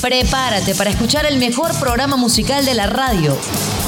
Prepárate 0.00 0.74
para 0.74 0.90
escuchar 0.90 1.24
el 1.24 1.38
mejor 1.38 1.72
programa 1.80 2.16
musical 2.16 2.64
de 2.64 2.74
la 2.74 2.86
radio. 2.86 3.36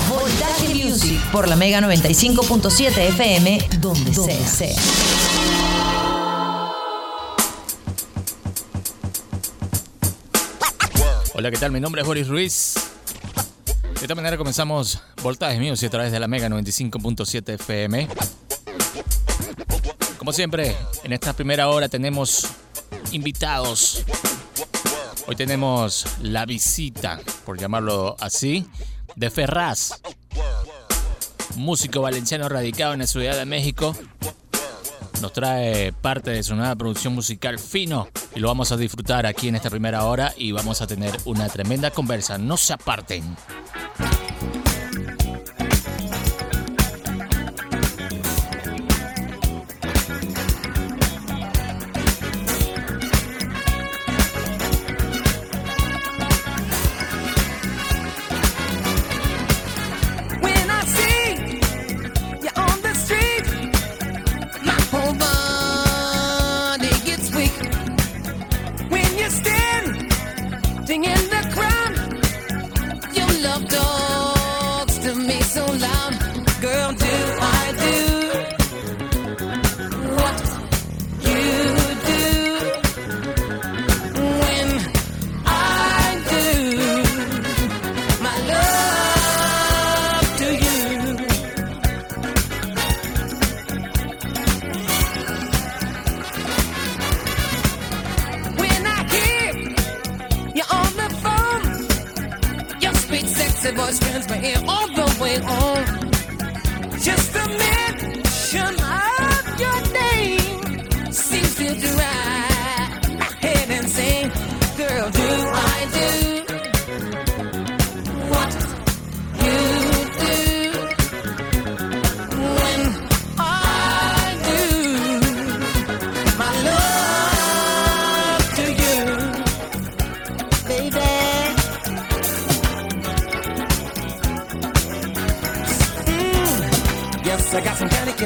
Voltaje 0.09 0.75
Music 0.75 1.21
por 1.31 1.47
la 1.47 1.57
Mega 1.57 1.81
95.7 1.81 2.97
FM, 2.97 3.69
donde, 3.81 4.15
sea. 4.15 4.75
Hola, 11.35 11.51
¿qué 11.51 11.59
tal? 11.59 11.71
Mi 11.71 11.81
nombre 11.81 12.01
es 12.01 12.07
Boris 12.07 12.29
Ruiz. 12.29 12.75
De 13.83 14.01
esta 14.01 14.15
manera 14.15 14.39
comenzamos 14.39 15.01
Voltaje 15.23 15.61
Music 15.61 15.89
a 15.89 15.91
través 15.91 16.13
de 16.13 16.19
la 16.19 16.29
Mega 16.29 16.49
95.7 16.49 17.55
FM. 17.55 18.09
Como 20.17 20.33
siempre, 20.33 20.75
en 21.05 21.13
esta 21.13 21.35
primera 21.35 21.69
hora 21.69 21.91
tenemos 21.91 22.47
invitados 23.13 24.03
Hoy 25.29 25.35
tenemos 25.35 26.07
la 26.23 26.47
visita, 26.47 27.21
por 27.45 27.59
llamarlo 27.59 28.17
así, 28.21 28.65
de 29.17 29.29
Ferraz, 29.29 30.01
músico 31.57 32.01
valenciano 32.01 32.49
radicado 32.49 32.93
en 32.93 33.01
la 33.01 33.09
Ciudad 33.09 33.37
de 33.37 33.45
México. 33.45 33.97
Nos 35.21 35.33
trae 35.33 35.93
parte 35.93 36.31
de 36.31 36.45
su 36.45 36.55
nueva 36.55 36.77
producción 36.77 37.13
musical 37.13 37.59
Fino 37.59 38.09
y 38.37 38.41
lo 38.41 38.47
vamos 38.47 38.71
a 38.71 38.77
disfrutar 38.77 39.27
aquí 39.27 39.49
en 39.49 39.57
esta 39.57 39.71
primera 39.71 40.05
hora 40.05 40.33
y 40.37 40.53
vamos 40.53 40.81
a 40.81 40.87
tener 40.87 41.17
una 41.25 41.49
tremenda 41.49 41.91
conversa. 41.91 42.39
No 42.39 42.57
se 42.57 42.75
aparten. 42.75 43.25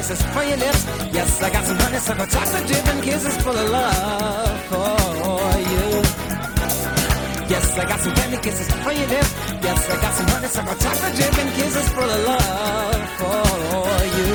kisses 0.01 0.21
for 0.33 0.43
your 0.43 0.57
lips. 0.57 0.81
Yes, 1.13 1.41
I 1.43 1.49
got 1.51 1.63
some 1.63 1.77
honeysuckle 1.77 2.25
chocolate 2.25 2.67
dipping 2.67 3.01
kisses 3.01 3.37
full 3.43 3.57
of 3.63 3.69
love 3.69 4.57
for 4.71 4.97
you. 5.71 5.85
Yes, 7.53 7.65
I 7.77 7.83
got 7.91 7.99
some 7.99 8.15
candy 8.15 8.37
kisses 8.37 8.69
for 8.83 8.93
your 8.99 9.09
lips. 9.15 9.31
Yes, 9.67 9.79
I 9.93 9.95
got 10.01 10.13
some 10.19 10.27
honeysuckle 10.33 10.77
chocolate 10.83 11.15
dipping 11.21 11.51
kisses 11.57 11.87
full 11.95 12.11
of 12.17 12.21
love 12.31 13.01
for 13.19 13.45
you. 14.17 14.31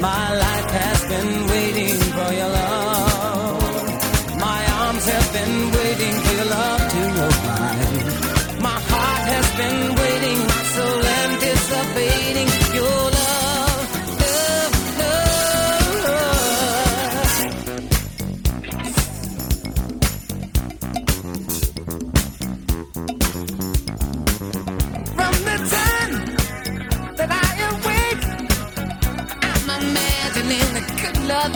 My 0.00 0.26
life 0.44 0.70
has 0.80 0.98
been 1.12 1.32
waiting 1.52 1.96
for 2.16 2.30
your 2.40 2.50
love. 2.60 4.38
My 4.48 4.60
arms 4.80 5.04
have 5.12 5.28
been 5.36 5.56
waiting 5.76 6.14
for 6.24 6.32
your 6.38 6.48
love 6.56 6.82
to 6.94 7.02
open. 7.26 8.62
My 8.68 8.78
heart 8.92 9.24
has 9.34 9.46
been 9.60 9.80
waiting, 10.00 10.38
my 10.52 10.62
soul 10.74 11.02
anticipating. 11.20 12.61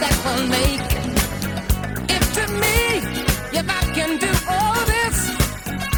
that 0.02 0.14
we'll 0.24 0.46
make. 0.58 0.88
If 2.16 2.24
to 2.36 2.44
me, 2.62 2.78
if 3.58 3.66
I 3.68 3.82
can 3.96 4.18
do 4.18 4.32
all 4.54 4.80
this, 4.94 5.18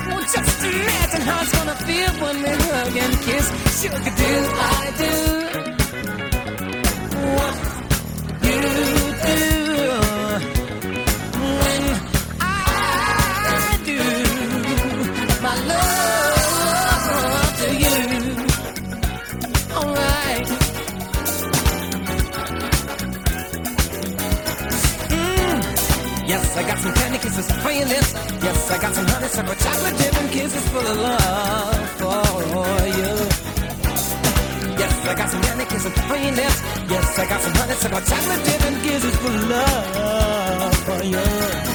well, 0.06 0.22
just 0.34 0.64
imagine 0.64 1.22
how 1.22 1.42
it's 1.42 1.52
gonna 1.52 1.76
feel 1.86 2.12
when 2.22 2.36
we 2.42 2.48
hug 2.48 2.96
and 2.96 3.14
kiss. 3.26 3.46
Sugar, 3.80 4.12
do 4.22 4.32
I 4.58 4.92
do? 4.98 5.47
Yes, 26.28 26.56
I 26.58 26.62
got 26.62 26.78
some 26.78 26.92
candy 26.92 27.16
kisses 27.16 27.50
for 27.62 27.70
your 27.70 27.86
lips. 27.86 28.12
Yes, 28.44 28.70
I 28.70 28.78
got 28.82 28.94
some 28.94 29.06
honey, 29.06 29.28
some 29.28 29.46
chocolate 29.46 29.96
dip 29.96 30.14
and 30.20 30.30
kisses 30.30 30.68
full 30.68 30.86
of 30.86 30.98
love 30.98 31.88
for 32.00 32.86
you. 33.00 33.12
Yes, 34.76 35.06
I 35.08 35.14
got 35.16 35.30
some 35.30 35.40
candy 35.40 35.64
kisses 35.64 35.94
for 36.06 36.16
your 36.16 36.32
lips. 36.32 36.62
Yes, 36.92 37.18
I 37.18 37.26
got 37.26 37.40
some 37.40 37.54
honey, 37.54 37.74
some 37.80 37.92
chocolate 37.92 38.44
dip 38.44 38.62
and 38.62 38.82
kisses 38.82 39.16
full 39.16 39.34
of 39.34 39.48
love 39.48 40.76
for 40.84 41.02
you. 41.02 41.67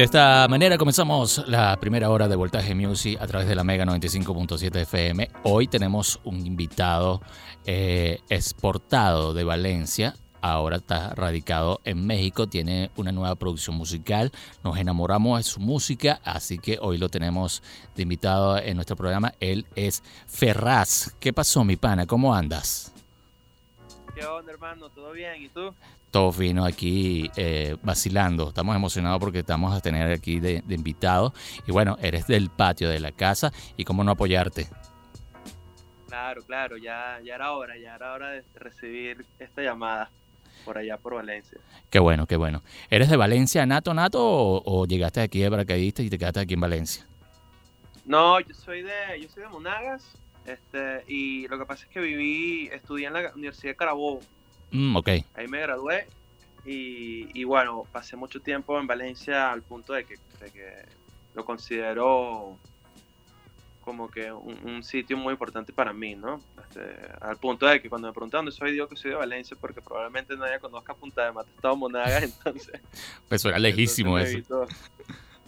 De 0.00 0.04
esta 0.04 0.46
manera 0.48 0.78
comenzamos 0.78 1.46
la 1.46 1.78
primera 1.78 2.08
hora 2.08 2.26
de 2.26 2.34
Voltaje 2.34 2.74
Music 2.74 3.20
a 3.20 3.26
través 3.26 3.46
de 3.46 3.54
la 3.54 3.64
Mega 3.64 3.84
95.7 3.84 4.74
FM. 4.74 5.28
Hoy 5.42 5.68
tenemos 5.68 6.20
un 6.24 6.46
invitado 6.46 7.20
eh, 7.66 8.20
exportado 8.30 9.34
de 9.34 9.44
Valencia. 9.44 10.14
Ahora 10.40 10.78
está 10.78 11.14
radicado 11.14 11.82
en 11.84 12.06
México, 12.06 12.48
tiene 12.48 12.90
una 12.96 13.12
nueva 13.12 13.34
producción 13.34 13.76
musical. 13.76 14.32
Nos 14.64 14.78
enamoramos 14.78 15.38
de 15.38 15.42
su 15.42 15.60
música, 15.60 16.18
así 16.24 16.58
que 16.58 16.78
hoy 16.80 16.96
lo 16.96 17.10
tenemos 17.10 17.62
de 17.94 18.02
invitado 18.02 18.56
en 18.56 18.76
nuestro 18.76 18.96
programa. 18.96 19.34
Él 19.38 19.66
es 19.74 20.02
Ferraz. 20.26 21.14
¿Qué 21.20 21.34
pasó, 21.34 21.62
mi 21.62 21.76
pana? 21.76 22.06
¿Cómo 22.06 22.34
andas? 22.34 22.94
¿Qué 24.14 24.24
onda, 24.24 24.50
hermano? 24.50 24.88
¿Todo 24.88 25.12
bien? 25.12 25.42
¿Y 25.42 25.50
tú? 25.50 25.74
Todo 26.10 26.32
fino 26.32 26.64
aquí 26.64 27.30
eh, 27.36 27.76
vacilando. 27.82 28.48
Estamos 28.48 28.74
emocionados 28.74 29.18
porque 29.20 29.40
estamos 29.40 29.74
a 29.74 29.80
tener 29.80 30.10
aquí 30.12 30.40
de, 30.40 30.62
invitado. 30.68 31.32
Y 31.66 31.72
bueno, 31.72 31.96
eres 32.00 32.26
del 32.26 32.50
patio 32.50 32.88
de 32.88 33.00
la 33.00 33.12
casa 33.12 33.52
y 33.76 33.84
cómo 33.84 34.04
no 34.04 34.12
apoyarte. 34.12 34.68
Claro, 36.08 36.42
claro, 36.42 36.76
ya, 36.76 37.20
ya 37.24 37.36
era 37.36 37.52
hora, 37.52 37.78
ya 37.78 37.94
era 37.94 38.12
hora 38.12 38.30
de 38.30 38.44
recibir 38.56 39.24
esta 39.38 39.62
llamada 39.62 40.10
por 40.64 40.76
allá 40.76 40.96
por 40.96 41.14
Valencia. 41.14 41.58
Qué 41.88 42.00
bueno, 42.00 42.26
qué 42.26 42.36
bueno. 42.36 42.62
¿Eres 42.90 43.08
de 43.08 43.16
Valencia 43.16 43.64
nato, 43.64 43.94
nato 43.94 44.20
o, 44.20 44.86
llegaste 44.86 45.20
aquí 45.20 45.40
de 45.40 45.50
paracaidista 45.50 46.02
y 46.02 46.10
te 46.10 46.18
quedaste 46.18 46.40
aquí 46.40 46.54
en 46.54 46.60
Valencia? 46.60 47.06
No, 48.04 48.40
yo 48.40 48.54
soy 48.54 48.82
de, 48.82 49.20
yo 49.22 49.28
soy 49.28 49.44
de 49.44 49.48
Monagas, 49.48 50.04
este, 50.44 51.04
y 51.06 51.46
lo 51.46 51.58
que 51.58 51.66
pasa 51.66 51.84
es 51.84 51.90
que 51.90 52.00
viví, 52.00 52.68
estudié 52.72 53.06
en 53.06 53.12
la 53.12 53.32
Universidad 53.34 53.72
de 53.72 53.76
Carabobo, 53.76 54.20
Mm, 54.70 54.96
Ahí 55.34 55.48
me 55.48 55.60
gradué 55.60 56.06
y, 56.64 57.44
bueno, 57.44 57.84
pasé 57.90 58.16
mucho 58.16 58.40
tiempo 58.40 58.78
en 58.78 58.86
Valencia 58.86 59.50
al 59.50 59.62
punto 59.62 59.92
de 59.92 60.04
que, 60.04 60.16
lo 61.34 61.44
considero 61.44 62.58
como 63.82 64.10
que 64.10 64.30
un, 64.30 64.82
sitio 64.82 65.16
muy 65.16 65.32
importante 65.32 65.72
para 65.72 65.92
mí, 65.92 66.14
¿no? 66.14 66.40
Este, 66.60 66.80
al 67.20 67.36
punto 67.38 67.66
de 67.66 67.80
que 67.80 67.88
cuando 67.88 68.08
me 68.08 68.12
preguntan 68.12 68.38
dónde 68.38 68.52
soy, 68.52 68.72
digo 68.72 68.88
que 68.88 68.96
soy 68.96 69.12
de 69.12 69.16
Valencia 69.16 69.56
porque 69.60 69.80
probablemente 69.80 70.36
nadie 70.36 70.58
conozca 70.60 70.94
Punta 70.94 71.24
de 71.24 71.32
Mata, 71.32 71.50
Estado 71.50 71.76
Monagas, 71.76 72.22
entonces... 72.44 72.80
Pues 73.28 73.44
era 73.44 73.58
lejísimo 73.58 74.18
eso. 74.18 74.66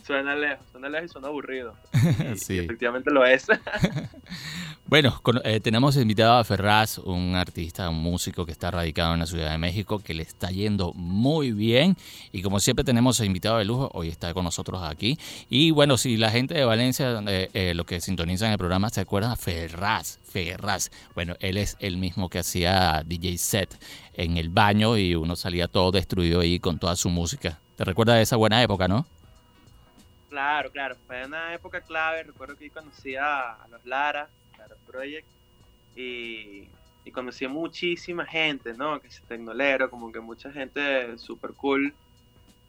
Suena 0.04 0.34
lejos, 0.34 0.66
suena 0.72 0.88
lejos 0.88 1.10
y 1.10 1.12
suena 1.12 1.28
aburrido. 1.28 1.75
sí. 2.37 2.58
efectivamente 2.58 3.10
lo 3.12 3.25
es. 3.25 3.46
bueno, 4.87 5.20
eh, 5.44 5.60
tenemos 5.60 5.96
invitado 5.96 6.38
a 6.38 6.44
Ferraz, 6.44 6.99
un 6.99 7.37
artista, 7.37 7.88
un 7.88 8.02
músico 8.02 8.44
que 8.44 8.50
está 8.50 8.72
radicado 8.72 9.14
en 9.14 9.20
la 9.20 9.26
Ciudad 9.26 9.52
de 9.52 9.58
México, 9.58 10.00
que 10.00 10.12
le 10.12 10.25
está 10.25 10.50
yendo 10.50 10.93
muy 10.94 11.52
bien. 11.52 11.96
Y 12.32 12.43
como 12.43 12.58
siempre 12.58 12.84
tenemos 12.84 13.20
invitado 13.20 13.58
de 13.58 13.64
lujo, 13.64 13.90
hoy 13.94 14.08
está 14.08 14.34
con 14.34 14.44
nosotros 14.44 14.82
aquí. 14.82 15.19
Y 15.49 15.70
bueno, 15.70 15.96
si 15.96 16.16
la 16.16 16.31
gente 16.31 16.54
de 16.54 16.64
Valencia, 16.64 17.22
eh, 17.28 17.49
eh, 17.54 17.75
lo 17.75 17.87
que 17.87 18.00
sintonizan 18.00 18.50
el 18.50 18.58
programa, 18.58 18.90
se 18.90 19.02
acuerdan, 19.02 19.37
Ferraz, 19.37 20.19
Ferraz. 20.25 20.90
Bueno, 21.14 21.37
él 21.38 21.56
es 21.56 21.76
el 21.78 21.96
mismo 21.96 22.28
que 22.28 22.40
hacía 22.40 23.04
DJ 23.06 23.38
set 23.38 23.78
en 24.14 24.37
el 24.37 24.49
baño 24.49 24.99
y 24.99 25.14
uno 25.14 25.37
salía 25.37 25.69
todo 25.69 25.93
destruido 25.93 26.40
ahí 26.40 26.58
con 26.58 26.81
toda 26.81 26.96
su 26.96 27.08
música. 27.08 27.60
¿Te 27.76 27.84
recuerdas 27.84 28.16
de 28.16 28.22
esa 28.22 28.37
buena 28.37 28.62
época, 28.62 28.88
no? 28.88 29.06
Claro, 30.32 30.70
claro, 30.73 30.96
fue 31.06 31.26
una 31.26 31.52
época 31.52 31.82
clave. 31.82 32.23
Recuerdo 32.23 32.56
que 32.56 32.70
conocí 32.70 33.14
a, 33.17 33.58
los 33.70 33.84
Lara, 33.84 34.31
Lara 34.56 34.76
Project, 34.87 35.29
y, 35.94 36.70
conocí 37.12 37.44
a 37.44 37.50
muchísima 37.50 38.25
gente, 38.25 38.73
¿no? 38.73 38.99
Que 38.99 39.08
es 39.08 39.23
tecnolero, 39.29 39.90
como 39.90 40.11
que 40.11 40.20
mucha 40.20 40.50
gente 40.50 41.19
súper 41.19 41.52
cool. 41.52 41.94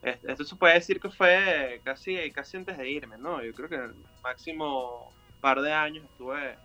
Esto 0.01 0.44
se 0.44 0.57
puede 0.57 0.74
decir 0.74 1.00
que 1.00 1.10
fue 1.10 1.80
casi, 1.86 2.30
casi 2.31 2.57
antes 2.57 2.77
de 2.77 2.89
irme, 2.89 3.18
¿no? 3.18 3.42
Yo 3.42 3.54
creo 3.54 3.69
que 3.69 3.75
el 3.75 3.95
máximo 4.21 5.09
par 5.39 5.62
de 5.62 5.71
años 5.71 6.04
estuve 6.04 6.57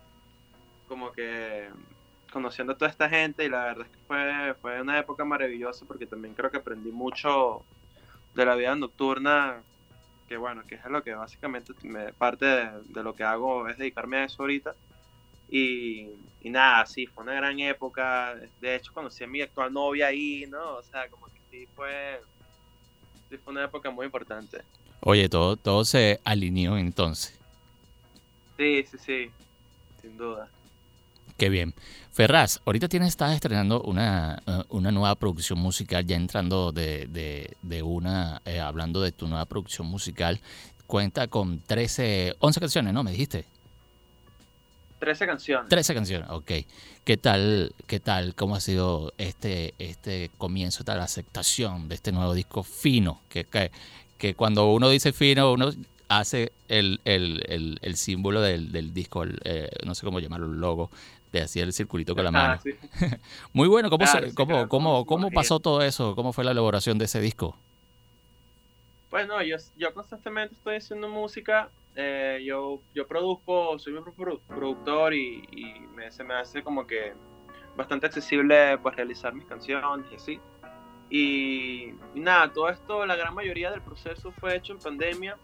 como 0.89 1.13
que 1.13 1.69
conociendo 2.29 2.73
a 2.73 2.77
toda 2.77 2.91
esta 2.91 3.07
gente 3.07 3.45
y 3.45 3.49
la 3.49 3.63
verdad 3.63 3.85
es 3.85 3.91
que 3.91 4.03
fue, 4.05 4.53
fue 4.61 4.81
una 4.81 4.99
época 4.99 5.23
maravillosa 5.23 5.85
porque 5.85 6.05
también 6.05 6.33
creo 6.33 6.51
que 6.51 6.57
aprendí 6.57 6.91
mucho 6.91 7.63
de 8.35 8.45
la 8.45 8.55
vida 8.55 8.75
nocturna 8.75 9.63
que 10.29 10.37
bueno, 10.37 10.63
que 10.65 10.75
es 10.75 10.85
lo 10.85 11.03
que 11.03 11.15
básicamente 11.15 11.73
me, 11.81 12.13
parte 12.13 12.45
de, 12.45 13.03
lo 13.03 13.15
que 13.15 13.23
hago 13.23 13.67
es 13.67 13.79
dedicarme 13.79 14.17
a 14.17 14.25
eso 14.25 14.43
ahorita. 14.43 14.75
Y, 15.49 16.07
nada, 16.43 16.85
sí, 16.85 17.07
fue 17.07 17.23
una 17.23 17.33
gran 17.33 17.59
época. 17.59 18.35
De 18.61 18.75
hecho, 18.75 18.93
conocí 18.93 19.23
a 19.23 19.27
mi 19.27 19.41
actual 19.41 19.73
novia 19.73 20.07
ahí, 20.07 20.45
¿no? 20.47 20.75
O 20.75 20.83
sea, 20.83 21.09
como 21.09 21.25
que 21.25 21.39
sí 21.49 21.67
fue, 21.75 22.21
sí 23.27 23.37
fue 23.37 23.53
una 23.53 23.65
época 23.65 23.89
muy 23.89 24.05
importante. 24.05 24.61
Oye, 24.99 25.27
todo, 25.29 25.57
todo 25.57 25.83
se 25.83 26.19
alineó 26.23 26.77
entonces. 26.77 27.39
Sí, 28.55 28.85
sí, 28.91 28.97
sí, 28.99 29.31
sin 29.99 30.15
duda. 30.15 30.47
Qué 31.37 31.49
bien. 31.49 31.73
Ferraz, 32.19 32.59
ahorita 32.65 32.89
tienes, 32.89 33.07
estás 33.07 33.33
estrenando 33.33 33.81
una, 33.83 34.43
eh, 34.45 34.63
una 34.71 34.91
nueva 34.91 35.15
producción 35.15 35.57
musical, 35.57 36.05
ya 36.05 36.17
entrando 36.17 36.73
de, 36.73 37.07
de, 37.61 37.81
una, 37.81 38.41
eh, 38.43 38.59
hablando 38.59 38.99
de 38.99 39.13
tu 39.13 39.25
nueva 39.29 39.45
producción 39.45 39.87
musical. 39.87 40.41
Cuenta 40.85 41.29
con 41.29 41.61
13, 41.61 42.35
11 42.39 42.59
canciones, 42.59 42.93
¿no? 42.93 43.05
Me 43.05 43.11
dijiste. 43.11 43.45
13 44.99 45.25
canciones. 45.27 45.69
13 45.69 45.93
canciones, 45.93 46.29
ok. 46.29 46.51
¿Qué 47.05 47.15
tal, 47.15 47.73
qué 47.87 48.01
tal, 48.01 48.35
cómo 48.35 48.57
ha 48.57 48.59
sido 48.59 49.13
este, 49.17 49.73
este 49.79 50.29
comienzo, 50.37 50.79
esta 50.79 51.01
aceptación 51.01 51.87
de 51.87 51.95
este 51.95 52.11
nuevo 52.11 52.33
disco 52.33 52.63
fino? 52.63 53.21
Que, 53.29 53.45
que, 54.17 54.35
cuando 54.35 54.73
uno 54.73 54.89
dice 54.89 55.13
fino, 55.13 55.53
uno 55.53 55.71
hace 56.09 56.51
el, 56.67 56.99
el, 57.05 57.79
el, 57.81 57.95
símbolo 57.95 58.41
del, 58.41 58.73
del 58.73 58.93
disco, 58.93 59.23
eh, 59.45 59.69
no 59.85 59.95
sé 59.95 60.05
cómo 60.05 60.19
llamarlo, 60.19 60.47
el 60.47 60.59
logo, 60.59 60.89
te 61.31 61.41
hacía 61.41 61.63
el 61.63 61.73
circulito 61.73 62.15
con 62.15 62.23
la 62.23 62.31
mano. 62.31 62.59
Muy 63.53 63.67
bueno, 63.67 63.89
¿cómo, 63.89 64.05
cómo, 64.35 64.67
cómo, 64.67 65.05
cómo 65.05 65.31
pasó 65.31 65.59
todo 65.59 65.81
eso? 65.81 66.15
¿Cómo 66.15 66.33
fue 66.33 66.43
la 66.43 66.51
elaboración 66.51 66.97
de 66.97 67.05
ese 67.05 67.21
disco? 67.21 67.55
Pues 69.09 69.27
no, 69.27 69.41
yo, 69.41 69.57
yo 69.75 69.93
constantemente 69.93 70.53
estoy 70.53 70.75
haciendo 70.75 71.09
música, 71.09 71.69
eh, 71.95 72.43
yo, 72.45 72.79
yo 72.93 73.07
produzco, 73.07 73.79
soy 73.79 73.93
mi 73.93 74.01
propio 74.01 74.39
productor 74.47 75.13
y, 75.13 75.87
me, 75.95 76.11
se 76.11 76.23
me 76.23 76.35
hace 76.35 76.61
como 76.63 76.85
que 76.85 77.13
bastante 77.75 78.05
accesible 78.05 78.77
pues 78.77 78.95
realizar 78.95 79.33
mis 79.33 79.45
canciones 79.45 80.05
y 80.11 80.15
así. 80.15 80.39
Y, 81.09 81.93
y, 82.13 82.19
nada, 82.19 82.53
todo 82.53 82.69
esto, 82.69 83.05
la 83.05 83.15
gran 83.15 83.33
mayoría 83.33 83.71
del 83.71 83.81
proceso 83.81 84.31
fue 84.31 84.55
hecho 84.55 84.73
en 84.73 84.79
pandemia 84.79 85.37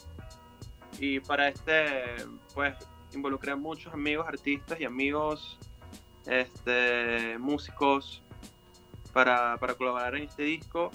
y 0.99 1.19
para 1.19 1.47
este, 1.47 2.15
pues 2.53 2.75
involucré 3.13 3.51
a 3.51 3.55
muchos 3.55 3.93
amigos 3.93 4.27
artistas 4.27 4.79
y 4.79 4.85
amigos 4.85 5.57
este, 6.27 7.37
músicos 7.37 8.21
para, 9.13 9.57
para 9.57 9.75
colaborar 9.75 10.15
en 10.15 10.23
este 10.23 10.43
disco. 10.43 10.91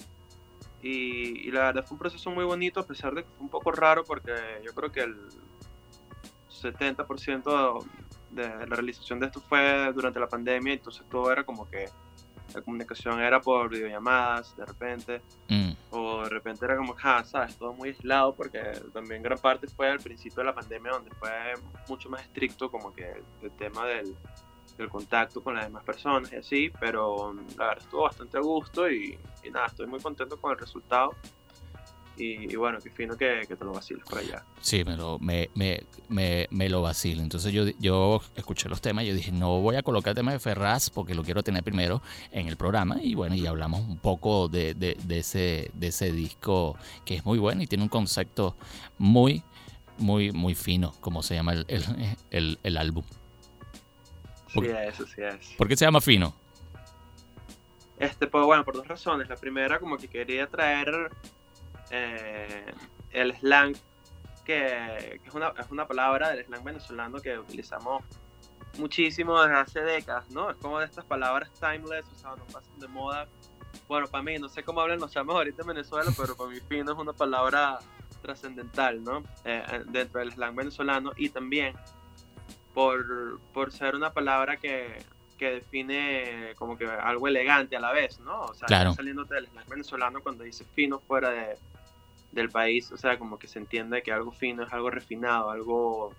Y, 0.81 1.51
la 1.51 1.65
verdad 1.65 1.85
fue 1.85 1.95
un 1.95 1.99
proceso 1.99 2.31
muy 2.31 2.43
bonito, 2.43 2.79
a 2.79 2.85
pesar 2.85 3.13
de 3.13 3.23
que 3.23 3.29
fue 3.29 3.41
un 3.41 3.49
poco 3.49 3.71
raro, 3.71 4.03
porque 4.03 4.33
yo 4.65 4.73
creo 4.73 4.91
que 4.91 5.01
el 5.01 5.15
70% 6.49 7.85
de 8.31 8.47
la 8.47 8.75
realización 8.75 9.19
de 9.19 9.27
esto 9.27 9.41
fue 9.41 9.91
durante 9.93 10.19
la 10.19 10.27
pandemia, 10.27 10.73
entonces 10.73 11.03
todo 11.09 11.31
era 11.31 11.43
como 11.43 11.69
que 11.69 11.89
la 12.53 12.61
comunicación 12.61 13.21
era 13.21 13.39
por 13.39 13.69
videollamadas 13.69 14.55
de 14.57 14.65
repente, 14.65 15.21
mm. 15.49 15.71
o 15.91 16.23
de 16.23 16.29
repente 16.29 16.65
era 16.65 16.75
como, 16.75 16.95
ah, 17.03 17.23
sabes, 17.23 17.55
todo 17.57 17.73
muy 17.73 17.89
aislado, 17.89 18.33
porque 18.35 18.59
también 18.93 19.21
gran 19.21 19.37
parte 19.37 19.67
fue 19.67 19.89
al 19.89 19.99
principio 19.99 20.37
de 20.37 20.45
la 20.45 20.55
pandemia, 20.55 20.91
donde 20.91 21.11
fue 21.11 21.31
mucho 21.87 22.09
más 22.09 22.21
estricto 22.23 22.71
como 22.71 22.93
que 22.93 23.21
el 23.41 23.51
tema 23.51 23.85
del, 23.85 24.15
el 24.83 24.89
contacto 24.89 25.43
con 25.43 25.55
las 25.55 25.65
demás 25.65 25.83
personas 25.83 26.31
y 26.31 26.35
así, 26.35 26.71
pero 26.79 27.33
la 27.57 27.67
verdad 27.67 27.83
estuvo 27.83 28.03
bastante 28.03 28.37
a 28.37 28.41
gusto 28.41 28.89
y, 28.89 29.17
nada, 29.51 29.67
estoy 29.67 29.87
muy 29.87 29.99
contento 29.99 30.39
con 30.39 30.51
el 30.51 30.57
resultado. 30.57 31.15
Y, 32.17 32.55
bueno, 32.55 32.77
qué 32.83 32.91
fino 32.91 33.17
que, 33.17 33.47
te 33.47 33.65
lo 33.65 33.71
vaciles 33.71 34.03
por 34.07 34.19
allá. 34.19 34.45
Sí, 34.59 34.83
me 34.83 34.95
lo, 34.95 35.17
me, 35.17 35.49
me, 35.55 36.47
me, 36.51 36.69
lo 36.69 36.83
vacilo. 36.83 37.23
Entonces 37.23 37.51
yo, 37.51 37.65
yo 37.79 38.21
escuché 38.35 38.69
los 38.69 38.79
temas 38.79 39.05
y 39.05 39.07
yo 39.07 39.15
dije, 39.15 39.31
no 39.31 39.59
voy 39.59 39.75
a 39.75 39.81
colocar 39.81 40.11
el 40.11 40.15
tema 40.17 40.31
de 40.31 40.37
Ferraz 40.37 40.91
porque 40.91 41.15
lo 41.15 41.23
quiero 41.23 41.41
tener 41.41 41.63
primero 41.63 42.03
en 42.31 42.47
el 42.47 42.57
programa. 42.57 42.97
Y 43.01 43.15
bueno, 43.15 43.33
y 43.33 43.47
hablamos 43.47 43.79
un 43.81 43.97
poco 43.97 44.49
de, 44.49 44.75
de, 44.75 44.97
ese, 45.17 45.71
de 45.73 45.87
ese 45.87 46.11
disco 46.11 46.77
que 47.05 47.15
es 47.15 47.25
muy 47.25 47.39
bueno 47.39 47.63
y 47.63 47.67
tiene 47.67 47.83
un 47.83 47.89
concepto 47.89 48.55
muy, 48.99 49.41
muy, 49.97 50.31
muy 50.31 50.53
fino, 50.53 50.93
como 50.99 51.23
se 51.23 51.33
llama 51.33 51.53
el, 51.53 51.65
el, 52.29 52.59
el 52.61 52.77
álbum. 52.77 53.03
Sí 54.53 54.65
es, 54.65 54.95
sí 54.95 55.21
es. 55.21 55.55
¿Por 55.57 55.67
qué 55.67 55.77
se 55.77 55.85
llama 55.85 56.01
fino? 56.01 56.33
Este, 57.97 58.27
pues 58.27 58.45
bueno, 58.45 58.65
por 58.65 58.75
dos 58.75 58.87
razones. 58.87 59.29
La 59.29 59.35
primera, 59.35 59.79
como 59.79 59.97
que 59.97 60.07
quería 60.07 60.47
traer 60.47 61.11
eh, 61.91 62.65
el 63.11 63.35
slang, 63.37 63.75
que, 64.43 65.19
es, 65.23 65.33
una, 65.33 65.53
es 65.59 65.69
una 65.69 65.87
palabra 65.87 66.31
del 66.31 66.45
slang 66.45 66.63
venezolano 66.63 67.21
que 67.21 67.37
utilizamos 67.37 68.03
muchísimo 68.77 69.41
desde 69.41 69.55
hace 69.55 69.81
décadas, 69.81 70.29
¿no? 70.31 70.49
Es 70.49 70.57
como 70.57 70.79
de 70.79 70.85
estas 70.85 71.05
palabras 71.05 71.51
timeless, 71.59 72.05
o 72.07 72.17
sea, 72.17 72.35
no 72.35 72.45
pasan 72.45 72.79
de 72.79 72.87
moda. 72.87 73.27
Bueno, 73.87 74.07
para 74.07 74.23
mí, 74.23 74.37
no 74.37 74.49
sé 74.49 74.63
cómo 74.63 74.81
hablan 74.81 74.99
los 74.99 75.11
chamos 75.11 75.35
ahorita 75.35 75.61
en 75.61 75.67
Venezuela, 75.67 76.11
pero 76.17 76.35
para 76.35 76.49
mí 76.49 76.59
fino 76.67 76.91
es 76.91 76.97
una 76.97 77.13
palabra 77.13 77.79
trascendental, 78.21 79.03
¿no? 79.03 79.19
Eh, 79.45 79.63
eh, 79.71 79.83
dentro 79.87 80.19
del 80.19 80.31
slang 80.31 80.55
venezolano 80.55 81.11
y 81.15 81.29
también 81.29 81.75
por, 82.73 83.39
por 83.53 83.71
ser 83.71 83.95
una 83.95 84.13
palabra 84.13 84.57
que, 84.57 85.03
que, 85.37 85.51
define 85.51 86.53
como 86.55 86.77
que 86.77 86.85
algo 86.85 87.27
elegante 87.27 87.75
a 87.75 87.79
la 87.79 87.91
vez, 87.91 88.19
¿no? 88.19 88.41
O 88.41 88.53
sea, 88.53 88.67
claro. 88.67 88.93
saliéndote 88.93 89.35
del 89.35 89.47
slang 89.47 89.67
venezolano 89.67 90.21
cuando 90.21 90.43
dices 90.43 90.67
fino 90.73 90.99
fuera 90.99 91.29
de, 91.29 91.57
del 92.31 92.49
país, 92.49 92.91
o 92.91 92.97
sea, 92.97 93.17
como 93.17 93.37
que 93.37 93.47
se 93.47 93.59
entiende 93.59 94.01
que 94.03 94.11
algo 94.11 94.31
fino 94.31 94.63
es 94.63 94.73
algo 94.73 94.89
refinado, 94.89 95.49
algo 95.49 96.13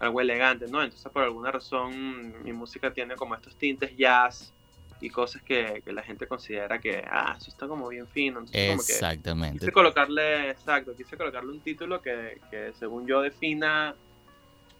algo 0.00 0.20
elegante, 0.20 0.66
¿no? 0.68 0.82
Entonces 0.82 1.10
por 1.10 1.24
alguna 1.24 1.50
razón 1.50 2.42
mi 2.44 2.52
música 2.52 2.92
tiene 2.92 3.16
como 3.16 3.34
estos 3.34 3.56
tintes 3.56 3.96
jazz, 3.96 4.52
y 5.00 5.10
cosas 5.10 5.42
que, 5.42 5.82
que, 5.84 5.92
la 5.92 6.02
gente 6.02 6.26
considera 6.26 6.80
que, 6.80 7.04
ah, 7.08 7.36
eso 7.38 7.50
está 7.50 7.68
como 7.68 7.88
bien 7.88 8.06
fino. 8.08 8.44
Exactamente. 8.52 9.50
Como 9.50 9.60
quise 9.60 9.72
colocarle, 9.72 10.50
exacto, 10.50 10.94
quise 10.96 11.16
colocarle 11.16 11.52
un 11.52 11.60
título 11.60 12.02
que, 12.02 12.40
que, 12.50 12.72
según 12.78 13.06
yo 13.06 13.20
defina 13.20 13.94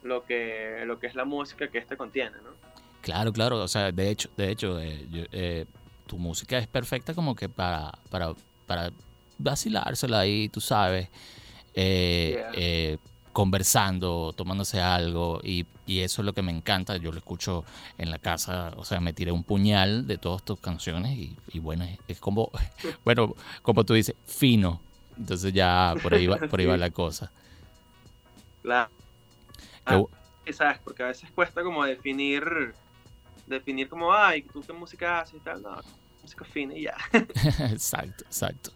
lo 0.03 0.23
que, 0.25 0.83
lo 0.85 0.99
que 0.99 1.07
es 1.07 1.15
la 1.15 1.25
música 1.25 1.67
que 1.69 1.77
este 1.77 1.97
contiene, 1.97 2.37
¿no? 2.43 2.51
Claro, 3.01 3.31
claro, 3.31 3.61
o 3.61 3.67
sea, 3.67 3.91
de 3.91 4.09
hecho, 4.09 4.29
de 4.35 4.51
hecho, 4.51 4.79
eh, 4.79 5.05
eh, 5.31 5.65
tu 6.05 6.17
música 6.17 6.57
es 6.57 6.67
perfecta 6.67 7.13
como 7.13 7.35
que 7.35 7.47
para, 7.47 7.91
para, 8.09 8.33
para 8.67 8.91
vacilársela 9.37 10.19
ahí, 10.19 10.49
tú 10.49 10.59
sabes. 10.59 11.07
Eh, 11.73 12.97
conversando, 13.31 14.33
tomándose 14.35 14.81
algo 14.81 15.39
y, 15.43 15.65
eso 15.87 16.21
es 16.21 16.25
lo 16.25 16.33
que 16.33 16.43
me 16.43 16.51
encanta. 16.51 16.97
Yo 16.97 17.11
lo 17.11 17.17
escucho 17.17 17.63
en 17.97 18.11
la 18.11 18.19
casa, 18.19 18.73
o 18.77 18.85
sea, 18.85 18.99
me 18.99 19.13
tiré 19.13 19.31
un 19.31 19.43
puñal 19.43 20.05
de 20.05 20.17
todas 20.17 20.43
tus 20.43 20.59
canciones 20.59 21.17
y, 21.17 21.59
bueno, 21.59 21.87
es, 22.07 22.19
como, 22.19 22.51
bueno, 23.05 23.33
como 23.63 23.85
tú 23.85 23.93
dices, 23.93 24.15
fino. 24.25 24.81
Entonces 25.17 25.51
ya 25.51 25.95
por 26.03 26.13
ahí 26.13 26.27
va, 26.27 26.37
por 26.37 26.59
ahí 26.59 26.65
va 26.65 26.77
la 26.85 26.91
cosa. 26.91 27.31
Claro. 28.61 28.91
Ah, 29.95 30.51
¿sabes? 30.53 30.79
Porque 30.83 31.03
a 31.03 31.07
veces 31.07 31.31
cuesta 31.31 31.63
como 31.63 31.83
definir, 31.85 32.73
definir 33.47 33.89
como, 33.89 34.13
ay, 34.13 34.43
¿tú 34.43 34.61
qué 34.61 34.73
música 34.73 35.21
haces 35.21 35.35
y 35.35 35.39
tal? 35.39 35.61
No, 35.61 35.77
música 36.21 36.45
fina 36.45 36.73
y 36.75 36.83
ya. 36.83 36.97
exacto, 37.71 38.23
exacto. 38.25 38.71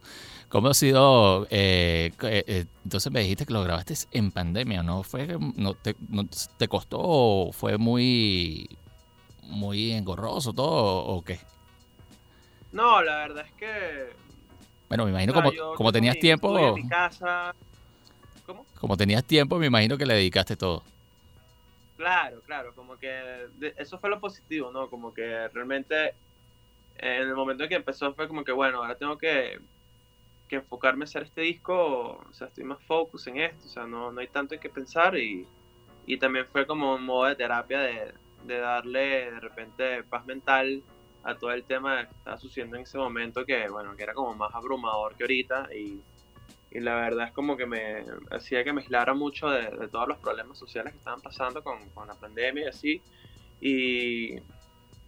¿Cómo 0.50 0.68
ha 0.68 0.74
sido? 0.76 1.48
Eh, 1.50 2.12
eh, 2.22 2.44
eh, 2.48 2.66
entonces 2.84 3.12
me 3.12 3.22
dijiste 3.22 3.46
que 3.46 3.54
lo 3.54 3.64
grabaste 3.64 3.96
en 4.12 4.32
pandemia, 4.32 4.84
¿no? 4.84 5.02
Fue, 5.02 5.36
no 5.56 5.74
te, 5.74 5.96
no 6.10 6.28
te 6.58 6.68
costó 6.68 7.00
o 7.02 7.52
fue 7.52 7.80
muy, 7.80 8.78
muy 9.42 9.94
engorroso 9.94 10.54
todo 10.54 11.06
o 11.06 11.24
qué? 11.24 11.40
No, 12.72 13.02
la 13.02 13.18
verdad 13.18 13.46
es 13.48 13.54
que. 13.54 14.14
Bueno, 14.90 15.06
me 15.06 15.12
imagino 15.12 15.34
como, 15.34 15.52
como 15.76 15.92
tenías 15.92 16.20
tiempo. 16.20 16.76
mi 16.76 16.88
casa. 16.88 17.56
¿Cómo? 18.46 18.68
Como 18.80 18.96
tenías 18.96 19.24
tiempo, 19.24 19.58
me 19.58 19.66
imagino 19.68 19.98
que 19.98 20.06
le 20.06 20.14
dedicaste 20.14 20.56
todo. 20.56 20.84
Claro, 22.04 22.42
claro, 22.42 22.76
como 22.76 22.98
que 22.98 23.48
eso 23.78 23.98
fue 23.98 24.10
lo 24.10 24.20
positivo, 24.20 24.72
¿no? 24.72 24.90
Como 24.90 25.14
que 25.14 25.48
realmente 25.48 26.14
en 26.98 27.30
el 27.30 27.34
momento 27.34 27.64
en 27.64 27.70
que 27.70 27.76
empezó 27.76 28.14
fue 28.14 28.28
como 28.28 28.44
que, 28.44 28.52
bueno, 28.52 28.80
ahora 28.80 28.98
tengo 28.98 29.18
que 29.18 29.62
enfocarme 30.50 31.04
a 31.04 31.06
hacer 31.06 31.24
este 31.24 31.42
disco, 31.42 32.22
o 32.30 32.34
sea, 32.34 32.48
estoy 32.48 32.66
más 32.66 32.84
focus 32.84 33.28
en 33.28 33.38
esto, 33.38 33.66
o 33.66 33.70
sea, 33.70 33.88
no, 33.88 34.12
no 34.12 34.22
hay 34.22 34.28
tanto 34.28 34.54
en 34.54 34.60
qué 34.60 34.70
pensar 34.70 35.18
y, 35.18 35.48
y 36.06 36.18
también 36.18 36.46
fue 36.48 36.68
como 36.68 36.96
un 36.96 37.06
modo 37.06 37.26
de 37.28 37.36
terapia 37.36 37.80
de, 37.80 38.14
de, 38.44 38.58
darle 38.60 39.32
de 39.32 39.40
repente 39.40 40.04
paz 40.04 40.26
mental 40.26 40.84
a 41.24 41.36
todo 41.38 41.52
el 41.52 41.64
tema 41.64 42.06
que 42.08 42.16
estaba 42.16 42.38
sucediendo 42.38 42.76
en 42.76 42.84
ese 42.84 42.98
momento 42.98 43.46
que, 43.46 43.70
bueno, 43.70 43.96
que 43.96 44.04
era 44.04 44.14
como 44.14 44.36
más 44.36 44.54
abrumador 44.54 45.16
que 45.16 45.24
ahorita 45.24 45.70
y, 45.74 46.02
y 46.74 46.80
la 46.80 46.96
verdad 46.96 47.28
es 47.28 47.34
como 47.34 47.56
que 47.56 47.68
me 47.68 48.04
hacía 48.32 48.64
que 48.64 48.74
me 48.74 48.82
aislara 48.82 49.14
mucho 49.14 49.48
de, 49.48 49.70
de, 49.70 49.88
todos 49.90 50.08
los 50.08 50.18
problemas 50.18 50.58
sociales 50.58 50.92
que 50.92 50.98
estaban 50.98 51.22
pasando 51.22 51.64
con, 51.64 51.90
con 51.92 52.08
la 52.08 52.16
pandemia 52.16 52.66
y 52.66 52.68
así. 52.68 53.02
Y, 53.62 54.36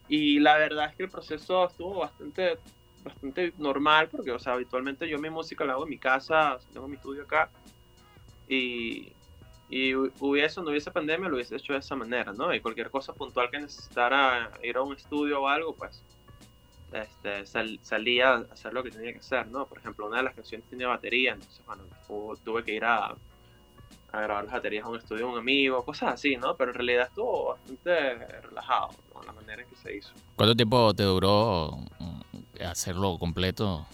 y 0.07 0.39
la 0.39 0.57
verdad 0.57 0.89
es 0.89 0.95
que 0.95 1.03
el 1.03 1.09
proceso 1.09 1.65
estuvo 1.65 1.99
bastante 1.99 2.59
bastante 3.03 3.53
normal, 3.57 4.09
porque, 4.09 4.31
o 4.31 4.39
sea, 4.39 4.53
habitualmente 4.53 5.07
yo 5.07 5.19
mi 5.19 5.29
música 5.29 5.63
la 5.63 5.73
hago 5.73 5.83
en 5.83 5.91
mi 5.91 5.99
casa, 5.99 6.57
tengo 6.73 6.87
mi 6.87 6.95
estudio 6.95 7.23
acá, 7.23 7.51
y, 8.47 9.13
y 9.69 9.93
hubiese 9.93 10.59
o 10.59 10.63
no 10.63 10.71
hubiese 10.71 10.91
pandemia, 10.91 11.29
lo 11.29 11.35
hubiese 11.35 11.55
hecho 11.55 11.73
de 11.73 11.79
esa 11.79 11.95
manera, 11.95 12.33
¿no? 12.33 12.53
Y 12.53 12.61
cualquier 12.61 12.89
cosa 12.89 13.13
puntual 13.13 13.49
que 13.51 13.59
necesitara 13.59 14.51
ir 14.63 14.75
a 14.75 14.81
un 14.81 14.95
estudio 14.95 15.41
o 15.41 15.47
algo, 15.47 15.75
pues 15.75 16.03
este, 17.03 17.45
salía 17.81 18.33
a 18.33 18.37
hacer 18.51 18.73
lo 18.73 18.83
que 18.83 18.91
tenía 18.91 19.11
que 19.11 19.19
hacer, 19.19 19.47
¿no? 19.47 19.67
Por 19.67 19.79
ejemplo, 19.79 20.07
una 20.07 20.17
de 20.17 20.23
las 20.23 20.35
canciones 20.35 20.67
tenía 20.69 20.87
batería, 20.87 21.33
entonces, 21.33 21.61
bueno, 21.65 21.83
tuve 22.43 22.63
que 22.63 22.73
ir 22.73 22.85
a, 22.85 23.07
a 23.07 24.21
grabar 24.21 24.45
las 24.45 24.53
baterías 24.53 24.85
a 24.85 24.89
un 24.89 24.97
estudio 24.97 25.27
de 25.27 25.33
un 25.33 25.39
amigo, 25.39 25.83
cosas 25.83 26.13
así, 26.13 26.37
¿no? 26.37 26.55
Pero 26.55 26.71
en 26.71 26.75
realidad 26.75 27.07
estuvo 27.07 27.49
bastante 27.49 28.15
relajado, 28.41 28.89
¿no? 29.13 29.23
La 29.23 29.33
manera 29.33 29.61
en 29.61 29.69
que 29.69 29.75
se 29.75 29.95
hizo. 29.95 30.13
¿Cuánto 30.35 30.55
tiempo 30.55 30.93
te 30.93 31.03
duró 31.03 31.79
hacerlo 32.61 33.17
completo? 33.17 33.85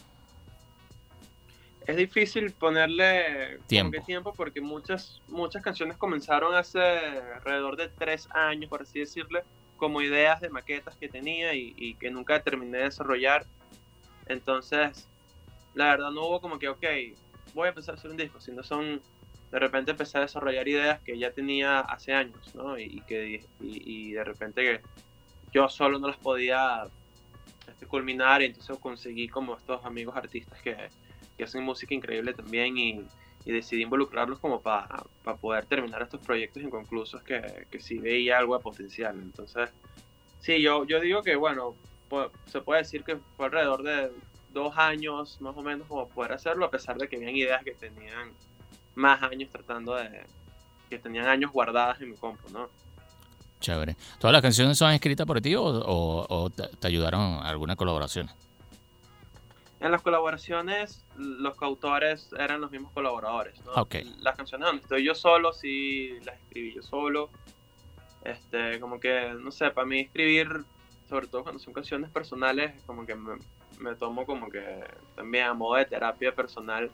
Es 1.85 1.97
difícil 1.97 2.51
ponerle 2.51 3.59
tiempo, 3.67 3.99
tiempo 4.05 4.33
porque 4.33 4.61
muchas, 4.61 5.19
muchas 5.27 5.63
canciones 5.63 5.97
comenzaron 5.97 6.53
hace 6.53 6.79
alrededor 6.79 7.75
de 7.75 7.89
tres 7.89 8.29
años, 8.31 8.69
por 8.69 8.83
así 8.83 8.99
decirle, 8.99 9.43
como 9.81 10.03
ideas 10.03 10.39
de 10.39 10.51
maquetas 10.51 10.95
que 10.95 11.09
tenía 11.09 11.55
y, 11.55 11.95
que 11.95 12.11
nunca 12.11 12.39
terminé 12.43 12.77
de 12.77 12.83
desarrollar. 12.83 13.47
Entonces, 14.27 15.09
la 15.73 15.85
verdad 15.85 16.11
no 16.11 16.27
hubo 16.27 16.39
como 16.39 16.59
que, 16.59 16.69
ok, 16.69 16.85
voy 17.55 17.65
a 17.65 17.69
empezar 17.69 17.95
a 17.95 17.97
hacer 17.97 18.11
un 18.11 18.17
disco, 18.17 18.39
sino 18.39 18.61
son, 18.61 19.01
de 19.51 19.59
repente 19.59 19.89
empecé 19.89 20.19
a 20.19 20.21
desarrollar 20.21 20.67
ideas 20.67 21.01
que 21.01 21.17
ya 21.17 21.31
tenía 21.31 21.79
hace 21.79 22.13
años, 22.13 22.53
¿no? 22.53 22.77
Y, 22.77 23.01
que 23.07 23.43
y, 23.59 24.11
de 24.11 24.23
repente 24.23 24.61
que 24.61 24.81
yo 25.51 25.67
solo 25.67 25.97
no 25.97 26.09
las 26.09 26.17
podía 26.17 26.87
culminar 27.87 28.43
y 28.43 28.45
entonces 28.45 28.77
conseguí 28.79 29.29
como 29.29 29.57
estos 29.57 29.83
amigos 29.83 30.15
artistas 30.15 30.61
que, 30.61 30.77
que 31.35 31.43
hacen 31.43 31.63
música 31.63 31.95
increíble 31.95 32.35
también 32.35 32.77
y, 32.77 33.03
y 33.45 33.51
decidí 33.51 33.83
involucrarlos 33.83 34.39
como 34.39 34.61
para 34.61 35.03
poder 35.39 35.65
terminar 35.65 36.01
estos 36.01 36.19
proyectos 36.21 36.63
inconclusos 36.63 37.23
que, 37.23 37.67
que 37.69 37.79
sí 37.79 37.97
veía 37.97 38.37
algo 38.37 38.57
de 38.57 38.63
potencial. 38.63 39.19
Entonces, 39.19 39.69
sí, 40.39 40.61
yo, 40.61 40.85
yo 40.85 40.99
digo 40.99 41.21
que 41.21 41.35
bueno, 41.35 41.75
se 42.45 42.61
puede 42.61 42.81
decir 42.81 43.03
que 43.03 43.17
fue 43.37 43.45
alrededor 43.45 43.83
de 43.83 44.11
dos 44.53 44.77
años 44.77 45.39
más 45.39 45.55
o 45.55 45.61
menos 45.61 45.87
como 45.87 46.07
poder 46.09 46.33
hacerlo, 46.33 46.65
a 46.65 46.71
pesar 46.71 46.97
de 46.97 47.07
que 47.07 47.15
habían 47.15 47.35
ideas 47.35 47.63
que 47.63 47.73
tenían 47.73 48.31
más 48.95 49.23
años 49.23 49.49
tratando 49.49 49.95
de, 49.95 50.25
que 50.89 50.99
tenían 50.99 51.25
años 51.27 51.51
guardadas 51.51 52.01
en 52.01 52.11
mi 52.11 52.17
compu, 52.17 52.49
¿no? 52.49 52.69
Chévere. 53.61 53.95
¿Todas 54.19 54.33
las 54.33 54.41
canciones 54.41 54.77
son 54.77 54.91
escritas 54.91 55.25
por 55.25 55.39
ti 55.39 55.53
o, 55.55 56.49
te, 56.49 56.87
ayudaron 56.87 57.39
alguna 57.43 57.75
colaboración? 57.75 58.29
En 59.81 59.91
las 59.91 60.03
colaboraciones, 60.03 61.03
los 61.17 61.55
coautores 61.55 62.29
eran 62.37 62.61
los 62.61 62.69
mismos 62.69 62.91
colaboradores. 62.91 63.59
¿no? 63.65 63.73
Las 64.19 64.37
canciones 64.37 64.67
donde 64.67 64.83
estoy 64.83 65.03
yo 65.03 65.15
solo, 65.15 65.53
sí 65.53 66.19
las 66.23 66.35
escribí 66.35 66.75
yo 66.75 66.83
solo. 66.83 67.31
Este, 68.23 68.79
como 68.79 68.99
que, 68.99 69.33
no 69.39 69.51
sé, 69.51 69.71
para 69.71 69.87
mí 69.87 70.01
escribir, 70.01 70.47
sobre 71.09 71.25
todo 71.25 71.41
cuando 71.41 71.59
son 71.59 71.73
canciones 71.73 72.11
personales, 72.11 72.79
como 72.85 73.07
que 73.07 73.15
me, 73.15 73.39
me 73.79 73.95
tomo 73.95 74.23
como 74.27 74.49
que 74.51 74.83
también 75.15 75.45
a 75.45 75.53
modo 75.55 75.77
de 75.77 75.85
terapia 75.85 76.35
personal, 76.35 76.91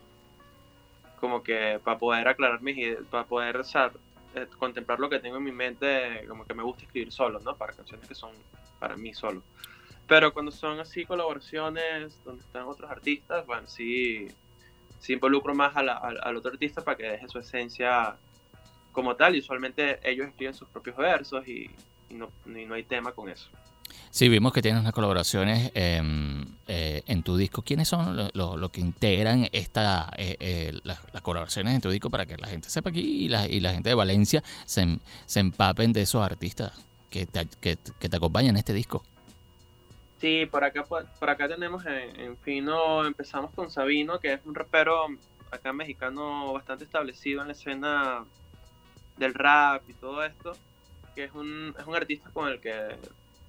como 1.20 1.44
que 1.44 1.82
para 1.84 1.98
poder 1.98 2.26
aclarar 2.30 2.62
mis 2.62 2.78
ideas, 2.78 3.04
para 3.12 3.26
poder 3.26 3.58
usar 3.58 3.92
eh, 4.34 4.48
contemplar 4.58 5.00
lo 5.00 5.10
que 5.10 5.20
tengo 5.20 5.36
en 5.36 5.44
mi 5.44 5.52
mente, 5.52 6.26
como 6.26 6.46
que 6.46 6.54
me 6.54 6.64
gusta 6.64 6.84
escribir 6.84 7.12
solo, 7.12 7.42
¿no? 7.42 7.58
Para 7.58 7.74
canciones 7.74 8.08
que 8.08 8.16
son 8.16 8.32
para 8.80 8.96
mí 8.96 9.14
solo. 9.14 9.44
Pero 10.08 10.34
cuando 10.34 10.52
son 10.52 10.80
así 10.80 11.06
colaboraciones 11.06 12.18
donde 12.24 12.42
están 12.42 12.64
otros 12.64 12.90
artistas, 12.90 13.46
bueno, 13.46 13.68
sí, 13.68 14.28
sí 15.00 15.14
involucro 15.14 15.54
más 15.54 15.76
al 15.76 16.38
otro 16.38 16.52
artista 16.52 16.82
para 16.82 16.98
que 16.98 17.04
deje 17.04 17.28
su 17.28 17.40
esencia 17.40 18.16
como 18.92 19.16
tal. 19.16 19.36
Y 19.36 19.40
usualmente 19.40 20.00
ellos 20.04 20.28
escriben 20.28 20.54
sus 20.54 20.68
propios 20.70 20.96
versos 20.96 21.48
y, 21.48 21.70
no, 22.10 22.32
no 22.46 22.74
hay 22.74 22.84
tema 22.84 23.12
con 23.12 23.30
eso. 23.30 23.50
Sí, 24.10 24.30
vimos 24.30 24.54
que 24.54 24.62
tienes 24.62 24.82
unas 24.82 24.94
colaboraciones 24.94 25.72
em, 25.76 26.46
eh, 26.68 27.04
en 27.06 27.24
tu 27.24 27.38
disco. 27.38 27.62
¿Quiénes 27.62 27.88
son 27.88 28.30
los 28.34 28.72
que 28.72 28.82
integran 28.82 29.48
esta, 29.52 30.10
eh, 30.18 30.38
eh, 30.40 30.80
las, 30.84 31.00
colaboraciones 31.22 31.76
en 31.76 31.82
tu 31.82 31.90
disco 31.90 32.10
para 32.10 32.26
que 32.26 32.38
la 32.38 32.48
gente 32.48 32.70
sepa 32.70 32.90
aquí 32.90 33.26
y 33.26 33.28
la, 33.28 33.48
y 33.48 33.60
la 33.60 33.74
gente 33.74 33.90
de 33.90 33.96
Valencia 33.96 34.44
se, 34.66 35.00
se, 35.26 35.40
empapen 35.40 35.94
de 35.94 36.02
esos 36.02 36.24
artistas 36.24 36.72
que 37.10 37.26
te, 37.26 37.48
que, 37.60 37.76
te 37.76 38.16
acompañan 38.16 38.52
en 38.52 38.58
este 38.58 38.74
disco? 38.74 39.04
Sí, 40.20 40.48
por 40.48 40.64
acá, 40.64 40.84
por, 40.84 41.30
acá 41.30 41.48
tenemos 41.48 41.86
en, 41.86 42.38
Fino, 42.38 43.06
empezamos 43.06 43.52
con 43.54 43.70
Sabino, 43.70 44.20
que 44.20 44.34
es 44.34 44.46
un 44.46 44.56
rapero 44.56 45.06
acá 45.52 45.72
mexicano 45.74 46.54
bastante 46.54 46.86
establecido 46.86 47.42
en 47.42 47.48
la 47.48 47.54
escena 47.54 48.26
del 49.18 49.34
rap 49.34 49.88
y 49.88 49.94
todo 49.94 50.24
esto, 50.24 50.54
que 51.14 51.26
es 51.26 51.32
un, 51.34 51.74
es 51.78 51.86
un 51.86 51.96
artista 51.96 52.30
con 52.32 52.50
el 52.50 52.60
que 52.60 52.98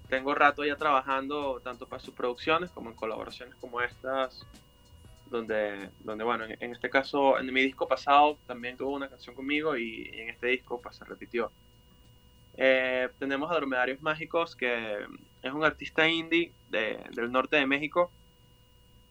tengo 0.08 0.34
rato 0.34 0.64
ya 0.64 0.76
trabajando 0.76 1.60
tanto 1.60 1.86
para 1.86 2.02
sus 2.02 2.14
producciones 2.14 2.70
como 2.70 2.90
en 2.90 2.96
colaboraciones 2.96 3.54
como 3.56 3.80
estas 3.80 4.46
donde, 5.30 5.90
donde 6.00 6.24
bueno, 6.24 6.44
en, 6.44 6.72
este 6.72 6.88
caso, 6.90 7.38
en 7.38 7.52
mi 7.52 7.62
disco 7.62 7.86
pasado 7.86 8.38
también 8.46 8.76
tuvo 8.76 8.94
una 8.94 9.08
canción 9.08 9.34
conmigo 9.34 9.76
y, 9.76 10.10
en 10.14 10.30
este 10.30 10.48
disco 10.48 10.80
pues 10.80 10.96
se 10.96 11.04
repitió. 11.04 11.50
Eh, 12.56 13.08
tenemos 13.18 13.50
a 13.50 13.54
Dromedarios 13.54 14.00
Mágicos, 14.02 14.56
que 14.56 15.06
es 15.42 15.52
un 15.52 15.64
artista 15.64 16.08
indie 16.08 16.52
del 16.70 17.32
norte 17.32 17.56
de 17.56 17.66
México 17.66 18.10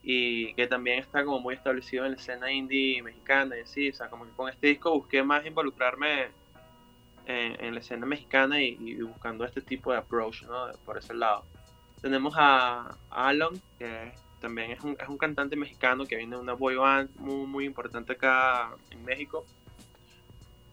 y 0.04 0.54
que 0.54 0.68
también 0.68 1.00
está 1.00 1.26
como 1.26 1.40
muy 1.40 1.56
establecido 1.56 2.06
en 2.06 2.12
la 2.12 2.18
escena 2.18 2.52
indie 2.52 3.02
mexicana 3.02 3.58
y 3.58 3.62
así, 3.62 3.90
o 3.90 3.94
sea, 3.94 4.10
como 4.10 4.26
con 4.36 4.50
este 4.50 4.68
disco 4.68 4.92
busqué 4.92 5.24
más 5.24 5.46
involucrarme 5.46 6.30
en, 7.28 7.74
la 7.74 7.80
escena 7.82 8.06
mexicana 8.06 8.62
y, 8.62 9.02
buscando 9.02 9.44
este 9.44 9.62
tipo 9.62 9.92
de 9.92 9.98
approach, 9.98 10.44
¿no? 10.44 10.72
Por 10.86 10.98
ese 10.98 11.14
lado. 11.14 11.44
Tenemos 12.02 12.34
a, 12.38 12.96
Alon, 13.10 13.60
que 13.78 14.14
también 14.40 14.72
es 14.72 14.82
un, 14.82 14.96
es 15.00 15.10
un, 15.10 15.18
cantante 15.18 15.56
mexicano 15.56 16.06
que 16.06 16.16
viene 16.16 16.36
de 16.36 16.42
una 16.42 16.54
boy 16.54 16.76
band 16.76 17.10
muy, 17.18 17.46
muy 17.46 17.66
importante 17.66 18.14
acá 18.14 18.72
en 18.92 19.04
México. 19.04 19.46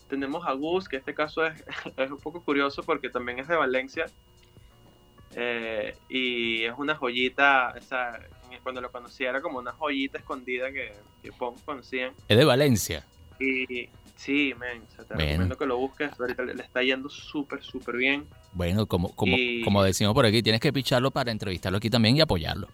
Tenemos 0.08 0.46
a 0.46 0.52
Gus, 0.52 0.88
que 0.88 0.96
este 0.96 1.14
caso 1.14 1.44
es, 1.44 1.64
es 1.96 2.10
un 2.10 2.18
poco 2.18 2.42
curioso 2.42 2.82
porque 2.82 3.10
también 3.10 3.40
es 3.40 3.48
de 3.48 3.56
Valencia. 3.56 4.06
Eh, 5.36 5.96
y 6.08 6.64
es 6.64 6.74
una 6.76 6.94
joyita, 6.94 7.74
o 7.76 7.82
sea, 7.82 8.20
cuando 8.62 8.80
lo 8.80 8.90
conocí 8.90 9.24
era 9.24 9.40
como 9.40 9.58
una 9.58 9.72
joyita 9.72 10.18
escondida 10.18 10.72
que, 10.72 10.92
que 11.22 11.32
pocos 11.32 11.60
conocían. 11.62 12.12
Es 12.28 12.38
de 12.38 12.44
Valencia. 12.44 13.04
Y 13.38 13.88
sí, 14.16 14.54
men, 14.58 14.82
te 14.96 15.14
recomiendo 15.14 15.56
que 15.56 15.66
lo 15.66 15.76
busques. 15.76 16.10
Ahorita 16.18 16.42
le, 16.44 16.62
está 16.62 16.82
yendo 16.82 17.08
súper, 17.08 17.62
súper 17.62 17.96
bien. 17.96 18.26
Bueno, 18.52 18.86
como, 18.86 19.14
como, 19.14 19.36
como 19.64 19.82
decimos 19.82 20.14
por 20.14 20.24
aquí, 20.24 20.42
tienes 20.42 20.60
que 20.60 20.72
picharlo 20.72 21.10
para 21.10 21.32
entrevistarlo 21.32 21.78
aquí 21.78 21.90
también 21.90 22.16
y 22.16 22.20
apoyarlo. 22.20 22.68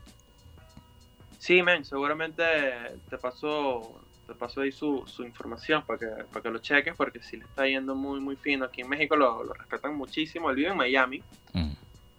Sí, 1.38 1.62
men, 1.62 1.84
seguramente 1.84 2.44
te 3.08 3.16
paso, 3.16 4.02
te 4.26 4.34
paso 4.34 4.60
ahí 4.60 4.70
su, 4.70 5.04
su 5.06 5.24
información 5.24 5.82
para 5.86 5.98
que, 5.98 6.06
para 6.30 6.42
que 6.42 6.50
lo 6.50 6.58
cheques, 6.58 6.94
porque 6.94 7.22
sí 7.22 7.38
le 7.38 7.44
está 7.44 7.66
yendo 7.66 7.94
muy, 7.94 8.20
muy 8.20 8.36
fino. 8.36 8.66
Aquí 8.66 8.82
en 8.82 8.90
México 8.90 9.16
lo, 9.16 9.42
lo 9.42 9.54
respetan 9.54 9.96
muchísimo. 9.96 10.50
Él 10.50 10.56
vive 10.56 10.68
en 10.68 10.76
Miami. 10.76 11.22
Mm. 11.54 11.69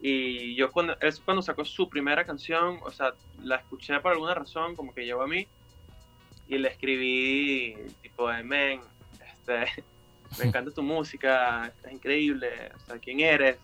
Y 0.04 0.56
yo 0.56 0.72
cuando, 0.72 0.98
es 1.00 1.20
cuando 1.20 1.44
sacó 1.44 1.64
su 1.64 1.88
primera 1.88 2.26
canción, 2.26 2.80
o 2.84 2.92
sea, 2.92 3.14
la 3.44 3.58
escuché 3.58 4.00
por 4.00 4.14
alguna 4.14 4.34
razón, 4.34 4.76
como 4.76 4.94
que 4.94 5.06
llegó 5.06 5.22
a 5.22 5.28
mí, 5.28 5.48
y 6.48 6.58
le 6.58 6.70
escribí 6.70 7.76
tipo 8.02 8.28
de, 8.28 8.44
men, 8.44 8.82
este, 9.24 9.84
me 10.40 10.46
encanta 10.46 10.72
tu 10.72 10.82
música, 10.82 11.72
es 11.84 11.92
increíble, 11.92 12.72
o 12.76 12.80
sea, 12.80 12.98
¿quién 12.98 13.20
eres? 13.20 13.58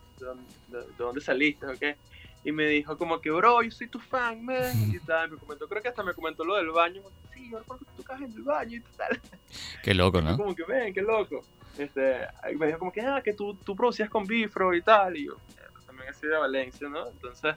¿De 0.67 0.79
dónde, 0.97 1.21
saliste? 1.21 1.65
¿Okay? 1.65 1.95
Y 2.43 2.51
me 2.51 2.67
dijo 2.67 2.97
como 2.97 3.19
que, 3.19 3.31
bro, 3.31 3.63
yo 3.63 3.71
soy 3.71 3.87
tu 3.87 3.99
fan, 3.99 4.45
man, 4.45 4.93
y 4.93 4.99
tal, 4.99 5.31
me 5.31 5.37
comentó, 5.37 5.67
creo 5.67 5.81
que 5.81 5.89
hasta 5.89 6.03
me 6.03 6.13
comentó 6.13 6.45
lo 6.45 6.55
del 6.55 6.69
baño, 6.69 7.01
sí, 7.33 7.49
yo 7.49 7.57
recuerdo 7.57 7.83
que 7.83 8.03
tú 8.03 8.13
en 8.13 8.31
el 8.31 8.43
baño 8.43 8.77
y 8.77 8.81
tal. 8.95 9.19
Qué 9.83 9.95
loco, 9.95 10.21
¿no? 10.21 10.37
como 10.37 10.53
que, 10.53 10.63
ven, 10.65 10.93
qué 10.93 11.01
loco. 11.01 11.41
Este, 11.77 12.27
me 12.57 12.67
dijo 12.67 12.79
como 12.79 12.91
que, 12.91 13.01
ah, 13.01 13.21
que 13.23 13.33
tú, 13.33 13.55
tú 13.55 13.75
producías 13.75 14.09
con 14.09 14.25
Bifro 14.25 14.73
y 14.73 14.81
tal, 14.81 15.17
y 15.17 15.25
yo, 15.25 15.37
así 16.09 16.27
de 16.27 16.37
Valencia, 16.37 16.87
¿no? 16.89 17.07
Entonces, 17.07 17.55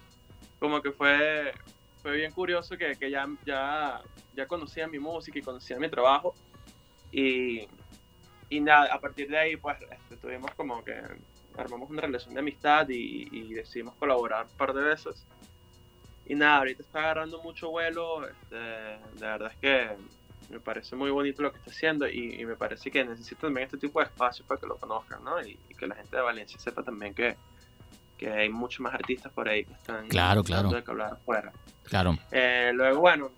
como 0.58 0.82
que 0.82 0.92
fue, 0.92 1.52
fue 2.02 2.16
bien 2.16 2.32
curioso 2.32 2.76
que, 2.76 2.96
que 2.96 3.10
ya, 3.10 3.26
ya, 3.44 4.02
ya 4.34 4.46
conocía 4.46 4.86
mi 4.86 4.98
música 4.98 5.38
y 5.38 5.42
conocía 5.42 5.78
mi 5.78 5.88
trabajo. 5.88 6.34
Y, 7.10 7.66
y 8.48 8.60
nada, 8.60 8.92
a 8.92 9.00
partir 9.00 9.28
de 9.28 9.38
ahí, 9.38 9.56
pues, 9.56 9.78
este, 9.90 10.16
tuvimos 10.16 10.52
como 10.54 10.84
que 10.84 11.00
armamos 11.56 11.90
una 11.90 12.02
relación 12.02 12.34
de 12.34 12.40
amistad 12.40 12.88
y, 12.88 13.28
y, 13.32 13.54
decidimos 13.54 13.94
colaborar 13.96 14.46
un 14.46 14.56
par 14.56 14.72
de 14.72 14.82
veces. 14.82 15.26
Y 16.26 16.34
nada, 16.34 16.58
ahorita 16.58 16.82
está 16.82 17.00
agarrando 17.00 17.42
mucho 17.42 17.70
vuelo. 17.70 18.28
Este, 18.28 18.56
la 19.20 19.32
verdad 19.32 19.52
es 19.52 19.58
que 19.58 19.90
me 20.50 20.60
parece 20.60 20.96
muy 20.96 21.10
bonito 21.10 21.42
lo 21.42 21.52
que 21.52 21.58
está 21.58 21.70
haciendo 21.70 22.08
y, 22.08 22.44
me 22.44 22.56
parece 22.56 22.90
que 22.90 23.04
necesita 23.04 23.42
también 23.42 23.66
este 23.66 23.78
tipo 23.78 24.00
de 24.00 24.06
espacios 24.06 24.46
para 24.46 24.60
que 24.60 24.66
lo 24.66 24.76
conozcan, 24.76 25.24
¿no? 25.24 25.40
Y, 25.42 25.58
y, 25.68 25.74
que 25.74 25.86
la 25.86 25.94
gente 25.94 26.16
de 26.16 26.22
Valencia 26.22 26.58
sepa 26.58 26.82
también 26.82 27.14
que, 27.14 27.36
que 28.20 28.30
hay 28.30 28.50
muchos 28.50 28.80
más 28.80 28.92
artistas 28.92 29.32
por 29.32 29.48
ahí 29.48 29.64
que 29.64 29.72
están 29.72 30.06
claro, 30.08 30.44
claro. 30.44 30.68
de 30.68 30.84
que 30.84 30.90
hablar 30.90 31.14
afuera. 31.14 31.52
Claro. 31.84 32.18
Eh, 32.30 32.70
luego, 32.74 33.00
bueno, 33.00 33.30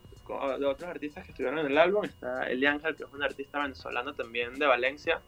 de 0.58 0.66
otros 0.66 0.90
artistas 0.90 1.24
que 1.24 1.30
estuvieron 1.30 1.60
en 1.60 1.66
el 1.66 1.78
álbum 1.78 2.04
está 2.04 2.50
Eli 2.50 2.66
Ángel, 2.66 2.96
que 2.96 3.04
es 3.04 3.12
una 3.12 3.26
artista 3.26 3.60
venezolana 3.60 4.12
también 4.12 4.54
de 4.54 4.66
Valencia, 4.66 5.20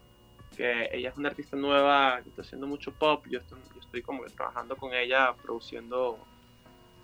que 0.57 0.89
ella 0.91 1.07
es 1.09 1.17
una 1.17 1.29
artista 1.29 1.55
nueva 1.55 2.19
que 2.21 2.29
está 2.29 2.41
haciendo 2.41 2.67
mucho 2.67 2.91
pop. 2.91 3.25
Yo 3.29 3.39
estoy, 3.39 3.59
yo 3.73 3.79
estoy 3.79 4.01
como 4.01 4.23
que 4.23 4.29
trabajando 4.31 4.75
con 4.75 4.93
ella, 4.93 5.33
produciendo 5.41 6.19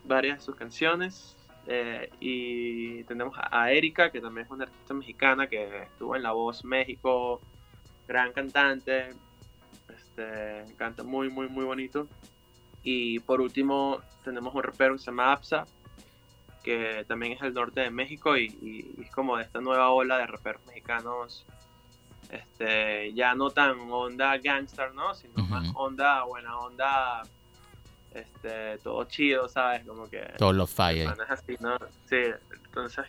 varias 0.04 0.40
de 0.40 0.44
sus 0.44 0.56
canciones. 0.56 1.38
Eh, 1.68 2.10
y 2.20 3.04
tenemos 3.06 3.38
a 3.40 3.72
Erika, 3.72 4.12
que 4.12 4.20
también 4.20 4.46
es 4.46 4.52
una 4.52 4.66
artista 4.66 4.94
mexicana 4.94 5.48
que 5.48 5.84
estuvo 5.84 6.18
en 6.18 6.24
La 6.24 6.34
Voz 6.34 6.66
México, 6.66 7.40
gran 8.10 8.34
cantante, 8.34 9.12
este, 9.88 10.66
canta 10.76 11.04
muy, 11.04 11.30
muy, 11.30 11.48
muy 11.48 11.64
bonito. 11.64 12.10
Y 12.84 13.20
por 13.20 13.41
último 13.41 14.02
tenemos 14.24 14.54
un 14.54 14.63
rapero 14.63 14.94
que 14.94 15.00
se 15.00 15.06
llama 15.06 15.32
Apsa, 15.32 15.65
que 16.63 17.06
también 17.08 17.34
es 17.34 17.41
del 17.41 17.54
norte 17.54 17.82
de 17.82 17.89
México 17.89 18.38
y, 18.38 18.96
es 19.02 19.12
como 19.12 19.38
de 19.38 19.44
esta 19.44 19.62
nueva 19.62 19.89
ola 19.89 20.17
de 20.17 20.28
raperos 20.28 20.65
mexicanos, 20.67 21.46
este, 22.30 23.13
ya 23.13 23.36
no 23.36 23.50
tan 23.50 23.80
onda 23.91 24.38
gangster, 24.38 24.94
¿no? 24.94 25.13
Sino 25.13 25.46
más 25.46 25.70
onda, 25.76 26.24
buena 26.24 26.58
onda, 26.60 27.24
este, 28.13 28.78
todo 28.80 29.04
chido, 29.06 29.50
¿sabes? 29.50 29.86
Como 29.86 30.10
que... 30.10 30.22
Todos 30.38 30.56
los 30.56 30.70
fallos. 30.70 31.13
así, 31.28 31.58
¿no? 31.60 31.78
Sí, 32.06 32.22
entonces, 32.65 33.06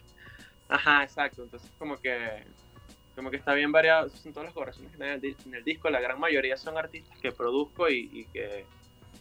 ajá, 0.68 1.04
exacto, 1.04 1.42
entonces 1.42 1.70
como 1.78 1.96
que 1.98 2.44
como 3.14 3.30
que 3.30 3.36
está 3.36 3.52
bien 3.52 3.70
variado, 3.70 4.08
son 4.08 4.32
todas 4.32 4.46
las 4.46 4.54
colaboraciones 4.54 4.90
que 4.90 4.94
están 4.94 5.46
en 5.46 5.54
el, 5.54 5.64
disco, 5.64 5.90
la 5.90 6.00
gran 6.00 6.18
mayoría 6.18 6.56
son 6.56 6.78
artistas 6.78 7.18
que 7.18 7.30
produzco 7.30 7.90
y 7.90 8.26
que 8.32 8.64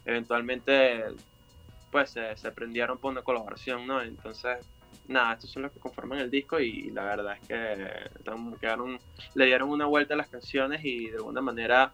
eventualmente 0.05 1.05
pues 1.91 2.11
se, 2.11 2.51
prendieron 2.51 2.97
por 2.97 3.11
una 3.11 3.21
colaboración, 3.21 3.85
¿no? 3.85 4.01
Entonces, 4.01 4.57
nada, 5.07 5.33
estos 5.33 5.51
son 5.51 5.63
los 5.63 5.71
que 5.71 5.79
conforman 5.79 6.19
el 6.19 6.31
disco 6.31 6.59
y, 6.59 6.89
la 6.91 7.03
verdad 7.03 7.35
es 7.35 7.47
que 7.47 8.59
quedaron, 8.59 8.99
le 9.35 9.45
dieron 9.45 9.69
una 9.69 9.85
vuelta 9.85 10.13
a 10.13 10.17
las 10.17 10.29
canciones 10.29 10.81
y 10.83 11.09
de 11.09 11.17
alguna 11.17 11.41
manera 11.41 11.91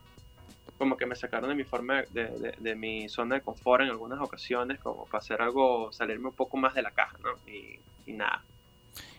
como 0.77 0.95
que 0.95 1.07
me 1.07 1.15
sacaron 1.15 1.49
de 1.49 1.55
mi 1.55 1.63
forma, 1.63 2.03
de, 2.11 2.55
de, 2.59 2.75
mi 2.75 3.09
zona 3.09 3.35
de 3.35 3.41
confort 3.41 3.81
en 3.81 3.89
algunas 3.89 4.19
ocasiones, 4.21 4.79
como 4.79 5.05
para 5.05 5.19
hacer 5.19 5.41
algo, 5.41 5.91
salirme 5.91 6.27
un 6.27 6.35
poco 6.35 6.57
más 6.57 6.75
de 6.75 6.83
la 6.83 6.91
caja, 6.91 7.17
¿no? 7.23 7.31
Y, 7.51 7.79
y 8.05 8.13
nada, 8.13 8.43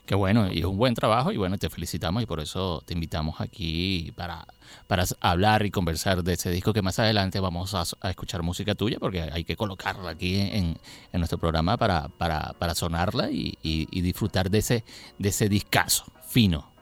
Qué 0.09 0.15
bueno, 0.15 0.51
y 0.51 0.61
es 0.61 0.65
un 0.65 0.79
buen 0.79 0.95
trabajo 0.95 1.33
y 1.33 1.37
bueno, 1.37 1.59
te 1.59 1.69
felicitamos 1.69 2.23
y 2.23 2.25
por 2.25 2.41
eso 2.41 2.83
te 2.87 2.95
invitamos 2.95 3.43
aquí 3.43 4.11
para, 4.17 4.47
para 4.87 5.05
hablar 5.21 5.67
y 5.67 5.71
conversar 5.71 6.25
de 6.25 6.33
ese 6.33 6.51
disco 6.51 6.73
que 6.73 6.81
más 6.81 6.99
adelante 6.99 7.41
vamos 7.41 7.75
a, 7.75 7.83
escuchar 8.09 8.43
música 8.43 8.75
tuya 8.75 8.97
porque 8.99 9.21
hay 9.21 9.45
que 9.45 9.55
colocarla 9.55 10.13
aquí 10.13 10.41
en, 10.41 10.79
nuestro 11.13 11.37
programa 11.37 11.77
para, 11.77 12.09
para, 12.09 12.55
para 12.59 12.75
sonarla 12.75 13.31
y, 13.31 13.59
disfrutar 14.01 14.49
de 14.49 14.59
ese, 14.61 14.85
de 15.19 15.29
ese 15.29 15.51
discazo 15.51 16.07
fino. 16.27 16.73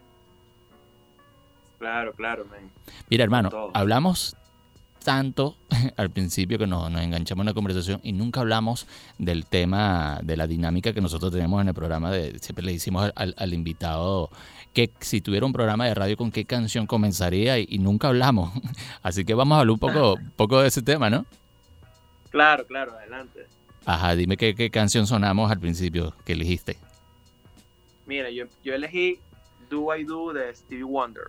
Claro, 1.80 2.12
claro, 2.12 2.46
Mira, 3.10 3.24
hermano, 3.24 3.50
hablamos 3.74 4.36
tanto 5.06 5.56
al 5.96 6.10
principio 6.10 6.58
que 6.58 6.66
nos, 6.66 6.92
enganchamos 6.92 7.44
en 7.44 7.46
la 7.46 7.54
conversación 7.54 8.00
y 8.02 8.12
nunca 8.12 8.40
hablamos 8.40 8.88
del 9.18 9.46
tema 9.46 10.18
de 10.24 10.36
la 10.36 10.48
dinámica 10.48 10.92
que 10.92 11.00
nosotros 11.00 11.30
tenemos 11.30 11.62
en 11.62 11.68
el 11.68 11.74
programa. 11.74 12.10
De, 12.10 12.36
siempre 12.40 12.64
le 12.64 12.72
decimos 12.72 13.12
al, 13.14 13.54
invitado 13.54 14.30
que 14.74 14.90
si 14.98 15.20
tuviera 15.20 15.46
un 15.46 15.52
programa 15.52 15.86
de 15.86 15.94
radio 15.94 16.16
con 16.16 16.32
qué 16.32 16.44
canción 16.44 16.88
comenzaría 16.88 17.56
y, 17.60 17.78
nunca 17.78 18.08
hablamos. 18.08 18.52
Así 19.02 19.24
que 19.24 19.34
vamos 19.34 19.54
a 19.54 19.60
hablar 19.60 19.74
un 19.74 19.78
poco, 19.78 20.18
poco 20.34 20.60
de 20.60 20.66
ese 20.66 20.82
tema, 20.82 21.08
¿no? 21.08 21.24
Claro, 22.30 22.66
claro, 22.66 22.98
adelante. 22.98 23.46
Ajá, 23.84 24.16
dime 24.16 24.36
qué, 24.36 24.56
qué 24.56 24.70
canción 24.70 25.06
sonamos 25.06 25.52
al 25.52 25.60
principio 25.60 26.16
que 26.24 26.32
elegiste. 26.32 26.78
Mira, 28.06 28.28
yo, 28.30 28.46
yo 28.64 28.74
elegí 28.74 29.20
Do 29.70 29.94
I 29.94 30.02
Do 30.02 30.32
de 30.32 30.52
Stevie 30.52 30.82
Wonder. 30.82 31.26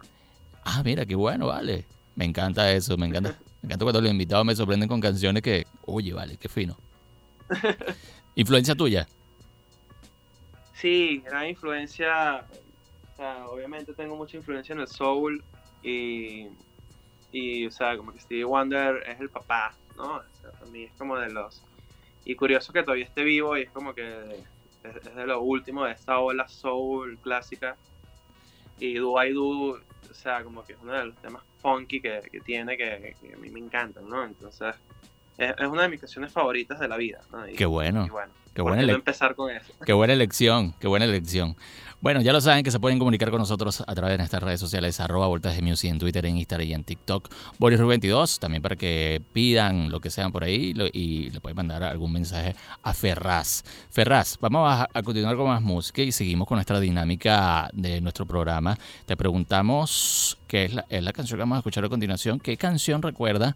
Ah, 0.64 0.82
mira, 0.84 1.06
qué 1.06 1.14
bueno, 1.14 1.46
vale. 1.46 1.86
Me 2.16 2.26
encanta 2.26 2.72
eso, 2.72 2.98
me 2.98 3.06
encanta. 3.06 3.38
Me 3.68 3.74
encanta 3.74 3.84
cuando 3.84 4.00
los 4.00 4.12
invitados 4.12 4.46
me 4.46 4.56
sorprenden 4.56 4.88
con 4.88 5.02
canciones 5.02 5.44
que, 5.44 5.68
oye, 5.86 6.14
vale, 6.14 6.38
qué 6.38 6.48
fino. 6.48 6.78
¿Influencia 8.36 8.76
tuya? 8.76 9.06
Sí, 10.72 11.22
gran 11.26 11.50
influencia. 11.50 12.46
O 13.12 13.18
sea, 13.18 13.46
obviamente 13.48 13.94
tengo 13.94 14.16
mucha 14.16 14.38
influencia 14.38 14.72
en 14.72 14.80
el 14.80 14.88
soul 14.88 15.44
y, 15.84 16.48
y 17.34 17.66
o 17.66 17.72
sea, 17.72 17.98
como 17.98 18.14
que 18.14 18.22
Stevie 18.22 18.46
Wonder 18.46 19.04
es 19.06 19.20
el 19.20 19.30
papá, 19.30 19.76
¿no? 19.98 20.16
O 20.16 20.24
sea, 20.40 20.72
mí 20.72 20.84
es 20.84 20.94
como 20.94 21.18
de 21.18 21.30
los... 21.30 21.62
Y 22.24 22.36
curioso 22.36 22.72
que 22.72 22.84
todavía 22.84 23.04
esté 23.04 23.26
vivo 23.26 23.58
y 23.58 23.64
es 23.64 23.72
como 23.72 23.94
que 23.94 24.46
es, 24.84 25.14
de 25.14 25.28
lo 25.28 25.42
último 25.42 25.84
de 25.84 25.92
esta 25.92 26.20
ola 26.20 26.48
soul 26.48 27.18
clásica. 27.18 27.76
Y 28.80 28.96
Do 28.96 29.24
I 29.24 29.34
Do, 29.34 29.72
o 30.10 30.14
sea, 30.14 30.44
como 30.44 30.64
que 30.64 30.74
es 30.74 30.80
uno 30.82 30.94
de 30.94 31.06
los 31.06 31.16
temas 31.18 31.44
funky 31.58 32.02
que, 32.02 32.22
tiene 32.44 32.78
que, 32.78 33.16
a 33.34 33.38
mí 33.38 33.50
me 33.50 33.60
encantan, 33.60 34.08
¿no? 34.08 34.24
Entonces, 34.24 34.76
es, 35.38 35.68
una 35.68 35.84
de 35.84 35.90
mis 35.90 36.00
canciones 36.00 36.32
favoritas 36.32 36.80
de 36.80 36.88
la 36.88 36.98
vida, 36.98 37.20
¿no? 37.32 37.44
qué 37.56 37.66
bueno. 37.66 38.08
Qué 38.58 38.64
buena, 38.64 38.92
empezar 38.92 39.36
con 39.36 39.52
eso? 39.52 39.72
qué 39.86 39.94
buena 39.94 40.14
elección, 40.14 40.74
qué 40.80 40.88
buena 40.88 41.06
elección. 41.06 41.56
Bueno, 42.02 42.22
ya 42.22 42.34
lo 42.34 42.42
saben 42.42 42.64
que 42.64 42.72
se 42.72 42.80
pueden 42.80 42.98
comunicar 42.98 43.30
con 43.30 43.40
nosotros 43.40 43.84
a 43.86 43.94
través 43.94 44.14
de 44.14 44.18
nuestras 44.18 44.42
redes 44.42 44.60
sociales, 44.60 45.00
arroba 45.00 45.28
Voltaje 45.28 45.62
Music 45.62 45.92
en 45.92 46.00
Twitter, 46.00 46.26
en 46.26 46.38
Instagram 46.38 46.68
y 46.68 46.74
en 46.74 46.84
TikTok. 46.84 47.30
Boris 47.60 47.80
22 47.80 48.40
también 48.40 48.64
para 48.64 48.76
que 48.76 49.22
pidan 49.32 49.92
lo 49.92 50.00
que 50.00 50.10
sean 50.10 50.32
por 50.32 50.44
ahí 50.44 50.74
y 50.92 51.30
le 51.30 51.40
pueden 51.40 51.56
mandar 51.56 51.84
algún 51.84 52.14
mensaje 52.14 52.56
a 52.82 52.94
Ferraz. 52.96 53.64
Ferraz, 53.92 54.40
vamos 54.40 54.68
a, 54.72 54.90
a, 54.92 55.04
continuar 55.04 55.36
con 55.38 55.48
más 55.48 55.62
música 55.62 56.02
y 56.02 56.12
seguimos 56.12 56.48
con 56.48 56.58
nuestra 56.58 56.80
dinámica 56.80 57.70
de 57.74 58.02
nuestro 58.02 58.26
programa. 58.26 58.76
Te 59.06 59.16
preguntamos 59.16 60.40
qué 60.48 60.66
es 60.66 60.74
la, 60.74 60.86
es 60.90 61.04
la 61.04 61.14
canción 61.14 61.38
que 61.38 61.42
vamos 61.42 61.58
a 61.58 61.60
escuchar 61.60 61.86
a 61.86 61.90
continuación. 61.90 62.40
¿Qué 62.40 62.58
canción 62.58 63.04
recuerda 63.04 63.56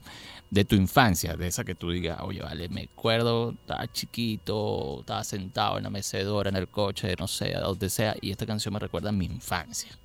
de 0.52 0.66
tu 0.66 0.76
infancia, 0.76 1.36
de 1.36 1.48
esa 1.48 1.64
que 1.64 1.76
tú 1.76 1.92
digas, 1.92 2.20
oye, 2.22 2.42
vale, 2.42 2.68
me 2.68 2.84
acuerdo, 2.84 3.52
estaba 3.52 3.88
chiquito, 3.88 5.00
estaba 5.00 5.24
sentado 5.24 5.78
en 5.78 5.86
la 5.86 5.90
mecedora, 5.90 6.50
en 6.50 6.58
el 6.58 6.68
coche, 6.68 7.16
no 7.18 7.28
sé, 7.28 7.56
a 7.56 7.62
donde 7.62 7.90
sea, 7.90 8.16
y 8.20 8.32
esta 8.32 8.46
canción 8.46 8.74
me 8.74 8.80
recuerda 8.80 9.10
a 9.10 9.14
mi 9.14 9.26
infancia. 9.26 9.98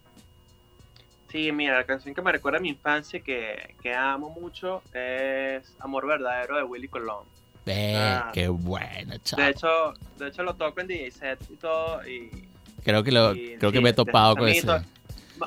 Sí, 1.33 1.51
mira, 1.51 1.75
la 1.75 1.85
canción 1.85 2.15
que 2.15 2.23
me 2.23 2.31
recuerda 2.31 2.59
a 2.59 2.63
mi 2.63 2.69
infancia, 2.69 3.19
que, 3.19 3.75
que 3.83 3.93
amo 3.93 4.31
mucho, 4.31 4.85
es 4.95 5.75
Amor 5.81 6.07
Verdadero 6.07 6.57
de 6.57 6.63
Willy 6.63 6.87
Colón. 6.87 7.25
Ah, 7.69 8.31
qué 8.33 8.47
buena, 8.47 9.21
chaval. 9.25 9.47
De 9.47 9.51
hecho, 9.51 9.95
de 10.17 10.29
hecho 10.29 10.45
lo 10.45 10.55
toco 10.55 10.81
en 10.81 10.87
DJ 10.87 11.11
set 11.11 11.41
y 11.51 11.57
todo, 11.57 12.07
y... 12.07 12.31
Creo 12.85 13.03
que, 13.03 13.11
lo, 13.11 13.33
creo 13.33 13.73
que 13.73 13.81
me 13.81 13.91
he 13.91 13.93
topado 13.93 14.37
con 14.37 14.49
eso 14.49 14.81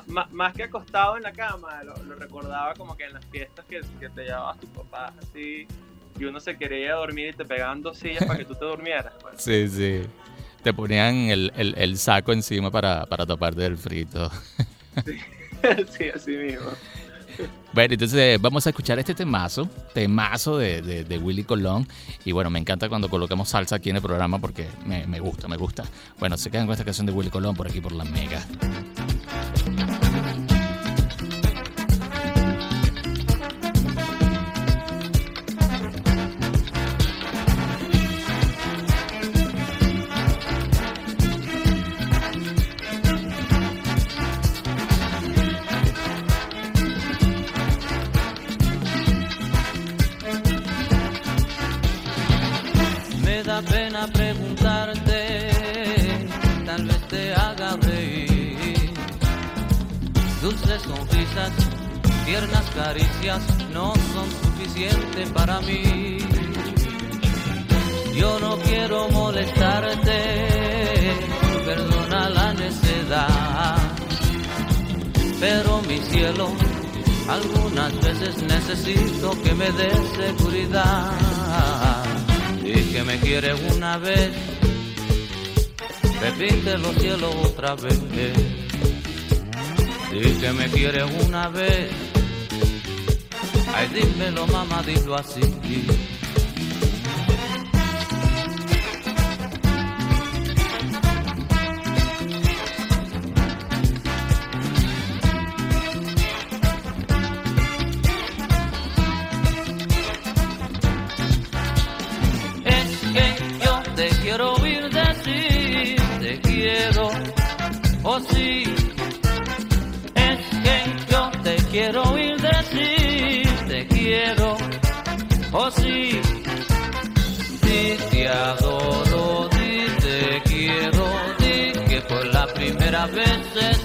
más 0.08 0.54
que 0.54 0.64
acostado 0.64 1.18
en 1.18 1.24
la 1.24 1.32
cama, 1.32 1.84
lo, 1.84 2.16
recordaba 2.16 2.74
como 2.74 2.96
que 2.96 3.06
en 3.06 3.14
las 3.14 3.26
fiestas 3.26 3.66
que, 3.66 3.82
te 4.10 4.24
llevabas 4.24 4.60
tu 4.60 4.68
papá 4.68 5.14
así 5.22 5.68
y 6.20 6.26
uno 6.26 6.40
se 6.40 6.58
quería 6.58 6.96
dormir 6.96 7.30
y 7.30 7.34
te 7.34 7.46
pegaban 7.46 7.82
dos 7.82 7.98
sillas 7.98 8.26
para 8.26 8.40
que 8.40 8.46
tú 8.46 8.56
te 8.56 8.66
durmieras. 8.66 9.14
Pues. 9.22 9.36
Sí, 9.42 9.68
sí. 9.68 10.02
Te 10.64 10.74
ponían 10.74 11.16
el, 11.16 11.98
saco 11.98 12.34
encima 12.34 12.70
para, 12.70 13.06
para 13.06 13.26
taparte 13.26 13.62
del 13.62 13.78
frito. 13.78 14.30
Sí. 15.90 16.10
así 16.14 16.32
mismo. 16.32 16.70
Bueno, 17.74 17.94
entonces 17.94 18.42
vamos 18.42 18.66
a 18.66 18.70
escuchar 18.70 18.98
este 19.00 19.14
temazo, 19.14 19.70
temazo 19.94 20.58
de, 20.58 20.82
de, 20.82 21.18
Willy 21.18 21.44
Colón. 21.44 21.88
Y 22.26 22.32
bueno, 22.32 22.50
me 22.50 22.60
encanta 22.60 22.90
cuando 22.90 23.10
colocamos 23.10 23.50
salsa 23.50 23.76
aquí 23.76 23.90
en 23.90 23.98
el 23.98 24.02
programa 24.02 24.40
porque 24.40 24.68
me, 24.86 25.06
me 25.06 25.20
gusta, 25.20 25.48
me 25.48 25.58
gusta. 25.58 25.84
Bueno, 26.18 26.38
se 26.38 26.50
quedan 26.50 26.66
con 26.66 26.74
esta 26.74 26.86
canción 26.86 27.06
de 27.06 27.14
Willy 27.14 27.30
Colón 27.30 27.56
por 27.56 27.68
aquí 27.68 27.80
por 27.80 27.92
la 27.92 28.04
Mega. 28.04 28.46
Tiernas 62.40 62.70
caricias 62.70 63.42
no 63.74 63.94
son 64.14 64.30
suficientes 64.42 65.30
para 65.32 65.60
mí. 65.60 66.20
Yo 68.16 68.40
no 68.40 68.58
quiero 68.60 69.10
molestarte, 69.10 70.22
perdona 71.66 72.30
la 72.30 72.54
necedad, 72.54 73.78
pero 75.40 75.82
mi 75.82 75.98
cielo, 75.98 76.50
algunas 77.28 77.94
veces 78.02 78.42
necesito 78.44 79.32
que 79.42 79.54
me 79.54 79.70
des 79.72 80.00
seguridad 80.18 81.12
y 82.64 82.82
que 82.94 83.04
me 83.04 83.20
quiere 83.20 83.54
una 83.76 83.98
vez, 83.98 84.32
repite 86.22 86.78
los 86.78 86.96
cielos 86.96 87.36
otra 87.44 87.76
vez 87.76 88.00
y 90.12 90.32
que 90.40 90.52
me 90.54 90.68
quiere 90.70 91.04
una 91.04 91.50
vez. 91.50 92.09
Ay, 93.80 93.88
dímelo, 93.94 94.46
mamá, 94.48 94.84
dilo 94.84 95.16
así. 95.16 95.40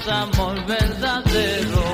Amor 0.08 0.56
verdadero. 0.66 1.84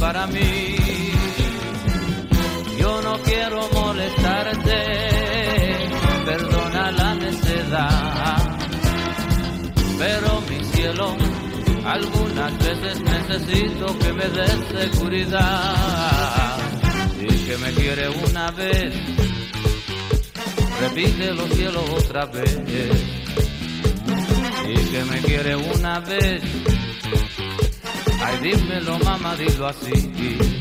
Para 0.00 0.26
mí. 0.26 0.76
Yo 2.78 3.02
no 3.02 3.18
quiero 3.22 3.68
molestarte, 3.72 4.84
perdona 6.24 6.90
la 6.92 7.14
necedad, 7.14 8.58
pero 9.98 10.40
mi 10.48 10.64
cielo, 10.64 11.16
algunas 11.84 12.58
veces 12.58 13.00
necesito 13.00 13.98
que 13.98 14.12
me 14.12 14.28
des 14.28 14.90
seguridad 14.92 16.56
y 17.20 17.26
que 17.26 17.58
me 17.58 17.72
quiere 17.72 18.08
una 18.30 18.50
vez. 18.52 18.94
repite 20.80 21.34
los 21.34 21.50
cielos 21.50 21.84
otra 21.90 22.26
vez. 22.26 22.58
Y 24.68 24.74
que 24.74 25.04
me 25.04 25.18
quiere 25.22 25.56
una 25.56 25.98
vez, 26.00 26.42
ay 28.28 28.38
dímelo 28.42 28.98
mamá, 29.04 29.34
dilo 29.36 29.66
así. 29.66 30.57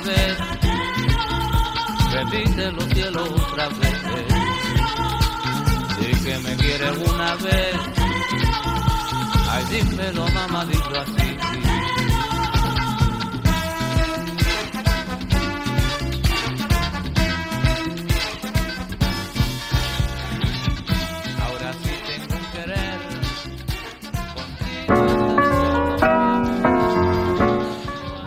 vez, 0.00 0.38
repite 2.12 2.72
los 2.72 2.84
cielos 2.86 3.28
otra 3.28 3.68
vez. 3.68 4.02
Di 6.00 6.24
que 6.24 6.38
me 6.38 6.56
quieres 6.56 6.96
una 7.12 7.34
vez, 7.36 7.76
ay 9.50 9.64
dímelo 9.70 10.28
mamá, 10.28 10.64
dilo 10.64 11.00
así. 11.00 11.65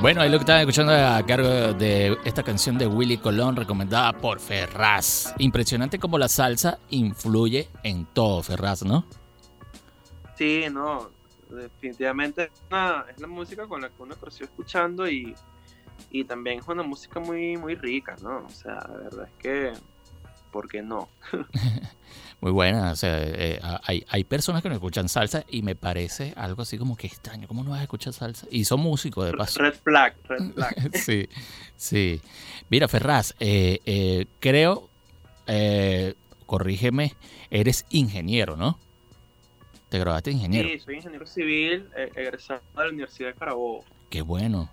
Bueno, 0.09 0.23
ahí 0.23 0.29
lo 0.31 0.39
que 0.39 0.41
estaban 0.41 0.61
escuchando 0.61 0.91
a 0.91 1.23
cargo 1.23 1.47
de 1.73 2.17
esta 2.25 2.41
canción 2.41 2.79
de 2.79 2.87
Willy 2.87 3.19
Colón 3.19 3.55
recomendada 3.55 4.11
por 4.11 4.39
Ferraz. 4.39 5.35
Impresionante 5.37 5.99
como 5.99 6.17
la 6.17 6.27
salsa 6.27 6.79
influye 6.89 7.69
en 7.83 8.07
todo, 8.07 8.41
Ferraz, 8.41 8.83
¿no? 8.83 9.05
Sí, 10.35 10.65
no, 10.71 11.11
definitivamente 11.47 12.45
es, 12.45 13.21
la 13.21 13.27
música 13.27 13.67
con 13.67 13.81
la 13.81 13.89
que 13.89 14.01
uno 14.01 14.15
creció 14.15 14.47
escuchando 14.47 15.07
y, 15.07 15.35
y 16.09 16.23
también 16.23 16.57
es 16.57 16.67
una 16.67 16.81
música 16.81 17.19
muy, 17.19 17.55
muy 17.57 17.75
rica, 17.75 18.15
¿no? 18.23 18.47
O 18.47 18.49
sea, 18.49 18.79
la 18.91 18.97
verdad 19.03 19.27
es 19.27 19.33
que, 19.37 19.73
¿por 20.51 20.67
qué 20.67 20.81
no? 20.81 21.07
muy 22.41 22.51
buena. 22.51 22.91
O 22.91 22.95
sea, 22.95 23.19
eh, 23.21 23.59
hay, 23.83 24.05
hay 24.07 24.23
personas 24.23 24.61
que 24.61 24.69
no 24.69 24.75
escuchan 24.75 25.09
salsa 25.09 25.43
y 25.49 25.61
me 25.61 25.75
parece 25.75 26.33
algo 26.35 26.61
así 26.61 26.77
como 26.77 26.95
que 26.95 27.07
extraño. 27.07 27.47
¿Cómo 27.47 27.63
no 27.63 27.71
vas 27.71 27.79
a 27.79 27.83
escuchar 27.83 28.13
salsa? 28.13 28.47
Y 28.49 28.65
son 28.65 28.79
músicos, 28.79 29.25
de 29.25 29.33
paso. 29.33 29.61
Red 29.61 29.75
flag, 29.75 30.15
red 30.27 30.51
flag. 30.53 30.95
sí, 30.95 31.27
sí. 31.75 32.21
Mira, 32.69 32.87
Ferraz, 32.87 33.35
eh, 33.39 33.79
eh, 33.85 34.25
creo, 34.39 34.89
corrígeme, 36.45 37.15
eres 37.49 37.85
ingeniero, 37.89 38.55
¿no? 38.55 38.79
¿Te 39.89 39.97
graduaste 39.97 40.31
ingeniero? 40.31 40.69
Sí, 40.69 40.79
soy 40.79 40.95
ingeniero 40.97 41.25
civil, 41.25 41.89
egresado 42.15 42.61
de 42.75 42.83
la 42.83 42.89
Universidad 42.89 43.29
de 43.29 43.33
Carabobo. 43.35 43.83
Qué 44.09 44.21
bueno. 44.21 44.69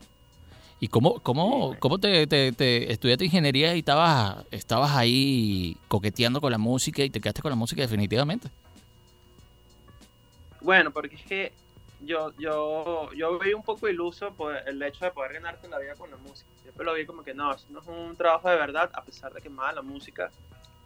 ¿Y 0.78 0.88
cómo, 0.88 1.20
cómo, 1.20 1.74
cómo 1.78 1.98
te, 1.98 2.26
te, 2.26 2.92
estudiaste 2.92 3.24
ingeniería 3.24 3.74
y 3.74 3.78
estabas, 3.78 4.44
estabas 4.50 4.94
ahí 4.94 5.76
coqueteando 5.88 6.40
con 6.40 6.52
la 6.52 6.58
música 6.58 7.02
y 7.02 7.08
te 7.08 7.20
quedaste 7.20 7.40
con 7.40 7.50
la 7.50 7.56
música 7.56 7.80
definitivamente? 7.80 8.50
Bueno, 10.60 10.90
porque 10.90 11.16
es 11.16 11.22
que 11.22 11.52
yo, 12.00 12.30
yo, 12.38 13.10
yo 13.14 13.38
vi 13.38 13.54
un 13.54 13.62
poco 13.62 13.88
iluso 13.88 14.32
por 14.34 14.54
el 14.54 14.82
hecho 14.82 15.04
de 15.06 15.12
poder 15.12 15.34
ganarte 15.34 15.66
la 15.68 15.78
vida 15.78 15.94
con 15.94 16.10
la 16.10 16.18
música. 16.18 16.48
Siempre 16.62 16.84
lo 16.84 16.92
vi 16.92 17.06
como 17.06 17.22
que 17.22 17.32
no, 17.32 17.54
eso 17.54 17.66
no 17.70 17.80
es 17.80 17.86
un 17.86 18.14
trabajo 18.14 18.50
de 18.50 18.56
verdad, 18.56 18.90
a 18.92 19.02
pesar 19.02 19.32
de 19.32 19.40
que 19.40 19.48
más 19.48 19.74
la 19.74 19.82
música. 19.82 20.30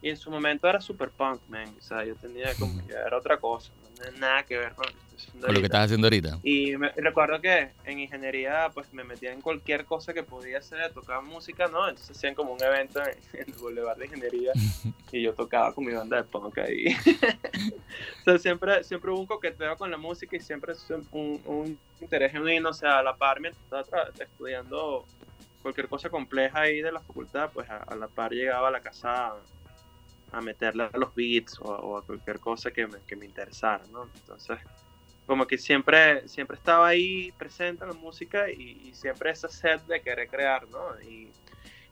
Y 0.03 0.09
en 0.09 0.17
su 0.17 0.31
momento 0.31 0.69
era 0.69 0.81
super 0.81 1.11
punk, 1.11 1.41
man. 1.49 1.75
O 1.79 1.83
sea, 1.83 2.05
yo 2.05 2.15
tenía 2.15 2.55
como 2.55 2.75
que 2.87 2.93
era 2.93 3.17
otra 3.17 3.39
cosa, 3.39 3.73
no 3.83 3.89
tenía 4.05 4.21
nada 4.21 4.43
que 4.45 4.57
ver 4.57 4.73
con 4.75 4.87
con 5.41 5.55
lo 5.55 5.61
que 5.61 5.67
estás 5.67 5.85
haciendo 5.87 6.07
ahorita. 6.07 6.39
Y 6.43 6.77
recuerdo 6.77 7.41
que 7.41 7.71
en 7.85 7.99
ingeniería 8.01 8.71
pues 8.73 8.93
me 8.93 9.05
metía 9.05 9.33
en 9.33 9.41
cualquier 9.41 9.85
cosa 9.85 10.13
que 10.13 10.23
podía 10.23 10.59
hacer, 10.59 10.93
tocaba 10.93 11.21
música, 11.21 11.69
¿no? 11.69 11.89
Entonces 11.89 12.17
hacían 12.17 12.35
como 12.35 12.53
un 12.53 12.63
evento 12.63 13.01
en, 13.03 13.17
el 13.47 13.53
Boulevard 13.55 13.99
de 13.99 14.07
Ingeniería 14.07 14.53
y 15.13 15.23
yo 15.23 15.35
tocaba 15.35 15.73
con 15.73 15.85
mi 15.85 15.93
banda 15.93 16.19
de 16.19 16.25
punk 16.25 16.59
ahí. 16.59 16.87
o 18.21 18.25
sea, 18.25 18.39
siempre, 18.39 18.85
siempre 18.85 19.11
hubo 19.11 19.21
un 19.21 19.27
coqueteo 19.27 19.77
con 19.77 19.91
la 19.91 19.97
música 19.97 20.37
y 20.37 20.41
siempre 20.41 20.75
un, 21.13 21.41
un 21.45 21.79
interés 22.01 22.33
genuino, 22.33 22.71
o 22.71 22.75
sea, 22.75 22.99
a 22.99 23.03
la 23.03 23.17
par 23.17 23.41
mientras 23.41 23.85
estaba 23.85 24.11
estudiando 24.19 25.07
cualquier 25.63 25.89
cosa 25.89 26.09
compleja 26.09 26.61
ahí 26.61 26.81
de 26.81 26.93
la 26.93 27.01
facultad, 27.01 27.51
pues 27.53 27.69
a, 27.69 27.95
la 27.95 28.09
par 28.09 28.33
llegaba 28.33 28.69
a 28.69 28.71
la 28.71 28.81
casa 28.81 29.35
a, 30.33 30.41
meterle 30.41 30.85
a 30.85 30.97
los 30.97 31.15
beats 31.15 31.59
o, 31.61 31.99
a 31.99 32.03
cualquier 32.03 32.41
cosa 32.41 32.71
que 32.71 32.87
me, 32.87 32.99
que 33.07 33.17
me 33.17 33.27
interesara, 33.27 33.83
¿no? 33.93 34.09
Entonces 34.15 34.59
como 35.27 35.47
que 35.47 35.59
siempre, 35.59 36.27
siempre 36.29 36.57
estaba 36.57 36.89
ahí 36.89 37.33
presente 37.33 37.85
en 37.85 37.91
la 37.91 37.97
música 37.97 38.51
y, 38.51 38.93
siempre 38.95 39.31
esa 39.31 39.49
sed 39.49 39.81
de 39.83 40.01
querer 40.01 40.29
crear, 40.29 40.69
¿no? 40.69 41.01
Y, 41.03 41.31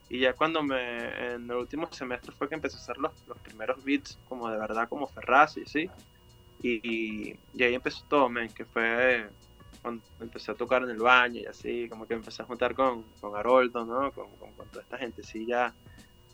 y, 0.08 0.20
ya 0.20 0.32
cuando 0.32 0.62
me, 0.62 1.34
en 1.34 1.44
el 1.44 1.56
último 1.56 1.88
semestre 1.92 2.32
fue 2.32 2.48
que 2.48 2.56
empecé 2.56 2.76
a 2.76 2.80
hacer 2.80 2.98
los, 2.98 3.12
los 3.26 3.38
primeros 3.38 3.82
beats 3.84 4.18
como 4.28 4.50
de 4.50 4.58
verdad, 4.58 4.88
como 4.88 5.06
Ferraz 5.06 5.56
y 5.56 5.66
sí. 5.66 5.88
Y, 6.60 7.36
y, 7.54 7.62
ahí 7.62 7.74
empezó 7.74 8.04
todo, 8.08 8.28
men, 8.28 8.48
que 8.48 8.64
fue 8.64 9.28
cuando 9.82 10.02
empecé 10.20 10.50
a 10.50 10.54
tocar 10.54 10.82
en 10.82 10.90
el 10.90 10.98
baño 10.98 11.40
y 11.40 11.46
así, 11.46 11.88
como 11.88 12.06
que 12.06 12.14
empecé 12.14 12.42
a 12.42 12.46
juntar 12.46 12.74
con, 12.74 13.04
con 13.20 13.36
Haroldo, 13.36 13.84
¿no? 13.84 14.10
Con, 14.12 14.28
con, 14.36 14.68
toda 14.68 14.82
esta 14.82 14.98
gentecilla 14.98 15.72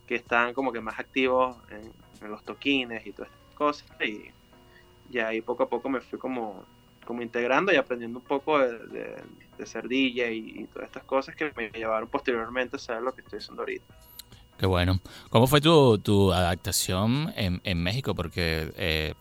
que 0.06 0.16
están 0.16 0.54
como 0.54 0.72
que 0.72 0.80
más 0.80 0.98
activos 0.98 1.56
en, 1.70 1.92
los 2.30 2.42
toquines 2.42 3.06
y 3.06 3.12
todas 3.12 3.30
estas 3.30 3.54
cosas. 3.54 3.86
Y, 4.00 4.30
y, 5.10 5.18
ahí 5.18 5.42
poco 5.42 5.64
a 5.64 5.68
poco 5.68 5.90
me 5.90 6.00
fui 6.00 6.18
como, 6.18 6.64
como 7.04 7.22
integrando 7.22 7.72
y 7.72 7.76
aprendiendo 7.76 8.18
un 8.18 8.24
poco 8.24 8.58
de, 8.58 8.78
de, 8.88 10.34
y, 10.34 10.64
todas 10.72 10.86
estas 10.86 11.04
cosas 11.04 11.36
que 11.36 11.52
me 11.56 11.70
llevaron 11.70 12.08
posteriormente 12.08 12.76
a 12.76 12.78
saber 12.78 13.02
lo 13.02 13.14
que 13.14 13.22
estoy 13.22 13.38
haciendo 13.38 13.62
ahorita. 13.62 13.84
Qué 14.58 14.66
bueno. 14.66 15.00
¿Cómo 15.30 15.46
fue 15.46 15.60
tu, 15.60 15.98
tu 15.98 16.32
adaptación 16.32 17.32
en, 17.36 17.60
en 17.64 17.82
México? 17.82 18.14
Porque, 18.14 18.72
eh, 18.76 19.14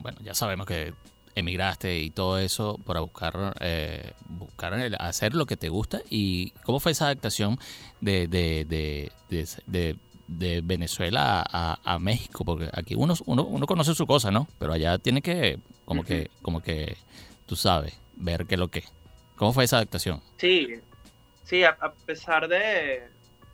bueno, 0.00 0.18
ya 0.22 0.34
sabemos 0.34 0.66
que 0.66 0.92
emigraste 1.34 2.00
y 2.00 2.10
todo 2.10 2.38
eso 2.38 2.78
para 2.84 3.00
buscar, 3.00 3.54
eh, 3.60 4.12
buscar 4.28 4.74
hacer 4.98 5.34
lo 5.34 5.46
que 5.46 5.56
te 5.56 5.68
gusta. 5.68 6.00
¿Y 6.08 6.50
cómo 6.64 6.80
fue 6.80 6.92
esa 6.92 7.06
adaptación 7.06 7.58
de, 8.00 8.28
de, 8.28 9.96
de, 10.30 10.60
Venezuela 10.62 11.44
a, 11.50 11.98
México? 11.98 12.44
Porque 12.44 12.68
aquí 12.72 12.94
uno, 12.94 13.14
uno, 13.26 13.44
uno, 13.44 13.66
conoce 13.66 13.94
su 13.94 14.06
cosa, 14.06 14.30
¿no? 14.30 14.48
Pero 14.58 14.72
allá 14.72 14.98
tiene 14.98 15.22
que, 15.22 15.58
como 15.84 16.04
que, 16.04 16.30
como 16.42 16.62
que, 16.62 16.96
tú 17.46 17.56
sabes, 17.56 17.98
ver 18.14 18.46
qué 18.46 18.54
es 18.54 18.58
lo 18.58 18.68
que. 18.68 18.84
¿Cómo 19.36 19.52
fue 19.52 19.64
esa 19.64 19.76
adaptación? 19.76 20.20
Sí, 20.36 20.80
sí, 21.44 21.64
a, 21.64 21.76
pesar 22.06 22.48
de, 22.48 23.08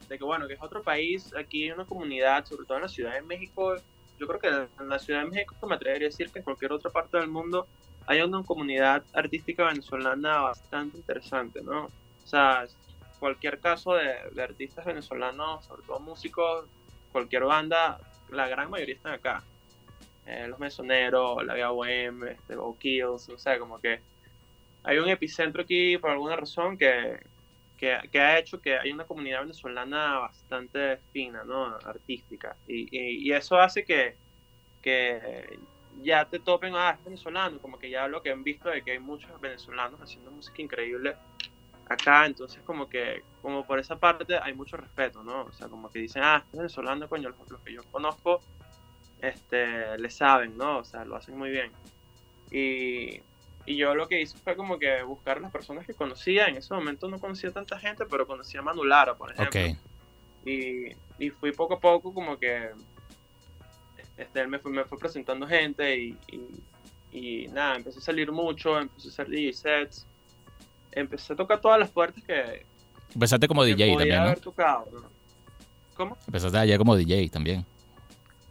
de 0.08 0.18
que, 0.18 0.24
bueno, 0.24 0.46
que 0.48 0.54
es 0.54 0.62
otro 0.62 0.82
país, 0.82 1.32
aquí 1.38 1.64
hay 1.64 1.70
una 1.70 1.84
comunidad, 1.84 2.44
sobre 2.44 2.66
todo 2.66 2.78
en 2.78 2.82
la 2.82 2.88
Ciudad 2.88 3.14
de 3.14 3.22
México, 3.22 3.76
yo 4.18 4.26
creo 4.26 4.40
que 4.40 4.48
en 4.82 4.88
la 4.88 4.98
Ciudad 4.98 5.22
de 5.22 5.30
México 5.30 5.66
me 5.66 5.74
atrevería 5.74 6.08
a 6.08 6.10
decir 6.10 6.30
que 6.30 6.38
en 6.38 6.44
cualquier 6.44 6.72
otra 6.72 6.90
parte 6.90 7.18
del 7.18 7.28
mundo 7.28 7.66
hay 8.06 8.20
una 8.20 8.42
comunidad 8.42 9.02
artística 9.12 9.64
venezolana 9.64 10.40
bastante 10.40 10.96
interesante, 10.96 11.60
¿no? 11.62 11.86
O 11.86 12.28
sea, 12.28 12.66
cualquier 13.18 13.58
caso 13.60 13.94
de, 13.94 14.42
artistas 14.42 14.84
venezolanos, 14.84 15.64
sobre 15.64 15.82
todo 15.82 16.00
músicos, 16.00 16.66
cualquier 17.12 17.44
banda, 17.44 17.98
la 18.30 18.48
gran 18.48 18.70
mayoría 18.70 18.94
están 18.94 19.14
acá. 19.14 19.42
Eh, 20.26 20.46
los 20.48 20.58
Mesoneros, 20.58 21.44
la 21.44 21.54
Vía 21.54 21.70
Bohem, 21.70 22.24
este, 22.24 22.56
Kills, 22.78 23.28
o 23.28 23.38
sea, 23.38 23.58
como 23.58 23.80
que 23.80 24.00
hay 24.82 24.98
un 24.98 25.08
epicentro 25.08 25.62
aquí 25.62 25.98
por 25.98 26.10
alguna 26.10 26.36
razón 26.36 26.76
que, 26.76 27.20
que, 27.76 28.20
ha 28.20 28.38
hecho 28.38 28.60
que 28.60 28.78
hay 28.78 28.90
una 28.90 29.04
comunidad 29.04 29.40
venezolana 29.42 30.18
bastante 30.18 30.98
fina, 31.12 31.44
¿no? 31.44 31.76
Artística. 31.84 32.56
Y, 32.66 32.88
y, 33.28 33.32
eso 33.32 33.58
hace 33.58 33.84
que, 33.84 34.16
que 34.82 35.58
ya 36.02 36.24
te 36.24 36.38
topen, 36.38 36.74
ah, 36.74 36.96
es 36.98 37.04
venezolano, 37.04 37.58
como 37.58 37.78
que 37.78 37.90
ya 37.90 38.08
lo 38.08 38.22
que 38.22 38.30
han 38.30 38.42
visto 38.42 38.68
de 38.68 38.82
que 38.82 38.92
hay 38.92 38.98
muchos 38.98 39.40
venezolanos 39.40 40.00
haciendo 40.00 40.30
música 40.30 40.62
increíble 40.62 41.16
acá, 41.88 42.26
entonces 42.26 42.60
como 42.64 42.88
que, 42.88 43.22
como 43.42 43.66
por 43.66 43.78
esa 43.78 43.96
parte 43.96 44.38
hay 44.38 44.54
mucho 44.54 44.76
respeto, 44.76 45.22
¿no? 45.22 45.44
O 45.44 45.52
sea, 45.52 45.68
como 45.68 45.90
que 45.90 46.00
dicen, 46.00 46.22
ah, 46.24 46.44
es 46.52 46.58
venezolano, 46.58 47.08
coño, 47.08 47.30
los, 47.30 47.60
que 47.60 47.72
yo 47.72 47.82
conozco, 47.90 48.40
este, 49.20 49.96
le 49.98 50.10
saben, 50.10 50.56
¿no? 50.56 50.78
O 50.78 50.84
sea, 50.84 51.04
lo 51.04 51.16
hacen 51.16 51.36
muy 51.36 51.50
bien. 51.50 51.70
Y, 52.50 53.20
y 53.66 53.76
yo 53.76 53.94
lo 53.94 54.08
que 54.08 54.20
hice 54.20 54.38
fue 54.38 54.56
como 54.56 54.78
que 54.78 55.02
buscar 55.02 55.40
las 55.40 55.50
personas 55.50 55.86
que 55.86 55.94
conocía. 55.94 56.46
En 56.46 56.56
ese 56.56 56.72
momento 56.74 57.08
no 57.08 57.18
conocía 57.18 57.50
tanta 57.50 57.78
gente, 57.78 58.04
pero 58.06 58.26
conocía 58.26 58.60
a 58.60 58.62
Manu 58.62 58.84
Lara, 58.84 59.16
por 59.16 59.32
ejemplo. 59.32 59.60
Y, 60.44 60.92
y, 61.18 61.30
fui 61.30 61.50
poco 61.50 61.74
a 61.74 61.80
poco 61.80 62.14
como 62.14 62.38
que 62.38 62.70
este, 64.16 64.40
él 64.40 64.48
me 64.48 64.60
fue, 64.60 64.70
me 64.70 64.84
fue 64.84 64.96
presentando 64.96 65.46
gente 65.46 65.96
y, 65.96 66.16
y, 67.10 67.48
nada, 67.48 67.76
empecé 67.76 67.98
a 67.98 68.02
salir 68.02 68.30
mucho, 68.30 68.78
empecé 68.78 69.08
a 69.08 69.10
hacer 69.10 69.28
DJ 69.28 69.52
sets, 69.52 70.06
empecé 70.96 71.32
a 71.32 71.36
tocar 71.36 71.60
todas 71.60 71.78
las 71.78 71.90
puertas 71.90 72.22
que... 72.24 72.64
Empezaste 73.14 73.46
como 73.46 73.64
DJ 73.64 73.96
también, 73.96 74.24
¿no? 74.24 74.34
Tocado, 74.36 74.86
¿Cómo? 75.94 76.16
Empezaste 76.26 76.58
allá 76.58 76.76
como 76.76 76.96
DJ 76.96 77.28
también 77.28 77.64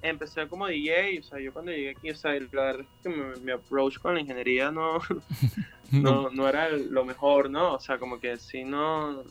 empecé 0.09 0.47
como 0.47 0.67
DJ, 0.67 1.19
o 1.19 1.23
sea, 1.23 1.39
yo 1.39 1.51
cuando 1.51 1.71
llegué 1.71 1.91
aquí, 1.91 2.11
o 2.11 2.15
sea, 2.15 2.31
la 2.33 2.39
verdad 2.39 2.81
es 2.81 2.87
que 3.03 3.09
mi, 3.09 3.51
approach 3.51 3.97
con 3.97 4.13
la 4.13 4.19
ingeniería 4.19 4.71
no, 4.71 4.99
no, 5.91 6.29
no, 6.31 6.47
era 6.47 6.69
lo 6.69 7.05
mejor, 7.05 7.49
¿no? 7.49 7.73
O 7.73 7.79
sea, 7.79 7.97
como 7.97 8.19
que 8.19 8.37
si 8.37 8.63
no, 8.63 9.23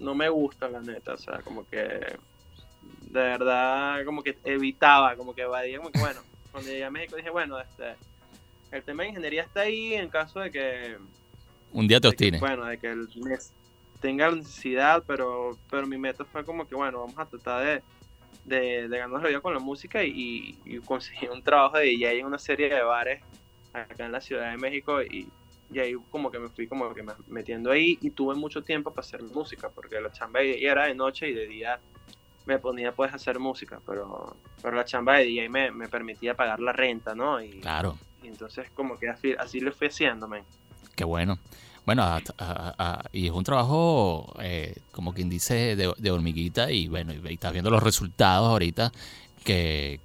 no 0.00 0.14
me 0.14 0.28
gusta, 0.28 0.68
la 0.68 0.80
neta, 0.80 1.14
o 1.14 1.18
sea, 1.18 1.40
como 1.40 1.66
que 1.66 1.78
de 1.78 3.20
verdad, 3.20 4.04
como 4.04 4.22
que 4.22 4.36
evitaba, 4.44 5.16
como 5.16 5.34
que 5.34 5.42
evadía, 5.42 5.78
como 5.78 5.90
que 5.90 6.00
bueno, 6.00 6.20
cuando 6.50 6.70
llegué 6.70 6.84
a 6.84 6.90
México 6.90 7.16
dije, 7.16 7.30
bueno, 7.30 7.58
este, 7.60 7.94
el 8.72 8.82
tema 8.82 9.04
de 9.04 9.10
ingeniería 9.10 9.42
está 9.42 9.60
ahí 9.60 9.94
en 9.94 10.08
caso 10.08 10.40
de 10.40 10.50
que... 10.50 10.96
Un 11.74 11.86
día 11.86 12.00
te 12.00 12.08
obstine. 12.08 12.38
bueno, 12.38 12.64
de 12.64 12.78
que 12.78 12.90
el 12.90 13.08
tenga 14.00 14.30
la 14.30 14.36
necesidad, 14.36 15.04
pero, 15.06 15.58
pero 15.70 15.86
mi 15.86 15.98
meta 15.98 16.24
fue 16.24 16.44
como 16.44 16.66
que, 16.66 16.74
bueno, 16.74 17.00
vamos 17.00 17.18
a 17.18 17.26
tratar 17.26 17.64
de 17.64 17.82
de, 18.44 18.88
de 18.88 18.98
ganar 18.98 19.22
la 19.22 19.28
vida 19.28 19.40
con 19.40 19.54
la 19.54 19.60
música 19.60 20.02
y, 20.04 20.58
conseguí 20.84 21.26
un 21.28 21.42
trabajo 21.42 21.78
de 21.78 21.86
DJ 21.86 22.20
en 22.20 22.26
una 22.26 22.38
serie 22.38 22.68
de 22.68 22.82
bares 22.82 23.22
acá 23.72 24.06
en 24.06 24.12
la 24.12 24.20
Ciudad 24.20 24.50
de 24.50 24.56
México 24.56 25.02
y, 25.02 25.28
y 25.72 25.78
ahí 25.78 25.94
como 26.10 26.30
que 26.30 26.38
me 26.38 26.48
fui 26.48 26.66
como 26.66 26.92
que 26.94 27.04
metiendo 27.26 27.70
ahí 27.70 27.98
y 28.00 28.10
tuve 28.10 28.34
mucho 28.34 28.62
tiempo 28.62 28.92
para 28.92 29.04
hacer 29.06 29.22
música 29.22 29.68
porque 29.70 30.00
la 30.00 30.12
chamba 30.12 30.40
de 30.40 30.46
DJ 30.46 30.70
era 30.70 30.86
de 30.86 30.94
noche 30.94 31.28
y 31.28 31.34
de 31.34 31.46
día 31.46 31.80
me 32.46 32.58
ponía 32.58 32.92
pues 32.92 33.10
a 33.10 33.16
hacer 33.16 33.38
música, 33.38 33.80
pero, 33.86 34.36
pero 34.62 34.76
la 34.76 34.84
chamba 34.84 35.16
de 35.18 35.24
DJ 35.24 35.48
me, 35.48 35.70
me 35.70 35.88
permitía 35.88 36.34
pagar 36.34 36.60
la 36.60 36.72
renta, 36.72 37.14
¿no? 37.14 37.42
Y, 37.42 37.60
claro. 37.60 37.98
Y 38.22 38.28
entonces 38.28 38.70
como 38.70 38.98
que 38.98 39.08
así, 39.08 39.34
así 39.38 39.60
lo 39.60 39.72
fui 39.72 39.88
haciendo, 39.88 40.28
Qué 40.94 41.04
bueno. 41.04 41.38
Bueno, 41.86 42.02
y 43.12 43.26
es 43.26 43.32
un 43.32 43.44
trabajo, 43.44 44.34
eh, 44.40 44.74
como 44.90 45.12
quien 45.12 45.28
dice, 45.28 45.76
de, 45.76 46.10
hormiguita 46.10 46.70
y 46.70 46.88
bueno, 46.88 47.12
y 47.12 47.32
estás 47.34 47.52
viendo 47.52 47.70
los 47.70 47.82
resultados 47.82 48.48
ahorita 48.48 48.90
que, 49.44 50.00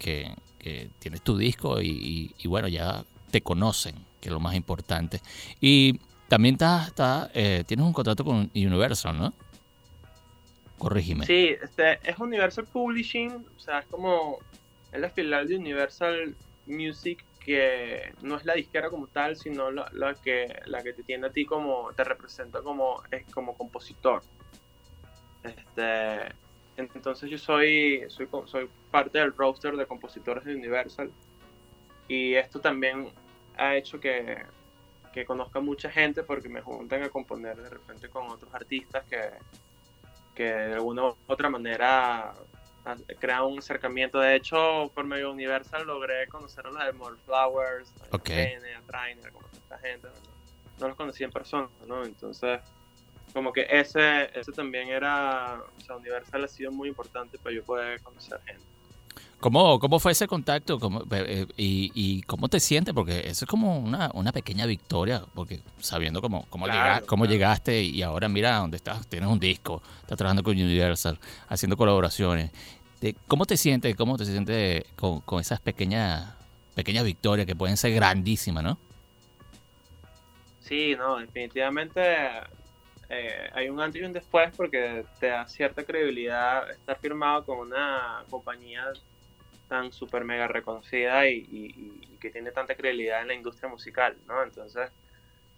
tienes 0.99 1.21
tu 1.21 1.37
disco 1.37 1.81
y, 1.81 2.33
bueno, 2.45 2.67
ya 2.67 3.05
te 3.31 3.41
conocen, 3.41 3.95
que 4.19 4.27
es 4.27 4.33
lo 4.33 4.41
más 4.41 4.55
importante. 4.55 5.21
Y 5.61 5.99
también 6.27 6.55
estás, 6.55 6.87
está, 6.87 7.31
eh, 7.33 7.63
tienes 7.65 7.85
un 7.85 7.93
contrato 7.93 8.25
con 8.25 8.51
Universal, 8.53 9.17
¿no? 9.17 9.33
Corrígeme. 10.77 11.25
Sí, 11.25 11.55
este, 11.61 11.99
es 12.03 12.17
Universal 12.19 12.65
Publishing, 12.65 13.31
o 13.31 13.59
sea, 13.59 13.79
es 13.79 13.85
como, 13.85 14.39
es 14.91 14.99
la 14.99 15.09
filial 15.09 15.47
de 15.47 15.55
Universal 15.55 16.35
Music 16.67 17.23
que 17.49 18.13
no 18.21 18.35
es 18.35 18.45
la 18.45 18.53
disquera 18.53 18.91
como 18.91 19.07
tal, 19.07 19.35
sino 19.35 19.71
la, 19.71 20.13
que, 20.23 20.61
la 20.67 20.83
que 20.83 20.93
te 20.93 21.01
tiene 21.01 21.25
a 21.25 21.31
ti 21.31 21.45
como, 21.45 21.91
te 21.93 22.03
representa 22.03 22.61
como, 22.61 23.01
como 23.33 23.57
compositor. 23.57 24.21
Este, 25.41 26.31
entonces 26.77 27.27
yo 27.27 27.39
soy, 27.39 28.05
soy, 28.07 28.29
soy 28.45 28.69
parte 28.91 29.17
del 29.17 29.35
roster 29.35 29.75
de 29.75 29.87
compositores 29.87 30.45
de 30.45 30.53
Universal 30.53 31.11
y 32.07 32.35
esto 32.35 32.59
también 32.61 33.11
ha 33.57 33.75
hecho 33.75 33.99
que, 33.99 34.43
que 35.11 35.25
conozca 35.25 35.59
mucha 35.59 35.89
gente 35.89 36.21
porque 36.21 36.49
me 36.49 36.61
juntan 36.61 37.01
a 37.01 37.09
componer 37.09 37.57
de 37.57 37.69
repente 37.71 38.09
con 38.09 38.29
otros 38.29 38.53
artistas 38.53 39.03
que, 39.05 39.21
que 40.35 40.43
de 40.43 40.73
alguna 40.75 41.05
u 41.05 41.17
otra 41.25 41.49
manera 41.49 42.31
crear 43.19 43.43
un 43.43 43.59
acercamiento. 43.59 44.19
De 44.19 44.35
hecho, 44.35 44.91
por 44.93 45.05
medio 45.05 45.31
Universal 45.31 45.85
logré 45.85 46.27
conocer 46.27 46.65
a 46.67 46.71
los 46.71 46.85
de 46.85 46.93
More 46.93 47.15
Flowers, 47.25 47.93
a 48.11 48.15
a 48.15 48.19
Trainer, 48.19 49.31
como 49.31 49.47
esta 49.53 49.77
gente. 49.79 50.07
¿no? 50.79 50.87
los 50.87 50.95
conocí 50.95 51.23
en 51.23 51.31
persona, 51.31 51.67
¿no? 51.87 52.03
Entonces, 52.03 52.61
como 53.33 53.51
que 53.51 53.67
ese, 53.69 54.29
ese 54.37 54.51
también 54.51 54.89
era, 54.89 55.61
o 55.77 55.81
sea, 55.81 55.97
Universal 55.97 56.43
ha 56.43 56.47
sido 56.47 56.71
muy 56.71 56.89
importante 56.89 57.37
para 57.37 57.55
yo 57.55 57.63
poder 57.63 58.01
conocer 58.01 58.39
gente. 58.45 58.63
¿Cómo, 59.39 59.79
¿Cómo 59.79 59.99
fue 59.99 60.11
ese 60.11 60.27
contacto 60.27 60.79
¿Cómo, 60.79 61.01
eh, 61.11 61.45
y, 61.55 61.91
y, 61.93 62.21
cómo 62.23 62.49
te 62.49 62.59
sientes? 62.59 62.93
Porque 62.93 63.19
eso 63.19 63.45
es 63.45 63.49
como 63.49 63.79
una, 63.79 64.11
una 64.13 64.33
pequeña 64.33 64.65
victoria, 64.65 65.23
porque 65.33 65.61
sabiendo 65.79 66.21
cómo, 66.21 66.45
cómo, 66.49 66.65
cómo 67.05 67.25
llegaste 67.25 67.81
y 67.81 68.01
ahora 68.01 68.27
mira 68.27 68.57
dónde 68.57 68.75
estás, 68.75 69.07
tienes 69.07 69.29
un 69.29 69.39
disco, 69.39 69.81
estás 70.01 70.17
trabajando 70.17 70.43
con 70.43 70.53
Universal, 70.57 71.17
haciendo 71.47 71.77
colaboraciones. 71.77 72.51
¿Cómo 73.27 73.45
te 73.45 73.55
sientes? 73.55 73.95
¿Cómo 73.95 74.17
te 74.17 74.25
sientes 74.25 74.83
con, 74.95 75.39
esas 75.39 75.61
pequeñas, 75.61 76.35
pequeñas 76.75 77.05
victorias 77.05 77.47
que 77.47 77.55
pueden 77.55 77.77
ser 77.77 77.93
grandísimas, 77.93 78.63
no? 78.63 78.77
Sí, 80.59 80.95
no, 80.97 81.17
definitivamente 81.17 82.01
eh, 83.09 83.49
hay 83.53 83.69
un 83.69 83.79
antes 83.79 84.01
y 84.01 84.05
un 84.05 84.13
después 84.13 84.53
porque 84.55 85.05
te 85.19 85.27
da 85.27 85.47
cierta 85.47 85.83
credibilidad 85.83 86.69
estar 86.69 86.99
firmado 86.99 87.45
con 87.45 87.59
una 87.59 88.23
compañía 88.29 88.85
tan 89.67 89.91
súper 89.93 90.25
mega 90.25 90.47
reconocida 90.47 91.27
y, 91.27 92.17
que 92.19 92.31
tiene 92.31 92.51
tanta 92.51 92.75
credibilidad 92.75 93.21
en 93.21 93.29
la 93.29 93.33
industria 93.33 93.69
musical, 93.69 94.17
¿no? 94.27 94.43
Entonces, 94.43 94.91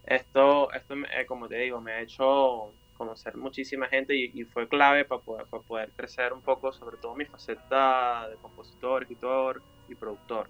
esto, 0.06 0.72
esto 0.74 0.94
eh, 0.94 1.26
como 1.26 1.48
te 1.48 1.56
digo, 1.56 1.82
me 1.82 1.94
ha 1.94 2.02
hecho 2.02 2.72
conocer 3.02 3.36
muchísima 3.36 3.88
gente 3.88 4.16
y, 4.16 4.44
fue 4.44 4.68
clave 4.68 5.06
para 5.06 5.22
poder, 5.22 5.48
para 5.48 5.64
poder, 5.64 5.92
crecer 5.96 6.34
un 6.34 6.42
poco, 6.42 6.72
sobre 6.72 6.98
todo 6.98 7.16
mi 7.16 7.26
faceta 7.26 8.30
de 8.30 8.36
compositor, 8.36 9.02
escritor 9.02 9.64
y 9.90 9.96
productor. 9.96 10.48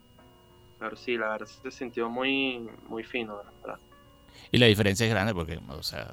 Pero 0.78 0.98
sí, 0.98 1.16
la 1.16 1.30
verdad 1.30 1.48
se 1.48 1.72
sintió 1.72 2.10
muy, 2.10 2.68
muy 2.90 3.06
fino, 3.06 3.38
verdad. 3.38 3.80
Y 4.52 4.58
la 4.58 4.66
diferencia 4.66 5.06
es 5.06 5.12
grande 5.14 5.34
porque, 5.34 5.60
o 5.70 5.84
sea, 5.84 6.12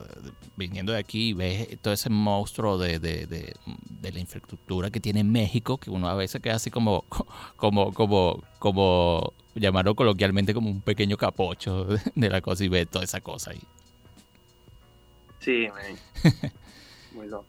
viniendo 0.55 0.93
de 0.93 0.99
aquí 0.99 1.33
ves 1.33 1.77
todo 1.81 1.93
ese 1.93 2.09
monstruo 2.09 2.79
de, 2.79 3.01
de, 3.01 3.27
de, 3.27 3.55
de 3.67 4.13
la 4.13 4.21
infraestructura 4.21 4.91
que 4.91 5.01
tiene 5.01 5.25
México, 5.25 5.79
que 5.79 5.91
uno 5.91 6.09
a 6.09 6.15
veces 6.15 6.41
queda 6.41 6.55
así 6.55 6.71
como, 6.71 7.05
como, 7.57 7.93
como, 7.93 8.45
como 8.61 9.33
llamarlo 9.57 9.97
coloquialmente 9.97 10.55
como 10.55 10.71
un 10.71 10.83
pequeño 10.83 11.17
capocho 11.17 11.87
de 12.15 12.31
la 12.31 12.41
cosa 12.41 12.65
y 12.65 12.69
ve 12.69 12.87
toda 12.87 13.05
esa 13.05 13.21
cosa 13.21 13.51
ahí. 13.51 13.63
Sí, 15.49 15.67
man. 15.69 15.97
Muy 17.13 17.27
loco. 17.27 17.47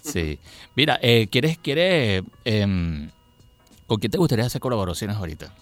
Sí. 0.00 0.38
Mira, 0.74 0.98
eh, 1.02 1.28
¿quieres, 1.30 1.58
quieres, 1.58 2.22
em, 2.46 3.10
con 3.86 4.00
quién 4.00 4.10
te 4.10 4.16
gustaría 4.16 4.46
hacer 4.46 4.58
colaboraciones 4.58 5.18
ahorita? 5.18 5.54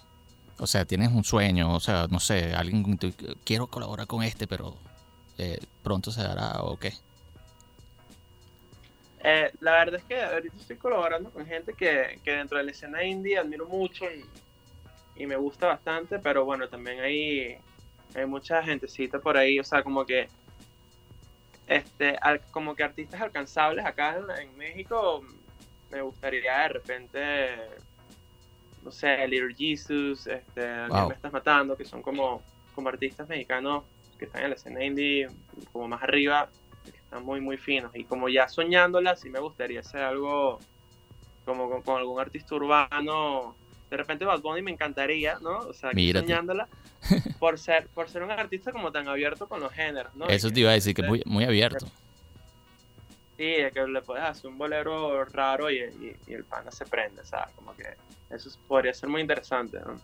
O 0.57 0.67
sea, 0.67 0.85
tienes 0.85 1.11
un 1.11 1.25
sueño, 1.25 1.75
o 1.75 1.81
sea, 1.81 2.07
no 2.09 2.21
sé, 2.21 2.53
alguien 2.53 2.97
quiero 3.43 3.67
colaborar 3.67 4.07
con 4.07 4.23
este, 4.23 4.47
pero 4.47 4.77
eh, 5.37 5.59
pronto 5.83 6.11
se 6.11 6.21
dará 6.21 6.61
o 6.61 6.77
qué. 6.77 6.93
Eh, 9.25 9.51
la 9.59 9.71
verdad 9.73 9.95
es 9.95 10.05
que 10.05 10.23
ahorita 10.23 10.55
estoy 10.55 10.77
colaborando 10.77 11.29
con 11.29 11.45
gente 11.45 11.73
que, 11.73 12.21
que 12.23 12.31
dentro 12.31 12.57
de 12.57 12.63
la 12.63 12.71
escena 12.71 13.03
indie 13.03 13.37
admiro 13.37 13.67
mucho 13.67 14.05
y, 14.05 14.23
y 15.21 15.27
me 15.27 15.35
gusta 15.35 15.67
bastante, 15.67 16.19
pero 16.19 16.45
bueno, 16.45 16.69
también 16.69 17.01
hay, 17.01 17.57
hay 18.15 18.25
mucha 18.25 18.63
gentecita 18.63 19.19
por 19.19 19.35
ahí, 19.35 19.59
o 19.59 19.63
sea, 19.65 19.83
como 19.83 20.05
que 20.05 20.29
este, 21.71 22.17
al- 22.21 22.45
como 22.51 22.75
que 22.75 22.83
artistas 22.83 23.21
alcanzables 23.21 23.85
acá 23.85 24.17
en, 24.17 24.29
en 24.49 24.55
México, 24.57 25.21
me 25.89 26.01
gustaría 26.01 26.59
de 26.59 26.67
repente, 26.69 27.81
no 28.81 28.91
sé, 28.91 29.27
Little 29.27 29.53
Jesus, 29.55 30.27
este, 30.27 30.67
¿A 30.67 30.91
quién 30.91 30.93
Wow. 31.01 31.07
me 31.07 31.13
estás 31.15 31.31
matando, 31.31 31.77
que 31.77 31.85
son 31.85 32.01
como, 32.01 32.45
como 32.71 32.89
artistas 32.89 33.27
mexicanos 33.27 33.85
que 34.17 34.25
están 34.25 34.43
en 34.43 34.49
la 34.49 34.55
escena 34.55 34.83
indie, 34.83 35.29
como 35.71 35.87
más 35.87 36.03
arriba, 36.03 36.51
que 36.91 36.97
están 36.97 37.23
muy, 37.23 37.41
muy 37.41 37.57
finos. 37.57 37.91
Y 37.95 38.05
como 38.05 38.29
ya 38.29 38.47
soñándola, 38.47 39.15
sí 39.15 39.29
me 39.29 39.39
gustaría 39.39 39.79
hacer 39.81 40.01
algo 40.01 40.65
como 41.45 41.69
con, 41.69 41.83
con 41.83 41.97
algún 41.97 42.19
artista 42.21 42.55
urbano. 42.55 43.59
De 43.89 43.97
repente 43.97 44.25
Bad 44.25 44.41
Bunny 44.41 44.61
me 44.63 44.71
encantaría, 44.71 45.39
¿no? 45.41 45.61
O 45.67 45.73
sea, 45.73 45.91
soñándola. 46.05 46.69
Por 47.39 47.57
ser, 47.57 47.87
por 47.89 48.07
ser 48.09 48.23
un 48.23 48.31
artista 48.31 48.71
como 48.71 48.91
tan 48.91 49.07
abierto 49.07 49.47
con 49.47 49.59
los 49.59 49.71
géneros, 49.73 50.13
¿no? 50.15 50.27
Eso 50.27 50.49
te 50.51 50.59
iba 50.61 50.69
a 50.71 50.73
decir, 50.73 50.93
que 50.95 51.03
muy, 51.03 51.21
muy 51.25 51.43
abierto. 51.43 51.85
Sí, 53.37 53.45
de 53.45 53.71
que 53.71 53.81
le 53.87 54.01
puedes 54.03 54.23
hacer 54.23 54.49
un 54.51 54.57
bolero 54.57 55.25
raro 55.25 55.71
y, 55.71 55.77
y- 55.79 56.15
y 56.27 56.33
el 56.33 56.43
pana 56.45 56.69
se 56.71 56.85
prende, 56.85 57.25
¿sabes? 57.25 57.53
Como 57.55 57.75
que 57.75 57.83
eso 58.29 58.49
podría 58.67 58.93
ser 58.93 59.09
muy 59.09 59.21
interesante, 59.21 59.79
¿no? 59.79 59.99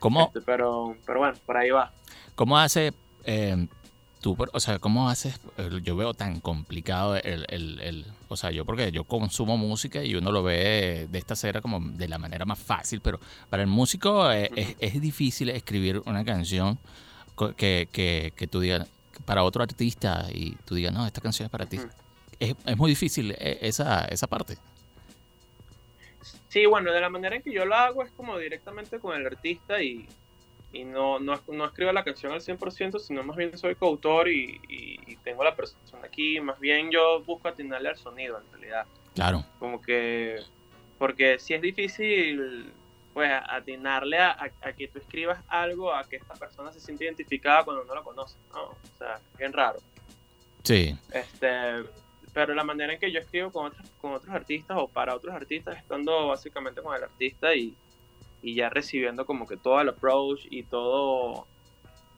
¿Cómo, 0.00 0.26
Este, 0.26 0.40
pero, 0.40 0.96
pero 1.06 1.20
bueno, 1.20 1.34
por 1.46 1.56
ahí 1.56 1.70
va. 1.70 1.92
cómo 2.34 2.58
hace 2.58 2.92
eh, 3.24 3.68
tú, 4.20 4.36
o 4.52 4.60
sea, 4.60 4.78
cómo 4.78 5.08
haces, 5.10 5.40
yo 5.82 5.96
veo 5.96 6.14
tan 6.14 6.40
complicado 6.40 7.16
el, 7.16 7.46
el, 7.48 7.80
el- 7.80 8.06
o 8.28 8.36
sea, 8.36 8.50
yo 8.50 8.64
porque 8.64 8.92
yo 8.92 9.04
consumo 9.04 9.56
música 9.56 10.04
y 10.04 10.14
uno 10.14 10.30
lo 10.32 10.42
ve 10.42 11.08
de 11.10 11.18
esta 11.18 11.34
manera 11.34 11.60
como 11.60 11.80
de 11.80 12.08
la 12.08 12.18
manera 12.18 12.44
más 12.44 12.58
fácil, 12.58 13.00
pero 13.00 13.18
para 13.48 13.62
el 13.62 13.68
músico 13.68 14.30
eh, 14.30 14.50
es, 14.54 14.76
es 14.78 15.00
difícil 15.00 15.48
escribir 15.50 16.02
una 16.06 16.24
canción 16.24 16.78
que, 17.56 17.88
que, 17.90 18.32
que 18.36 18.46
tú 18.46 18.60
digas, 18.60 18.86
para 19.24 19.42
otro 19.44 19.62
artista 19.62 20.26
y 20.32 20.52
tú 20.64 20.74
digas, 20.74 20.92
no, 20.92 21.06
esta 21.06 21.20
canción 21.20 21.46
es 21.46 21.50
para 21.50 21.66
ti. 21.66 21.78
Es, 22.38 22.54
es 22.64 22.76
muy 22.76 22.90
difícil 22.90 23.32
eh, 23.38 23.58
esa, 23.62 24.04
esa 24.06 24.26
parte. 24.26 24.56
Sí, 26.48 26.66
bueno, 26.66 26.92
de 26.92 27.00
la 27.00 27.08
manera 27.08 27.36
en 27.36 27.42
que 27.42 27.52
yo 27.52 27.64
lo 27.64 27.74
hago 27.74 28.02
es 28.02 28.10
como 28.12 28.36
directamente 28.38 28.98
con 28.98 29.16
el 29.18 29.26
artista 29.26 29.82
y, 29.82 30.06
y 30.72 30.84
no, 30.84 31.18
no, 31.18 31.42
no 31.48 31.64
escribo 31.66 31.92
la 31.92 32.04
canción 32.04 32.32
al 32.32 32.40
100%, 32.40 32.98
sino 32.98 33.22
más 33.24 33.36
bien 33.36 33.56
soy 33.58 33.74
coautor 33.76 34.28
y, 34.28 34.60
y- 34.68 35.12
y 35.12 35.16
tengo 35.18 35.42
la 35.44 35.56
persona 35.56 36.06
aquí, 36.06 36.40
más 36.40 36.58
bien 36.60 36.90
yo 36.90 37.22
busco 37.24 37.48
atinarle 37.48 37.88
al 37.88 37.96
sonido 37.96 38.38
en 38.38 38.50
realidad. 38.52 38.86
Claro, 39.14 39.44
Como 39.58 39.80
que, 39.80 40.38
porque 40.98 41.38
si 41.38 41.54
es 41.54 41.62
difícil, 41.62 42.72
pues 43.12 43.30
atinarle 43.48 44.18
a, 44.18 44.30
a- 44.30 44.52
a 44.68 44.72
que 44.74 44.88
tú 44.88 44.98
escribas 45.00 45.42
algo, 45.48 45.92
a 45.92 46.08
que 46.08 46.16
esta 46.16 46.36
persona 46.38 46.72
se 46.72 46.80
siente 46.80 47.04
identificada 47.04 47.64
cuando 47.64 47.84
no 47.84 47.94
lo 47.94 48.04
conoce, 48.04 48.38
¿no? 48.54 48.62
O 48.64 48.78
sea, 48.98 49.16
es 49.16 49.36
bien 49.36 49.52
raro. 49.52 49.80
sí, 50.64 50.94
Este, 51.10 51.48
pero 52.32 52.54
la 52.54 52.64
manera 52.64 52.92
en 52.92 53.00
que 53.00 53.10
yo 53.10 53.18
escribo 53.20 53.52
con 53.52 53.66
otros, 53.66 53.86
con 53.96 54.12
otros 54.12 54.34
artistas 54.34 54.76
o 54.80 54.88
para 54.88 55.14
otros 55.16 55.34
artistas, 55.34 55.78
estando 55.78 56.28
básicamente 56.28 56.80
con 56.82 56.94
el 56.94 57.02
artista 57.02 57.54
y, 57.54 57.76
y 58.42 58.54
ya 58.54 58.70
recibiendo 58.70 59.26
como 59.26 59.46
que 59.46 59.56
todo 59.56 59.80
el 59.80 59.88
approach 59.90 60.46
y 60.50 60.64
todo, 60.64 61.46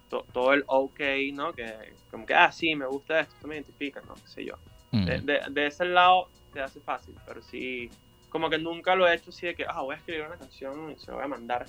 to- 0.09 0.27
todo 0.33 0.53
el 0.53 0.65
ok, 0.67 1.01
¿no? 1.33 1.53
Que 1.55 1.97
como 2.11 2.27
que, 2.27 2.35
ah, 2.35 2.53
sí, 2.53 2.75
me 2.77 2.87
gusta 2.87 3.21
esto, 3.21 3.49
me 3.49 3.57
identifica, 3.57 4.01
¿no? 4.03 4.15
Qué 4.15 4.29
sé 4.29 4.45
yo. 4.45 4.59
Mm. 4.93 5.05
De, 5.07 5.21
de- 5.21 5.41
de 5.51 5.67
ese 5.67 5.85
lado 5.85 6.31
te 6.53 6.61
hace 6.61 6.81
fácil, 6.81 7.17
pero 7.25 7.43
sí, 7.43 7.91
como 8.29 8.49
que 8.51 8.59
nunca 8.59 8.95
lo 8.95 9.07
he 9.09 9.15
hecho 9.15 9.31
así 9.31 9.47
de 9.47 9.55
que, 9.55 9.65
ah, 9.69 9.83
voy 9.83 9.95
a 9.95 9.99
escribir 9.99 10.23
una 10.27 10.39
canción 10.39 10.91
y 10.93 10.99
se 10.99 11.11
la 11.11 11.17
voy 11.17 11.25
a 11.25 11.29
mandar. 11.29 11.69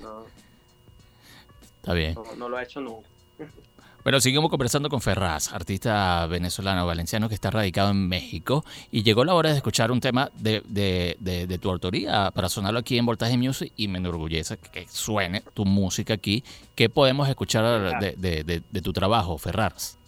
no, 0.00 0.26
está 1.76 1.94
bien. 1.94 2.14
no, 2.14 2.24
no 2.36 2.48
lo 2.48 2.58
he 2.58 2.62
hecho 2.62 2.80
nunca. 2.80 3.08
Bueno, 4.04 4.20
seguimos 4.20 4.48
conversando 4.48 4.88
con 4.88 5.02
Ferraz, 5.02 5.52
artista 5.52 6.26
venezolano 6.28 6.86
valenciano 6.86 7.28
que 7.28 7.34
está 7.34 7.50
radicado 7.50 7.90
en 7.90 8.08
México. 8.08 8.64
Y 8.90 9.02
llegó 9.02 9.24
la 9.24 9.34
hora 9.34 9.50
de 9.50 9.56
escuchar 9.56 9.90
un 9.90 10.00
tema 10.00 10.30
de, 10.34 10.62
de- 10.66 11.16
de- 11.20 11.46
de 11.46 11.58
tu 11.58 11.70
autoría 11.70 12.30
para 12.30 12.48
sonarlo 12.48 12.78
aquí 12.78 12.96
en 12.96 13.04
Voltaje 13.04 13.36
Music. 13.36 13.72
Y 13.76 13.88
me 13.88 13.98
enorgullece 13.98 14.56
que, 14.56 14.86
suene 14.88 15.42
tu 15.52 15.66
música 15.66 16.14
aquí. 16.14 16.42
¿Qué 16.74 16.88
podemos 16.88 17.28
escuchar 17.28 18.00
de 18.00 18.82
tu 18.82 18.92
trabajo, 18.94 19.36
Ferraz? 19.36 19.98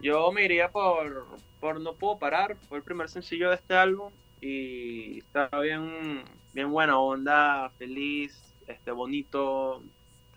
Yo 0.00 0.32
me 0.32 0.44
iría 0.44 0.68
por, 0.70 1.26
por 1.60 1.80
No 1.80 1.92
Puedo 1.94 2.18
Parar, 2.18 2.56
fue 2.68 2.78
el 2.78 2.84
primer 2.84 3.08
sencillo 3.08 3.50
de 3.50 3.56
este 3.56 3.74
álbum 3.74 4.10
y 4.40 5.18
está 5.18 5.48
bien, 5.60 6.22
bien 6.54 6.70
buena 6.70 6.98
onda, 7.00 7.70
feliz, 7.78 8.40
este 8.68 8.92
bonito, 8.92 9.82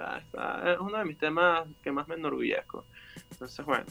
está, 0.02 0.18
está- 0.20 0.74
es 0.74 0.80
uno 0.80 0.98
de 0.98 1.06
mis 1.06 1.18
temas 1.18 1.68
que 1.84 1.92
más 1.92 2.08
me 2.08 2.16
enorgullezco. 2.16 2.86
Entonces, 3.32 3.66
bueno, 3.66 3.86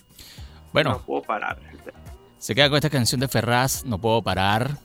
Bueno, 0.72 0.90
No 0.92 0.98
Puedo 1.02 1.22
Parar. 1.22 1.58
se 2.38 2.54
queda 2.54 2.68
con 2.68 2.76
esta 2.76 2.90
canción 2.90 3.20
de 3.20 3.28
Ferraz, 3.28 3.84
No 3.84 3.98
Puedo 3.98 4.22
Parar. 4.22 4.76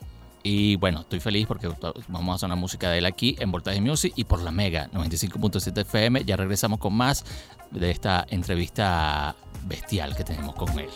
Y 0.47 0.75
bueno, 0.75 1.01
estoy 1.01 1.19
feliz 1.19 1.47
porque 1.47 1.67
vamos 2.07 2.35
a 2.35 2.37
sonar 2.37 2.55
música 2.57 2.89
de 2.91 2.99
él 2.99 3.05
aquí 3.07 3.35
en 3.39 3.51
Voltaje 3.51 3.81
Music 3.81 4.13
y 4.15 4.25
por 4.25 4.41
la 4.41 4.51
Mega 4.51 4.89
95.7 4.91 5.81
FM. 5.81 6.23
Ya 6.23 6.37
regresamos 6.37 6.77
con 6.79 6.93
más 6.93 7.25
de 7.71 7.89
esta 7.89 8.25
entrevista 8.29 9.35
bestial 9.65 10.15
que 10.15 10.23
tenemos 10.23 10.53
con 10.53 10.77
él. 10.77 10.89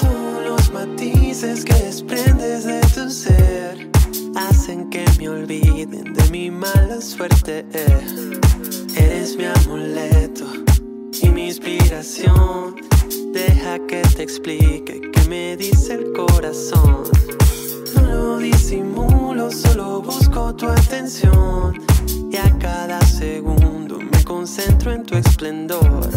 Todos 0.00 0.44
los 0.44 0.72
matices 0.72 1.64
que 1.64 1.72
desprendes 1.74 2.64
de 2.64 2.80
tu 2.80 3.08
ser 3.10 3.88
hacen 4.36 4.90
que 4.90 5.04
me 5.18 5.28
olviden 5.28 6.12
de 6.14 6.30
mi 6.30 6.50
mala 6.50 7.00
suerte. 7.00 7.64
eh. 7.72 8.40
Eres 8.96 9.36
mi 9.36 9.44
amuleto 9.44 10.46
y 11.22 11.28
mi 11.28 11.46
inspiración. 11.48 12.76
Deja 13.32 13.78
que 13.86 14.02
te 14.16 14.22
explique 14.22 15.00
qué 15.12 15.28
me 15.28 15.56
dice 15.56 15.94
el 15.94 16.12
corazón. 16.12 17.04
No 17.94 18.02
lo 18.02 18.38
disimulo, 18.38 19.50
solo 19.50 20.02
busco 20.02 20.54
tu 20.54 20.66
atención. 20.66 21.74
Y 22.30 22.36
a 22.36 22.58
cada 22.58 23.00
segundo 23.02 23.98
me 23.98 24.24
concentro 24.24 24.92
en 24.92 25.04
tu 25.04 25.16
esplendor. 25.16 26.10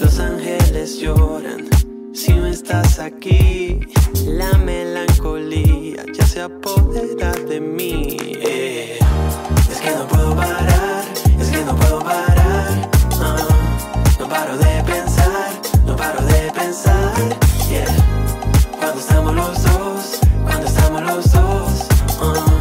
Los 0.00 0.18
ángeles 0.18 0.98
lloran 0.98 1.68
si 2.12 2.32
no 2.32 2.46
estás 2.46 2.98
aquí. 2.98 3.80
La 4.26 4.52
melancolía 4.58 6.04
ya 6.12 6.26
se 6.26 6.42
apodera 6.42 7.32
de 7.32 7.60
mí. 7.60 8.16
Es 9.70 9.80
que 9.80 9.90
no 9.90 10.06
puedo 10.06 10.34
parar, 10.36 11.04
es 11.40 11.48
que 11.48 11.64
no 11.64 11.76
puedo 11.76 11.98
parar. 12.00 12.90
No 14.18 14.28
paro 14.28 14.56
de 14.58 14.84
pensar, 14.84 15.50
no 15.86 15.96
paro 15.96 16.22
de 16.26 16.52
pensar. 16.52 17.14
Yeah. 17.68 17.86
Cuando 18.78 19.00
estamos 19.00 19.34
los 19.34 19.62
dos, 19.62 20.20
cuando 20.44 20.66
estamos 20.66 21.02
los 21.02 21.32
dos. 21.32 21.88
ah. 22.20 22.59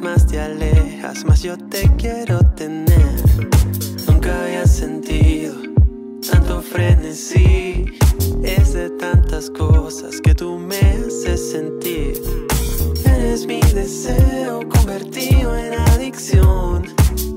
Más 0.00 0.26
te 0.26 0.40
alejas, 0.40 1.24
más 1.26 1.42
yo 1.42 1.56
te 1.56 1.88
quiero 1.96 2.40
tener. 2.56 3.22
Nunca 4.08 4.42
había 4.42 4.66
sentido 4.66 5.54
tanto 6.28 6.62
frenesí, 6.62 7.84
es 8.42 8.72
de 8.72 8.88
tantas 8.90 9.50
cosas 9.50 10.20
que 10.22 10.34
tú 10.34 10.58
me 10.58 10.78
haces 10.78 11.52
sentir. 11.52 12.20
Eres 13.04 13.46
mi 13.46 13.60
deseo 13.74 14.66
convertido 14.68 15.56
en 15.56 15.74
adicción, 15.74 16.84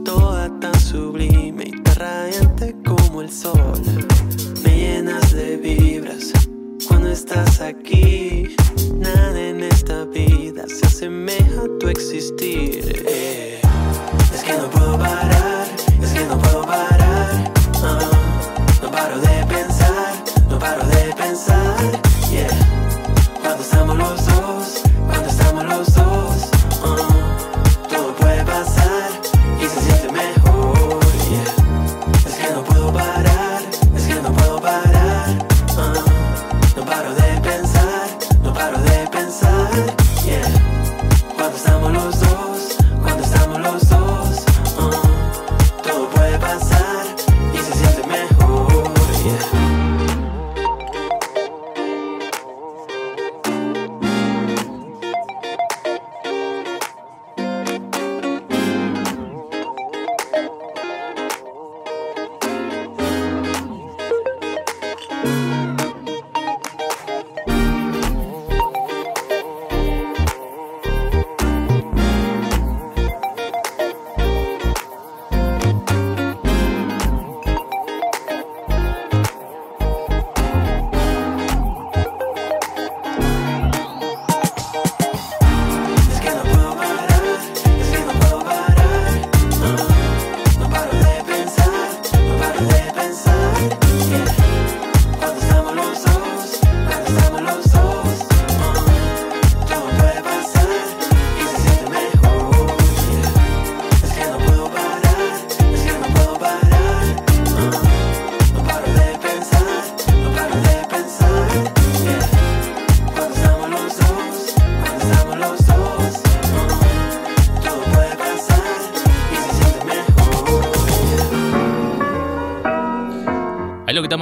toda 0.05 0.49
tan 0.59 0.79
sublime 0.79 1.65
y 1.65 1.81
tan 1.83 1.95
radiante 1.95 2.75
como 2.85 3.21
el 3.21 3.29
sol. 3.29 3.81
Me 4.63 4.77
llenas 4.77 5.33
de 5.33 5.57
vibras 5.57 6.31
cuando 6.87 7.09
estás 7.09 7.59
aquí. 7.59 8.54
Se 10.67 10.85
asemeja 10.85 11.61
a 11.61 11.79
tu 11.79 11.87
existir. 11.87 13.03
eh. 13.07 13.61
Es 14.33 14.43
que 14.43 14.53
no 14.53 14.69
puedo 14.69 14.97
parar, 14.97 15.67
es 16.01 16.11
que 16.11 16.25
no 16.25 16.37
puedo 16.39 16.65
parar. 16.65 17.51
ah. 17.83 18.09
No 18.81 18.91
paro 18.91 19.19
de 19.19 19.45
pensar, 19.47 20.13
no 20.49 20.57
paro 20.59 20.83
de 20.87 21.13
pensar. 21.15 21.75
Yeah. 22.31 22.47
Cuando 23.41 23.63
estamos 23.63 23.97
los 23.97 24.25
dos, 24.25 24.44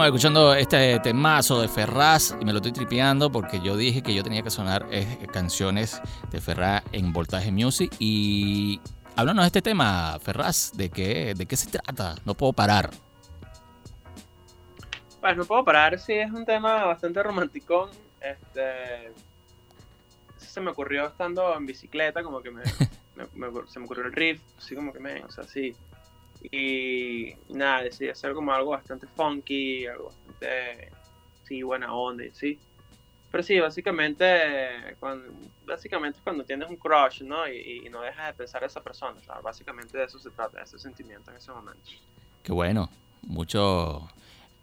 estamos 0.06 0.18
escuchando 0.20 0.54
este 0.56 1.00
temazo 1.00 1.62
de 1.62 1.68
Ferraz 1.70 2.36
y 2.40 2.44
me 2.44 2.52
lo 2.52 2.58
estoy 2.58 2.74
tripeando 2.74 3.32
porque 3.32 3.62
yo 3.62 3.78
dije 3.78 4.02
que 4.02 4.14
yo 4.14 4.22
tenía 4.22 4.42
que 4.42 4.50
sonar 4.50 4.86
eh, 4.92 5.28
canciones 5.32 6.02
de 6.30 6.42
Ferraz 6.42 6.84
en 6.92 7.14
Voltaje 7.14 7.52
Music 7.54 7.94
y 8.00 8.82
háblanos 9.16 9.44
de 9.44 9.48
este 9.48 9.62
tema, 9.62 10.18
Ferraz, 10.20 10.72
¿de 10.76 10.90
qué, 10.90 11.34
de 11.36 11.46
qué 11.46 11.56
se 11.56 11.70
trata? 11.70 12.16
No 12.26 12.34
puedo 12.34 12.52
parar. 12.52 12.90
Pues 15.22 15.38
no 15.38 15.46
puedo 15.46 15.64
parar, 15.64 15.98
sí, 15.98 16.14
es 16.14 16.32
un 16.32 16.46
tema 16.46 16.84
bastante 16.86 17.24
romanticón. 17.24 17.90
Este, 18.20 19.14
se 20.38 20.60
me 20.60 20.72
ocurrió 20.72 21.08
estando 21.08 21.56
en 21.56 21.66
bicicleta, 21.66 22.24
como 22.24 22.42
que 22.42 22.52
me, 22.52 22.62
me- 23.16 23.50
me- 23.52 23.68
se 23.68 23.80
me 23.80 23.86
ocurrió 23.86 24.06
el 24.06 24.12
riff, 24.12 24.42
así 24.58 24.76
como 24.76 24.92
que 24.92 25.00
me, 25.00 25.24
o 25.24 25.32
sea, 25.32 25.46
sí. 25.46 25.74
Y 26.52 27.36
nada, 27.50 27.84
decidí 27.84 28.10
hacer 28.10 28.34
como 28.34 28.52
algo 28.54 28.72
bastante 28.72 29.08
funky, 29.08 29.86
algo 29.88 30.06
bastante, 30.08 30.92
sí, 31.44 31.64
buena 31.64 31.94
onda, 31.94 32.24
sí. 32.34 32.60
Pero 33.32 33.42
sí, 33.44 33.60
básicamente, 33.60 34.96
cuando, 35.00 35.34
básicamente 35.66 36.18
es 36.20 36.24
cuando 36.24 36.44
tienes 36.46 36.70
un 36.70 36.76
crush, 36.78 37.22
¿no? 37.24 37.48
Y, 37.48 37.84
y 37.86 37.90
no 37.90 38.02
dejas 38.02 38.28
de 38.28 38.34
pensar 38.34 38.64
a 38.64 38.68
esa 38.68 38.82
persona, 38.84 39.18
o 39.20 39.24
sea, 39.24 39.40
básicamente 39.42 39.98
de 39.98 40.04
eso 40.06 40.20
se 40.20 40.30
trata, 40.30 40.58
de 40.60 40.64
ese 40.66 40.78
sentimiento 40.78 41.32
en 41.32 41.38
ese 41.38 41.52
momento. 41.52 41.90
Qué 42.44 42.52
bueno, 42.52 42.90
mucho, 43.24 44.08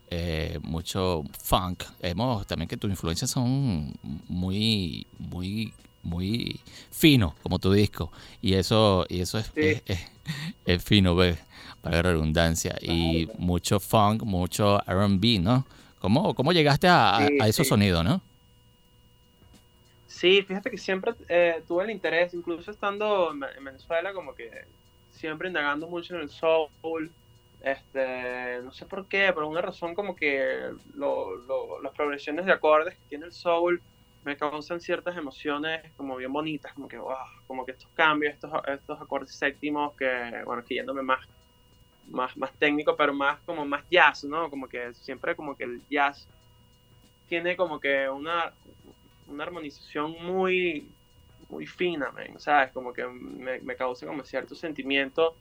eh, 0.09 0.59
mucho 0.63 1.25
funk. 1.43 1.83
Hemos 2.01 2.47
también 2.47 2.69
que 2.69 2.77
tus 2.77 2.91
influencias 2.91 3.31
son 3.31 3.93
muy, 4.29 5.05
muy, 5.19 5.75
muy 6.05 6.61
fino, 6.93 7.35
como 7.43 7.59
tu 7.59 7.73
disco. 7.73 8.13
Y 8.41 8.55
eso, 8.55 9.05
y 9.09 9.21
eso 9.21 9.39
es, 9.39 9.47
Sí. 9.47 9.61
es, 9.63 9.83
es- 9.87 10.11
es 10.65 10.85
fino, 10.85 11.17
ve, 11.17 11.37
para 11.81 11.97
la 11.97 12.03
redundancia. 12.03 12.77
Y 12.81 13.29
mucho 13.37 13.81
funk, 13.81 14.23
mucho 14.25 14.81
RB, 14.87 15.41
¿no? 15.41 15.67
¿Cómo, 15.99 16.35
¿Cómo 16.35 16.53
llegaste 16.53 16.89
a, 16.89 17.27
a- 17.27 17.33
Sí, 17.33 17.39
a 17.39 17.49
esos 17.49 17.67
sí. 17.67 17.69
sonidos, 17.69 18.05
no? 18.05 18.23
Sí, 20.07 20.43
fíjate 20.43 20.71
que 20.71 20.79
siempre 20.79 21.15
eh, 21.29 21.63
tuve 21.67 21.85
el 21.85 21.91
interés, 21.91 22.35
incluso 22.35 22.71
estando 22.71 23.31
en 23.33 23.41
Ve- 23.41 23.49
en 23.57 23.65
Venezuela, 23.65 24.13
como 24.13 24.35
que 24.35 24.51
siempre 25.09 25.49
indagando 25.49 25.89
mucho 25.89 26.15
en 26.15 26.23
el 26.23 26.31
soul. 26.31 27.15
Este, 27.61 28.61
no 28.63 28.73
sé 28.73 28.87
por 28.87 29.07
qué, 29.07 29.33
por 29.33 29.43
alguna 29.43 29.61
razón 29.63 29.95
como 29.95 30.17
que 30.17 30.71
lo- 30.95 31.37
lo- 31.37 31.81
las 31.83 31.93
progresiones 31.93 32.47
de 32.47 32.53
acordes 32.53 32.97
que 32.99 33.05
tiene 33.07 33.27
el 33.27 33.33
soul 33.33 33.83
me 34.23 34.37
causan 34.37 34.81
ciertas 34.81 35.17
emociones 35.17 35.95
como 35.95 36.17
bien 36.17 36.33
bonitas, 36.33 36.73
como 36.75 36.89
que, 36.89 36.99
wow, 36.99 37.15
como 37.47 37.65
que 37.67 37.73
estos 37.73 37.91
cambios, 37.93 38.33
estos, 38.35 38.51
estos 38.67 39.01
acordes 39.01 39.37
séptimos 39.37 39.95
que, 39.97 40.43
bueno, 40.45 40.63
que 40.65 40.75
yéndome 40.77 41.03
más, 41.03 41.21
más, 42.11 42.37
más 42.37 42.53
técnico, 42.59 42.97
pero 42.97 43.15
más 43.15 43.41
como 43.41 43.65
más 43.65 43.85
jazz, 43.91 44.25
¿no? 44.25 44.51
Como 44.51 44.69
que 44.69 44.95
siempre 44.95 45.35
como 45.35 45.57
que 45.57 45.65
el 45.65 45.83
jazz 45.89 46.27
tiene 47.29 47.57
como 47.57 47.81
que 47.81 48.09
una, 48.09 48.53
una 49.29 49.45
armonización 49.45 50.17
muy, 50.25 50.89
muy 51.49 51.67
fina, 51.67 52.11
man, 52.11 52.39
¿sabes? 52.39 52.73
Como 52.73 52.93
que 52.93 53.07
me, 53.07 53.61
me 53.61 53.77
causa 53.77 54.07
como 54.07 54.25
cierto 54.25 54.55
sentimiento 54.55 55.37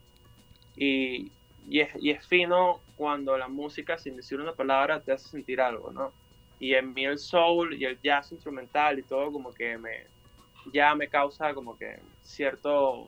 y, 0.75 1.31
y, 1.67 1.81
es, 1.81 1.89
y 1.99 2.11
es 2.11 2.25
fino 2.25 2.79
cuando 2.95 3.37
la 3.37 3.47
música, 3.47 3.97
sin 3.97 4.15
decir 4.15 4.39
una 4.39 4.53
palabra, 4.53 5.01
te 5.01 5.11
hace 5.11 5.29
sentir 5.29 5.61
algo, 5.61 5.91
¿no? 5.91 6.11
Y 6.59 6.73
en 6.73 6.93
mí 6.93 7.05
el 7.05 7.17
soul 7.17 7.73
y 7.73 7.85
el 7.85 7.99
jazz 8.01 8.31
instrumental 8.31 8.99
y 8.99 9.03
todo 9.03 9.31
como 9.31 9.53
que 9.53 9.77
me, 9.77 10.05
ya 10.73 10.93
me 10.95 11.07
causa 11.07 11.53
como 11.53 11.77
que 11.77 11.99
cierto, 12.23 13.07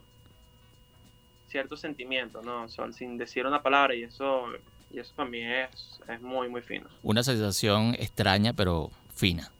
cierto 1.51 1.75
sentimiento, 1.77 2.41
¿no? 2.41 2.67
Sea, 2.69 2.91
sin 2.93 3.17
decir 3.17 3.45
una 3.45 3.61
palabra 3.61 3.93
y 3.93 4.03
eso, 4.03 4.45
y 4.89 4.99
eso 4.99 5.13
para 5.15 5.29
mí 5.29 5.39
es, 5.43 5.99
es 6.07 6.21
muy, 6.21 6.49
muy 6.49 6.61
fino. 6.61 6.87
Una 7.03 7.23
sensación 7.23 7.95
extraña, 7.99 8.53
pero 8.53 8.89
fina. 9.13 9.51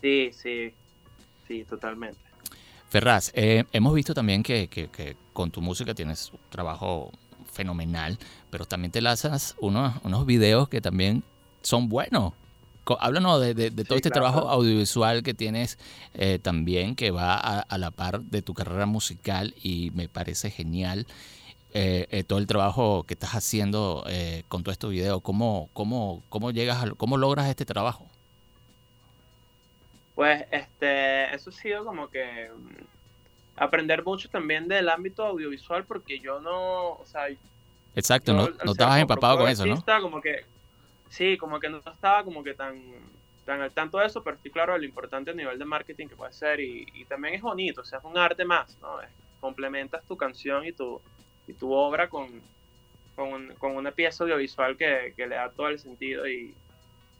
Sí, 0.00 0.30
sí, 0.32 0.72
sí, 1.46 1.64
totalmente. 1.64 2.18
Ferraz, 2.88 3.30
eh, 3.34 3.64
hemos 3.72 3.94
visto 3.94 4.14
también 4.14 4.42
que, 4.42 4.68
que- 4.68 4.88
que 4.88 5.16
con 5.32 5.50
tu 5.50 5.60
música 5.60 5.94
tienes 5.94 6.32
un 6.32 6.40
trabajo 6.48 7.12
fenomenal, 7.52 8.18
pero 8.50 8.64
también 8.64 8.90
te 8.90 9.00
lanzas 9.00 9.54
unos, 9.60 9.94
unos 10.02 10.24
videos 10.26 10.68
que 10.68 10.80
también 10.80 11.22
son 11.62 11.88
buenos. 11.88 12.32
Háblanos 13.00 13.40
de, 13.40 13.54
de- 13.54 13.70
de 13.70 13.84
todo 13.84 13.96
Sí, 13.96 13.98
este 13.98 14.10
claro. 14.10 14.30
trabajo 14.30 14.48
audiovisual 14.48 15.22
que 15.22 15.34
tienes 15.34 15.78
eh, 16.14 16.38
también, 16.40 16.96
que 16.96 17.10
va 17.10 17.34
a, 17.34 17.60
a 17.60 17.78
la 17.78 17.90
par 17.90 18.20
de 18.22 18.42
tu 18.42 18.54
carrera 18.54 18.86
musical 18.86 19.54
y 19.62 19.90
me 19.94 20.08
parece 20.08 20.50
genial 20.50 21.06
eh, 21.72 22.06
eh, 22.10 22.24
todo 22.24 22.38
el 22.38 22.46
trabajo 22.46 23.04
que 23.04 23.14
estás 23.14 23.30
haciendo 23.34 24.04
con 24.48 24.62
todo 24.62 24.72
estos 24.72 24.90
videos. 24.90 25.20
¿Cómo, 25.22 25.68
cómo, 25.72 26.22
cómo 26.28 26.50
llegas 26.50 26.82
a, 26.84 26.90
cómo 26.94 27.16
logras 27.16 27.48
este 27.48 27.64
trabajo? 27.64 28.06
Pues 30.14 30.44
este, 30.50 31.34
eso 31.34 31.50
ha 31.50 31.52
sido 31.52 31.84
como 31.84 32.08
que 32.08 32.50
mm, 32.54 33.60
aprender 33.62 34.04
mucho 34.04 34.28
también 34.28 34.68
del 34.68 34.88
ámbito 34.88 35.24
audiovisual 35.24 35.84
porque 35.84 36.18
yo 36.20 36.40
no, 36.40 36.90
o 36.92 37.04
sea, 37.06 37.28
Exacto, 37.94 38.32
yo 38.32 38.50
no, 38.50 38.64
no 38.64 38.72
estabas 38.72 39.00
empapado 39.00 39.38
con 39.38 39.48
eso, 39.48 39.66
¿no? 39.66 39.82
Como 40.02 40.20
que, 40.20 40.44
sí, 41.10 41.38
como 41.38 41.60
que 41.60 41.70
no 41.70 41.78
estaba 41.86 42.24
como 42.24 42.44
que 42.44 42.54
tan, 42.54 43.20
tan 43.44 43.62
al 43.62 43.74
tanto 43.74 43.98
de 43.98 44.06
eso, 44.06 44.24
pero 44.24 44.36
estoy 44.36 44.52
claro 44.52 44.78
lo 44.78 44.84
importante 44.86 45.32
a 45.32 45.34
nivel 45.34 45.58
de 45.60 45.66
marketing 45.66 46.08
que 46.08 46.16
puede 46.16 46.32
ser 46.32 46.60
y, 46.60 46.86
y 46.94 47.06
también 47.06 47.34
es 47.36 47.42
bonito, 47.42 47.82
o 47.82 47.84
sea, 47.84 48.00
es 48.00 48.06
un 48.06 48.18
arte 48.18 48.46
más, 48.46 48.78
¿no? 48.80 49.02
Es- 49.02 49.10
complementas 49.40 50.06
tu 50.06 50.16
canción 50.18 50.66
y 50.66 50.72
tu, 50.74 51.02
y 51.46 51.54
tu 51.54 51.72
obra 51.72 52.10
con, 52.10 52.44
con, 53.14 53.56
con 53.56 53.76
una 53.76 53.92
pieza 53.92 54.24
audiovisual 54.24 54.76
que, 54.78 55.14
que 55.16 55.26
le 55.26 55.36
da 55.36 55.52
todo 55.52 55.68
el 55.68 55.78
sentido 55.80 56.28
y, 56.28 56.58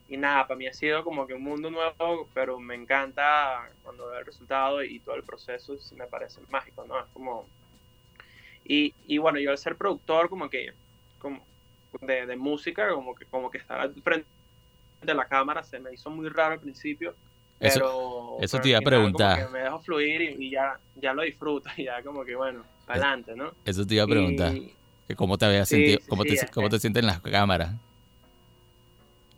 y 0.09 0.17
nada, 0.19 0.47
para 0.49 0.59
mí 0.59 0.67
ha 0.69 0.73
sido 0.75 1.05
como 1.05 1.27
que 1.27 1.35
un 1.35 1.43
mundo 1.45 1.71
nuevo, 1.71 2.31
pero 2.35 2.59
me 2.61 2.75
encanta 2.77 3.75
cuando 3.83 4.09
veo 4.09 4.21
el 4.21 4.27
resultado 4.27 4.83
y 4.85 5.01
todo 5.01 5.17
el 5.17 5.25
proceso 5.25 5.79
sí 5.79 5.95
me 5.97 6.09
parece 6.09 6.43
mágico, 6.49 6.87
¿no? 6.87 7.01
Es 7.01 7.09
como... 7.13 7.51
Y, 8.65 8.95
y 8.99 9.19
bueno, 9.19 9.39
yo 9.41 9.51
al 9.51 9.59
ser 9.59 9.77
productor 9.77 10.29
como 10.29 10.49
que 10.51 10.75
como 11.19 11.47
de, 12.01 12.27
de 12.27 12.37
música, 12.37 12.89
como 12.91 13.15
que, 13.15 13.25
como 13.27 13.51
que 13.51 13.59
estar 13.59 13.81
al 13.81 13.95
frente 14.03 14.27
de 15.03 15.15
la 15.15 15.27
cámara 15.27 15.63
se 15.63 15.79
me 15.81 15.93
hizo 15.93 16.11
muy 16.11 16.29
raro 16.29 16.55
al 16.55 16.61
principio. 16.61 17.15
Eso- 17.59 17.75
Pero, 17.81 18.37
eso 18.41 18.61
te 18.61 18.69
iba 18.71 18.79
a 18.79 18.81
como 18.81 18.91
preguntar. 18.91 19.47
que 19.47 19.53
me 19.53 19.59
dejo 19.61 19.81
fluir 19.81 20.21
y, 20.23 20.47
y 20.47 20.51
ya, 20.51 20.79
ya 20.97 21.13
lo 21.13 21.23
disfruto 21.23 21.69
y 21.77 21.85
ya 21.85 22.03
como 22.03 22.25
que 22.25 22.35
bueno, 22.37 22.65
adelante, 22.87 23.35
¿no? 23.37 23.53
Eso 23.65 23.87
te 23.87 23.95
iba 23.95 24.05
a 24.05 24.09
preguntar. 24.09 24.55
Y- 24.55 24.75
que 25.09 25.17
¿Cómo 25.17 25.37
te 25.37 25.45
habías 25.45 25.69
Sí, 25.69 25.75
sentido? 25.77 25.99
¿Cómo, 26.09 26.23
sí, 26.23 26.37
te, 26.37 26.47
¿Cómo 26.53 26.69
te 26.69 26.77
es- 26.77 26.83
sientes 26.83 27.01
en 27.03 27.07
las 27.09 27.21
cámaras? 27.21 27.75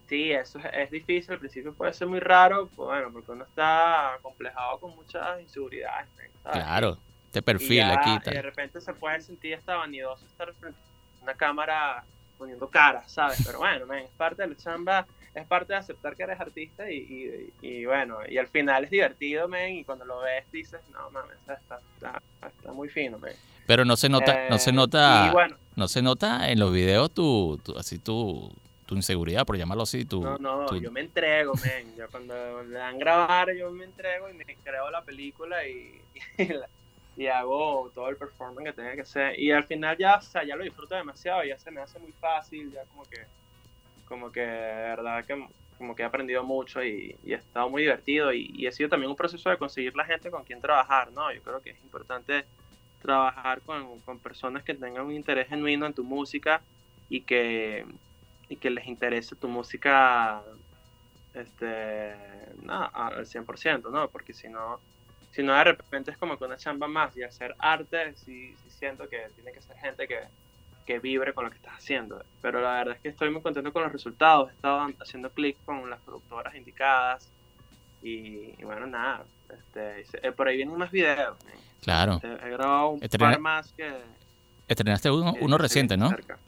Sí, 0.09 0.31
eso 0.31 0.59
es, 0.59 0.67
es 0.75 0.91
difícil, 0.91 1.33
al 1.33 1.39
principio 1.39 1.73
puede 1.73 1.95
ser 1.95 2.07
muy 2.07 2.21
raro, 2.21 2.69
pues 2.77 2.87
bueno, 2.87 3.11
porque 3.11 3.31
uno 3.33 3.45
está 3.45 4.19
complejado 4.21 4.79
con 4.79 4.95
muchas 4.95 5.41
inseguridades. 5.41 6.07
Claro, 6.43 6.99
te 7.31 7.39
Y 7.39 7.43
perfil 7.43 7.77
ya, 7.79 7.93
aquí. 7.95 8.31
y 8.31 8.35
de 8.35 8.43
repente 8.43 8.81
se 8.83 8.93
puede 8.93 9.21
sentir 9.23 9.55
hasta 9.55 9.77
vanidoso 9.77 10.27
estar 10.27 10.53
frente 10.55 10.79
a 11.21 11.23
una 11.23 11.35
cámara 11.35 12.05
poniendo 12.43 12.69
cara, 12.69 13.05
¿sabes? 13.09 13.39
Pero 13.45 13.59
bueno, 13.61 13.87
men, 13.87 14.01
es 14.05 14.11
parte 14.17 14.43
de 14.43 14.49
la 14.49 14.57
chamba, 14.57 15.07
es 15.33 15.47
parte 15.47 15.75
de 15.75 15.79
aceptar 15.79 16.17
que 16.17 16.25
eres 16.25 16.41
artista 16.41 16.91
y, 16.91 16.97
y, 16.97 17.53
y 17.69 17.87
bueno, 17.87 18.19
y 18.29 18.37
al 18.37 18.49
final 18.49 18.83
es 18.83 18.91
divertido, 18.91 19.47
men, 19.47 19.77
y 19.77 19.85
cuando 19.85 20.05
lo 20.05 20.19
ves 20.23 20.45
dices, 20.51 20.81
no, 20.91 21.09
mames, 21.13 21.37
está, 21.39 21.55
está, 21.95 22.21
está, 22.49 22.73
muy 22.73 22.89
fino, 22.89 23.17
men. 23.21 23.33
Pero 23.65 23.85
no 23.85 23.95
se 23.97 24.09
nota, 24.09 24.49
no 24.51 24.59
se 24.59 24.71
Eh, 24.71 24.73
nota, 24.73 25.31
bueno, 25.33 25.57
no 25.77 25.87
se 25.87 26.03
nota 26.03 26.51
en 26.51 26.59
los 26.59 26.73
videos 26.73 27.13
tu, 27.15 27.61
tu- 27.65 27.79
así 27.79 28.01
tu, 28.01 28.53
tu 28.87 28.97
inseguridad, 28.97 29.47
por 29.47 29.57
llamarlo 29.57 29.85
así, 29.85 30.05
tu, 30.05 30.21
No, 30.21 30.37
no, 30.39 30.67
tu- 30.67 30.79
yo 30.79 30.91
me 30.91 31.01
entrego, 31.01 31.55
men. 31.55 31.95
Yo 31.97 32.09
cuando 32.11 32.65
le 32.65 32.77
dan 32.77 32.99
grabar, 32.99 33.55
yo 33.55 33.71
me 33.71 33.85
entrego 33.85 34.29
y 34.29 34.35
me 34.35 34.45
creo 34.65 34.91
la 34.91 35.05
película 35.05 35.65
y, 35.69 36.03
y, 36.39 36.47
la- 36.47 36.69
y 37.17 37.27
hago 37.27 37.91
todo 37.95 38.09
el 38.09 38.17
performance 38.17 38.65
que 38.65 38.73
tenga 38.73 38.95
que 38.95 39.03
hacer. 39.03 39.39
Y 39.39 39.51
al 39.51 39.65
final 39.65 39.97
ya, 39.99 40.17
o 40.17 40.23
sea, 40.23 40.45
ya 40.45 40.57
lo 40.57 40.65
disfruto 40.65 40.95
demasiado, 40.95 41.45
ya 41.45 41.59
se 41.59 41.71
me 41.71 41.81
hace 41.81 41.99
muy 41.99 42.13
fácil, 42.13 42.73
ya 42.73 42.85
como 42.85 43.05
que, 43.05 43.27
como 44.07 44.33
que, 44.33 44.41
verdad 44.41 45.25
que 45.25 45.47
como 45.79 45.97
que 45.97 46.03
he 46.03 46.07
aprendido 46.07 46.45
mucho 46.45 46.83
y, 46.85 47.17
y 47.25 47.33
he 47.33 47.37
estado 47.37 47.69
muy 47.69 47.83
divertido 47.83 48.33
y, 48.33 48.53
y 48.55 48.69
ha 48.69 48.73
sido 48.73 48.89
también 48.89 49.11
un 49.11 49.17
proceso 49.17 49.51
de 49.51 49.59
conseguir 49.59 49.97
la 49.97 50.05
gente 50.05 50.31
con 50.31 50.45
quien 50.45 50.61
trabajar, 50.61 51.11
¿no? 51.11 51.33
Yo 51.33 51.43
creo 51.43 51.61
que 51.61 51.71
es 51.71 51.81
importante 51.83 52.45
trabajar 53.01 53.61
con, 53.63 53.99
con 54.01 54.21
personas 54.21 54.63
que 54.63 54.75
tengan 54.75 55.07
un 55.07 55.13
interés 55.13 55.49
genuino 55.49 55.87
en 55.87 55.93
tu 55.93 56.05
música 56.05 56.63
y 57.09 57.23
que, 57.23 57.85
y 58.49 58.57
que 58.57 58.71
les 58.71 58.87
interese 58.87 59.35
tu 59.35 59.49
música 59.49 60.43
este, 61.35 62.15
no, 62.63 62.91
al 62.93 63.27
100%, 63.27 63.91
¿no? 63.91 64.09
Porque 64.09 64.33
si 64.33 64.49
no, 64.49 64.79
si 65.33 65.43
no 65.43 65.55
de 65.55 65.65
repente 65.65 66.11
es 66.11 66.19
como 66.19 66.39
que 66.39 66.45
una 66.45 66.57
chamba 66.57 66.87
más 66.87 67.17
y 67.17 67.23
hacer 67.23 67.55
arte, 67.59 68.15
sí, 68.15 68.55
sí 68.63 68.71
siento 68.71 69.09
que 69.09 69.29
tiene 69.35 69.53
que 69.53 69.63
ser 69.63 69.77
gente 69.79 70.07
que, 70.07 70.21
que 70.87 70.99
vibre 70.99 71.33
con 71.33 71.45
lo 71.45 71.51
que 71.51 71.57
estás 71.57 71.75
haciendo. 71.75 72.23
Pero 72.41 72.61
la 72.61 72.75
verdad 72.75 72.95
es 72.95 73.01
que 73.01 73.09
estoy 73.09 73.31
muy 73.31 73.43
contento 73.43 73.73
con 73.73 73.83
los 73.83 73.93
resultados. 73.93 74.51
He 74.51 74.55
estado 74.55 74.89
haciendo 75.01 75.31
clic 75.31 75.57
con 75.65 75.89
las 75.89 76.01
productoras 76.01 76.55
indicadas 76.55 77.29
y, 78.03 78.55
y 78.59 78.65
bueno, 78.65 78.87
nada. 78.87 79.25
Este, 79.49 80.27
eh, 80.27 80.33
por 80.33 80.49
ahí 80.49 80.57
vienen 80.57 80.77
más 80.77 80.91
videos. 80.91 81.37
Claro. 81.81 82.21
He, 82.23 82.47
he 82.47 82.51
grabado 82.51 82.91
un 82.91 83.01
par 83.01 83.39
más 83.41 83.73
que, 83.73 83.91
Estrenaste 84.69 85.11
uno, 85.11 85.35
uno 85.41 85.59
reciente, 85.59 85.97
¿no? 85.97 86.09
cerca. 86.09 86.39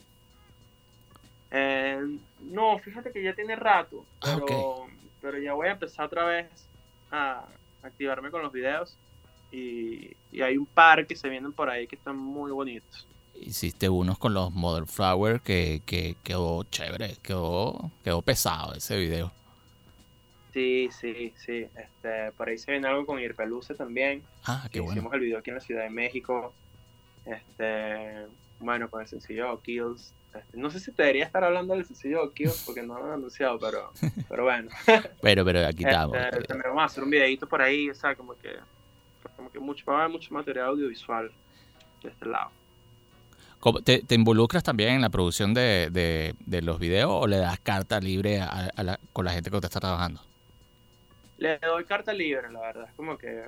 Eh, 1.50 2.18
no, 2.40 2.78
fíjate 2.78 3.12
que 3.12 3.22
ya 3.22 3.34
tiene 3.34 3.54
rato, 3.54 4.04
Ah, 4.22 4.38
pero, 4.46 4.86
pero 5.20 5.38
ya 5.38 5.52
voy 5.52 5.68
a 5.68 5.72
empezar 5.72 6.06
otra 6.06 6.24
vez 6.24 6.46
a 7.10 7.44
activarme 7.84 8.30
con 8.30 8.42
los 8.42 8.52
videos 8.52 8.96
y, 9.52 10.16
y 10.32 10.42
hay 10.42 10.56
un 10.56 10.66
par 10.66 11.06
que 11.06 11.14
se 11.14 11.28
vienen 11.28 11.52
por 11.52 11.70
ahí 11.70 11.86
que 11.86 11.96
están 11.96 12.16
muy 12.16 12.50
bonitos. 12.50 13.06
Hiciste 13.34 13.88
unos 13.88 14.18
con 14.18 14.32
los 14.32 14.52
Mother 14.52 14.86
Flower 14.86 15.40
que, 15.40 15.82
que 15.84 16.16
quedó 16.22 16.64
chévere, 16.64 17.16
quedó, 17.22 17.90
quedó 18.02 18.22
pesado 18.22 18.74
ese 18.74 18.96
video. 18.96 19.32
Sí, 20.52 20.88
sí, 20.92 21.34
sí. 21.36 21.66
Este, 21.74 22.30
por 22.36 22.48
ahí 22.48 22.58
se 22.58 22.70
viene 22.70 22.86
algo 22.86 23.04
con 23.04 23.18
Irpeluce 23.18 23.74
también. 23.74 24.22
Ah, 24.44 24.68
qué 24.70 24.78
bueno. 24.78 24.92
Hicimos 24.92 25.12
el 25.14 25.20
video 25.20 25.38
aquí 25.40 25.50
en 25.50 25.56
la 25.56 25.60
Ciudad 25.60 25.82
de 25.82 25.90
México. 25.90 26.54
Este, 27.24 28.26
bueno, 28.60 28.88
con 28.88 29.02
el 29.02 29.08
sencillo 29.08 29.60
Kills. 29.62 30.12
Este, 30.34 30.56
no 30.58 30.68
sé 30.70 30.80
si 30.80 30.90
te 30.92 31.02
debería 31.02 31.24
estar 31.24 31.44
hablando 31.44 31.74
del 31.74 31.84
sencillo 31.84 32.32
Kills 32.32 32.64
porque 32.66 32.82
no 32.82 32.98
lo 32.98 33.04
han 33.06 33.12
anunciado, 33.12 33.58
pero, 33.58 33.92
pero 34.28 34.42
bueno. 34.44 34.68
Pero, 35.22 35.44
pero 35.44 35.66
aquí 35.66 35.84
estamos. 35.84 36.16
Este, 36.16 36.42
también 36.42 36.70
vamos 36.70 36.82
a 36.82 36.86
hacer 36.86 37.04
un 37.04 37.10
videito 37.10 37.46
por 37.48 37.62
ahí, 37.62 37.88
o 37.90 37.94
sea, 37.94 38.14
como 38.16 38.34
que, 38.36 38.56
como 39.36 39.50
que 39.52 39.60
mucho, 39.60 39.84
va 39.90 39.98
a 39.98 40.00
haber 40.02 40.12
mucho 40.12 40.34
material 40.34 40.66
audiovisual 40.70 41.30
de 42.02 42.08
este 42.10 42.26
lado. 42.26 42.50
¿Cómo- 43.60 43.80
¿Te, 43.80 44.02
te 44.02 44.14
involucras 44.14 44.62
también 44.62 44.94
en 44.94 45.00
la 45.00 45.08
producción 45.08 45.54
de, 45.54 45.88
de- 45.90 46.34
de 46.40 46.62
los 46.62 46.78
videos 46.78 47.10
o 47.10 47.26
le 47.26 47.38
das 47.38 47.58
carta 47.60 47.98
libre 48.00 48.40
a, 48.40 48.70
a 48.76 48.82
la- 48.82 49.00
con 49.12 49.24
la 49.24 49.32
gente 49.32 49.50
que 49.50 49.56
estás 49.56 49.70
trabajando? 49.80 50.20
Le 51.38 51.58
doy 51.58 51.84
carta 51.84 52.12
libre, 52.12 52.50
la 52.52 52.60
verdad, 52.60 52.86
es 52.88 52.94
como 52.94 53.16
que 53.16 53.44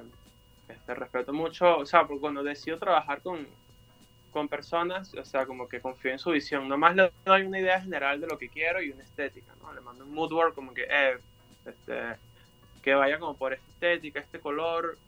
este, 0.68 0.94
respeto 0.94 1.32
mucho, 1.32 1.78
o 1.78 1.84
sea, 1.86 2.06
porque 2.06 2.20
cuando 2.20 2.42
decido 2.42 2.78
trabajar 2.78 3.20
con, 3.22 3.46
con 4.36 4.48
personas, 4.48 5.14
o 5.14 5.24
sea, 5.24 5.46
como 5.46 5.66
que 5.66 5.80
confío 5.80 6.10
en 6.10 6.18
su 6.18 6.30
visión, 6.30 6.68
nomás 6.68 6.94
le 6.94 7.10
doy 7.24 7.44
una 7.44 7.58
idea 7.58 7.80
general 7.80 8.20
de 8.20 8.26
lo 8.26 8.36
que 8.36 8.50
quiero 8.50 8.82
y 8.82 8.90
una 8.90 9.02
estética, 9.02 9.50
¿no? 9.62 9.72
Le 9.72 9.80
mando 9.80 10.04
un 10.04 10.12
mood 10.12 10.30
board 10.30 10.52
como 10.52 10.74
que, 10.74 10.82
eh, 10.82 11.16
este, 11.64 12.02
que 12.82 12.94
vaya 12.94 13.18
como 13.18 13.34
por 13.34 13.54
esta 13.54 13.66
estética, 13.66 14.20
este 14.20 14.38
color, 14.38 14.98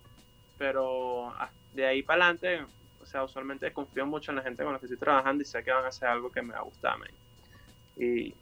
pero 0.56 1.30
de 1.74 1.84
ahí 1.84 2.02
para 2.02 2.24
adelante, 2.24 2.64
o 3.02 3.04
sea, 3.04 3.22
usualmente 3.22 3.70
confío 3.70 4.06
mucho 4.06 4.30
en 4.32 4.36
la 4.36 4.42
gente 4.44 4.64
con 4.64 4.72
la 4.72 4.78
que 4.78 4.86
estoy 4.86 4.98
trabajando 4.98 5.42
y 5.42 5.44
sé 5.44 5.62
que 5.62 5.72
van 5.72 5.84
a 5.84 5.88
hacer 5.88 6.08
algo 6.08 6.32
que 6.32 6.40
me 6.40 6.54
va 6.54 6.60
a 6.60 6.62
gustar. 6.62 6.96
Y, 7.98 8.34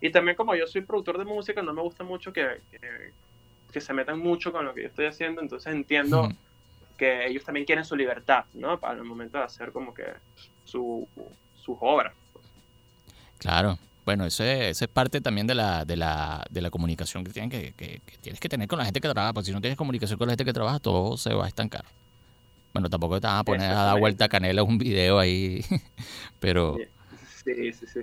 y 0.00 0.10
también 0.10 0.36
como 0.36 0.56
yo 0.56 0.66
soy 0.66 0.80
productor 0.80 1.18
de 1.18 1.24
música, 1.24 1.62
no 1.62 1.72
me 1.72 1.82
gusta 1.82 2.02
mucho 2.02 2.32
que, 2.32 2.62
que, 3.72 3.80
se 3.80 3.94
metan 3.94 4.18
mucho 4.18 4.50
con 4.50 4.64
lo 4.64 4.74
que 4.74 4.82
yo 4.82 4.88
estoy 4.88 5.06
haciendo, 5.06 5.40
entonces 5.40 5.72
entiendo. 5.72 6.28
Ellos 7.06 7.44
también 7.44 7.66
quieren 7.66 7.84
su 7.84 7.96
libertad, 7.96 8.44
¿no? 8.54 8.78
Para 8.80 8.94
el 8.98 9.04
momento 9.04 9.38
de 9.38 9.44
hacer 9.44 9.72
como 9.72 9.92
que 9.94 10.04
su, 10.64 11.08
sus 11.54 11.76
obras. 11.80 12.14
pues. 12.32 12.44
Claro. 13.38 13.78
Bueno, 14.04 14.24
eso 14.26 14.42
es, 14.42 14.70
eso 14.76 14.84
es 14.84 14.90
parte 14.90 15.20
también 15.20 15.46
de 15.46 15.54
la, 15.54 15.84
de 15.84 15.96
la, 15.96 16.44
de 16.50 16.60
la 16.60 16.70
comunicación 16.70 17.22
que, 17.22 17.30
tienen 17.32 17.50
que, 17.50 17.72
que- 17.74 18.00
que 18.04 18.16
tienes 18.18 18.40
que 18.40 18.48
tener 18.48 18.66
con 18.66 18.78
la 18.78 18.84
gente 18.84 19.00
que 19.00 19.08
trabaja, 19.08 19.32
porque 19.32 19.46
si 19.46 19.52
no 19.52 19.60
tienes 19.60 19.76
comunicación 19.78 20.18
con 20.18 20.26
la 20.26 20.32
gente 20.32 20.44
que 20.44 20.52
trabaja, 20.52 20.80
todo 20.80 21.16
se 21.16 21.32
va 21.34 21.44
a 21.44 21.48
estancar. 21.48 21.84
Bueno, 22.72 22.90
tampoco 22.90 23.20
te 23.20 23.26
vas 23.28 23.40
a 23.40 23.44
poner 23.44 23.70
a 23.70 23.84
dar 23.84 24.00
vuelta 24.00 24.24
a 24.24 24.28
canela 24.28 24.62
un 24.64 24.78
video 24.78 25.18
ahí, 25.20 25.64
pero 26.40 26.76
Sí, 27.44 27.72
sí, 27.72 27.86
sí, 27.86 28.00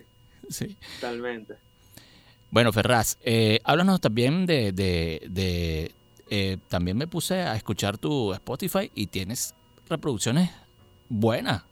sí. 0.49 0.77
totalmente. 0.93 1.55
Bueno, 2.51 2.71
Ferraz, 2.71 3.17
eh, 3.21 3.59
háblanos 3.63 3.99
también 4.01 4.45
de... 4.45 4.71
de, 4.71 5.21
de, 5.29 5.91
eh, 6.29 6.57
también 6.67 6.97
me 6.97 7.07
puse 7.07 7.41
a 7.41 7.55
escuchar 7.55 7.97
tu 7.97 8.33
Spotify 8.33 8.91
y 8.95 9.07
tienes 9.07 9.53
reproducciones 9.87 10.51
buenas. 11.09 11.63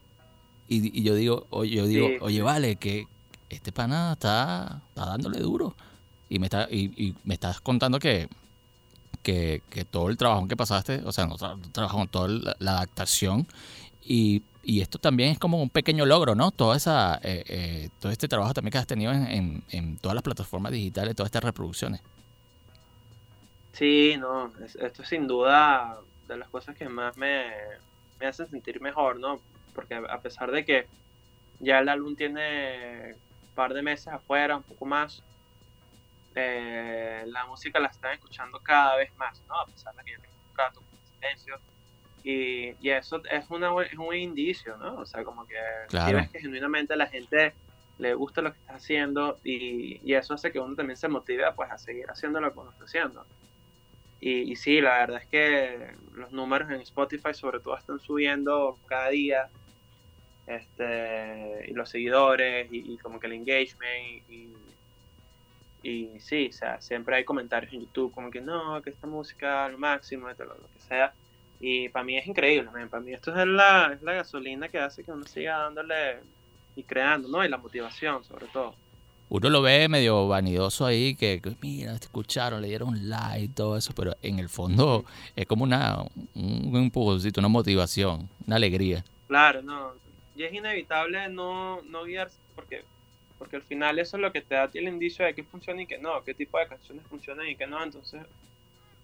Y, 0.68 1.00
y 1.00 1.04
yo 1.04 1.16
digo, 1.16 1.48
oye, 1.50 1.76
yo 1.76 1.86
digo, 1.86 2.08
Sí, 2.08 2.18
oye, 2.22 2.42
vale, 2.42 2.76
que 2.76 3.08
este 3.50 3.72
pana 3.72 4.14
está, 4.14 4.82
está 4.90 5.06
dándole 5.06 5.40
duro. 5.40 5.76
Y 6.30 6.40
me, 6.40 6.48
está, 6.48 6.68
y, 6.70 6.92
y 6.98 7.16
me 7.24 7.36
estás 7.36 7.62
contando 7.62 8.00
que, 8.00 8.28
que, 9.24 9.62
que 9.70 9.86
todo 9.86 10.10
el 10.10 10.18
trabajo 10.18 10.48
que 10.48 10.58
pasaste, 10.58 11.02
o 11.06 11.12
sea, 11.14 11.26
no 11.26 11.38
tra- 11.38 11.72
trabajo 11.72 12.06
toda 12.08 12.28
la, 12.28 12.56
la 12.60 12.72
adaptación. 12.72 13.48
Y, 14.04 14.44
y 14.64 14.82
esto 14.82 15.00
también 15.00 15.30
es 15.32 15.40
como 15.40 15.62
un 15.62 15.70
pequeño 15.70 16.06
logro, 16.06 16.36
¿no? 16.36 16.52
Toda 16.52 16.76
esa, 16.76 17.16
eh, 17.24 17.44
eh, 17.48 17.90
todo 18.00 18.12
este 18.12 18.28
trabajo 18.28 18.54
también 18.54 18.72
que 18.74 18.78
has 18.78 18.88
tenido 18.88 19.14
en, 19.14 19.28
en, 19.28 19.64
en 19.70 19.98
todas 19.98 20.16
las 20.16 20.24
plataformas 20.24 20.74
digitales, 20.74 21.16
todas 21.16 21.28
estas 21.28 21.44
reproducciones. 21.46 22.02
Sí, 23.78 24.16
no, 24.18 24.54
es- 24.64 24.76
esto 24.76 25.02
es 25.04 25.08
sin 25.10 25.28
duda 25.28 26.00
de 26.22 26.38
las 26.38 26.50
cosas 26.50 26.76
que 26.76 26.90
más 26.90 27.16
me, 27.18 27.52
me 28.20 28.28
hacen 28.28 28.48
sentir 28.48 28.82
mejor, 28.82 29.20
¿no? 29.20 29.46
Porque 29.74 29.96
a 29.96 30.22
pesar 30.22 30.52
de 30.52 30.66
que 30.66 30.90
ya 31.60 31.80
el 31.80 31.90
álbum 31.90 32.16
tiene 32.16 33.16
un 33.42 33.50
par 33.54 33.74
de 33.74 33.84
meses 33.84 34.08
afuera, 34.10 34.58
un 34.58 34.64
poco 34.66 34.86
más, 34.86 35.24
eh, 36.36 37.24
la 37.28 37.46
música 37.48 37.80
la 37.80 37.88
están 37.88 38.14
escuchando 38.14 38.60
cada 38.62 38.96
vez 38.98 39.12
más, 39.16 39.44
¿no? 39.48 39.56
A 39.60 39.70
pesar 39.70 39.94
de 39.96 40.04
que 40.04 40.12
ya 40.14 40.20
tengo 40.20 40.36
un 40.38 40.56
rato 40.56 40.82
con 40.82 41.00
silencio. 41.04 41.62
Y, 42.24 42.76
y 42.86 42.92
eso 42.92 43.22
es, 43.30 43.50
una, 43.50 43.72
es 43.86 43.98
un 44.00 44.16
indicio, 44.16 44.78
¿no? 44.78 44.98
O 44.98 45.06
sea, 45.06 45.24
como 45.26 45.48
que 45.48 45.56
si 45.96 46.14
Claro. 46.14 46.14
ves 46.14 46.30
que 46.32 46.40
genuinamente 46.42 46.96
la 46.98 47.08
gente 47.08 47.58
le 47.98 48.14
gusta 48.16 48.42
lo 48.42 48.52
que 48.54 48.60
estás 48.60 48.78
haciendo 48.78 49.40
y, 49.44 50.02
y 50.10 50.16
eso 50.16 50.36
hace 50.36 50.52
que 50.52 50.60
uno 50.60 50.76
también 50.76 50.98
se 50.98 51.10
motive 51.10 51.46
pues, 51.56 51.72
a 51.72 51.78
seguir 51.80 52.06
haciendo 52.10 52.42
lo 52.42 52.54
que 52.54 52.60
uno 52.60 52.72
está 52.72 52.86
haciendo. 52.86 53.28
Y, 54.20 54.52
y, 54.52 54.56
sí, 54.56 54.82
la 54.82 55.00
verdad 55.00 55.22
es 55.22 55.28
que 55.28 55.92
los 56.14 56.32
números 56.32 56.70
en 56.72 56.82
Spotify 56.82 57.34
sobre 57.34 57.60
todo 57.60 57.78
están 57.78 58.00
subiendo 58.00 58.78
cada 58.88 59.10
día. 59.10 59.50
Este, 60.48 61.66
y 61.68 61.74
los 61.74 61.90
seguidores 61.90 62.70
y, 62.72 62.98
como 63.00 63.20
que 63.20 63.28
el 63.28 63.34
engagement 63.34 64.24
y, 64.30 64.54
y, 65.84 66.20
sí, 66.20 66.48
o 66.50 66.54
sea, 66.54 66.82
siempre 66.82 67.18
hay 67.18 67.26
comentarios 67.26 67.74
en 67.74 67.82
YouTube 67.82 68.14
como 68.14 68.32
que 68.32 68.42
no, 68.42 68.82
que 68.82 68.90
esta 68.90 69.08
música 69.08 69.68
lo 69.70 69.78
máximo, 69.78 70.28
lo, 70.30 70.46
lo 70.46 70.70
que 70.74 70.80
sea. 70.88 71.14
Y 71.60 71.90
para 71.90 72.06
mí 72.06 72.18
es 72.18 72.28
increíble, 72.28 72.70
para 72.90 73.04
mí 73.04 73.14
esto 73.14 73.36
es 73.36 73.48
la, 73.48 73.92
es 73.94 74.02
la 74.02 74.14
gasolina 74.14 74.70
que 74.70 74.80
hace 74.80 75.04
que 75.04 75.12
uno 75.12 75.26
siga 75.26 75.58
dándole 75.58 76.20
y 76.76 76.84
creando, 76.84 77.28
¿no? 77.28 77.44
Y 77.44 77.50
la 77.50 77.58
motivación 77.58 78.24
sobre 78.24 78.48
todo 78.48 78.76
uno 79.30 79.50
lo 79.50 79.62
ve 79.62 79.90
medio 79.90 80.28
vanidoso 80.28 80.86
ahí, 80.86 81.16
que, 81.16 81.42
mira, 81.62 81.98
te 82.00 82.06
escucharon, 82.06 82.62
le 82.62 82.70
dieron 82.70 82.90
un 82.90 83.10
like 83.10 83.44
y 83.44 83.48
todo 83.50 83.76
eso, 83.76 83.94
pero 83.94 84.16
en 84.22 84.40
el 84.40 84.48
fondo 84.48 85.04
es 85.36 85.46
como 85.46 85.64
una, 85.64 86.02
un, 86.34 86.92
un 86.94 87.32
una 87.38 87.48
motivación, 87.48 88.30
una 88.46 88.56
alegría. 88.56 89.04
Claro, 89.28 89.62
no. 89.62 89.92
Y 90.36 90.44
es 90.44 90.54
inevitable 90.54 91.28
no, 91.30 91.82
no 91.82 92.06
guiarse, 92.06 92.38
porque, 92.56 92.84
porque 93.38 93.58
al 93.58 93.64
final 93.64 94.00
eso 94.00 94.16
es 94.16 94.22
lo 94.22 94.32
que 94.32 94.42
te 94.42 94.56
da 94.56 94.70
el 94.74 94.88
indicio 94.88 95.26
de 95.26 95.34
qué 95.34 95.44
funciona 95.44 95.82
y 95.82 95.88
qué 95.88 95.98
no, 95.98 96.24
qué 96.24 96.34
tipo 96.34 96.58
de 96.58 96.68
canciones 96.68 97.06
funcionan 97.08 97.50
y 97.50 97.56
qué 97.58 97.68
no. 97.68 97.84
Entonces, 97.84 98.22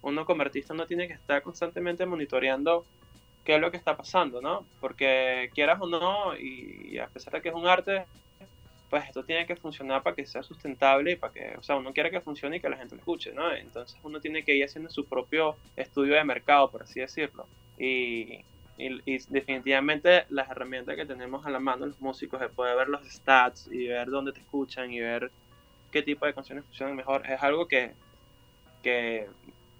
uno 0.00 0.24
como 0.24 0.42
artista 0.42 0.72
no 0.72 0.86
tiene 0.86 1.06
que 1.06 1.14
estar 1.14 1.42
constantemente 1.42 2.06
monitoreando 2.06 2.86
qué 3.44 3.56
es 3.56 3.60
lo 3.60 3.70
que 3.70 3.76
está 3.76 3.94
pasando, 3.94 4.40
¿no? 4.40 4.64
Porque 4.80 5.50
quieras 5.54 5.78
o 5.82 5.86
no, 5.86 6.34
y 6.34 6.96
a 6.96 7.08
pesar 7.08 7.34
de 7.34 7.42
que 7.42 7.50
es 7.50 7.54
un 7.54 7.66
arte, 7.66 8.06
pues 8.94 9.06
esto 9.06 9.24
tiene 9.24 9.44
que 9.44 9.56
funcionar 9.56 10.04
para 10.04 10.14
que 10.14 10.24
sea 10.24 10.44
sustentable 10.44 11.10
y 11.10 11.16
para 11.16 11.32
que, 11.32 11.56
o 11.58 11.62
sea, 11.64 11.74
uno 11.74 11.92
quiere 11.92 12.12
que 12.12 12.20
funcione 12.20 12.58
y 12.58 12.60
que 12.60 12.68
la 12.68 12.76
gente 12.76 12.94
lo 12.94 13.00
escuche, 13.00 13.32
¿no? 13.32 13.52
Entonces 13.52 13.98
uno 14.04 14.20
tiene 14.20 14.44
que 14.44 14.54
ir 14.54 14.64
haciendo 14.64 14.88
su 14.88 15.04
propio 15.04 15.56
estudio 15.74 16.14
de 16.14 16.22
mercado, 16.22 16.70
por 16.70 16.84
así 16.84 17.00
decirlo. 17.00 17.48
Y, 17.76 18.44
y, 18.78 19.18
definitivamente 19.30 20.26
las 20.28 20.48
herramientas 20.48 20.94
que 20.94 21.06
tenemos 21.06 21.44
a 21.44 21.50
la 21.50 21.58
mano 21.58 21.86
los 21.86 22.00
músicos 22.00 22.38
de 22.38 22.48
poder 22.48 22.76
ver 22.76 22.88
los 22.88 23.04
stats 23.04 23.66
y 23.66 23.88
ver 23.88 24.10
dónde 24.10 24.30
te 24.30 24.38
escuchan 24.38 24.92
y 24.92 25.00
ver 25.00 25.32
qué 25.90 26.00
tipo 26.04 26.24
de 26.24 26.32
canciones 26.32 26.64
funcionan 26.64 26.94
mejor, 26.94 27.28
es 27.28 27.42
algo 27.42 27.66
que, 27.66 27.94
que, 28.80 29.26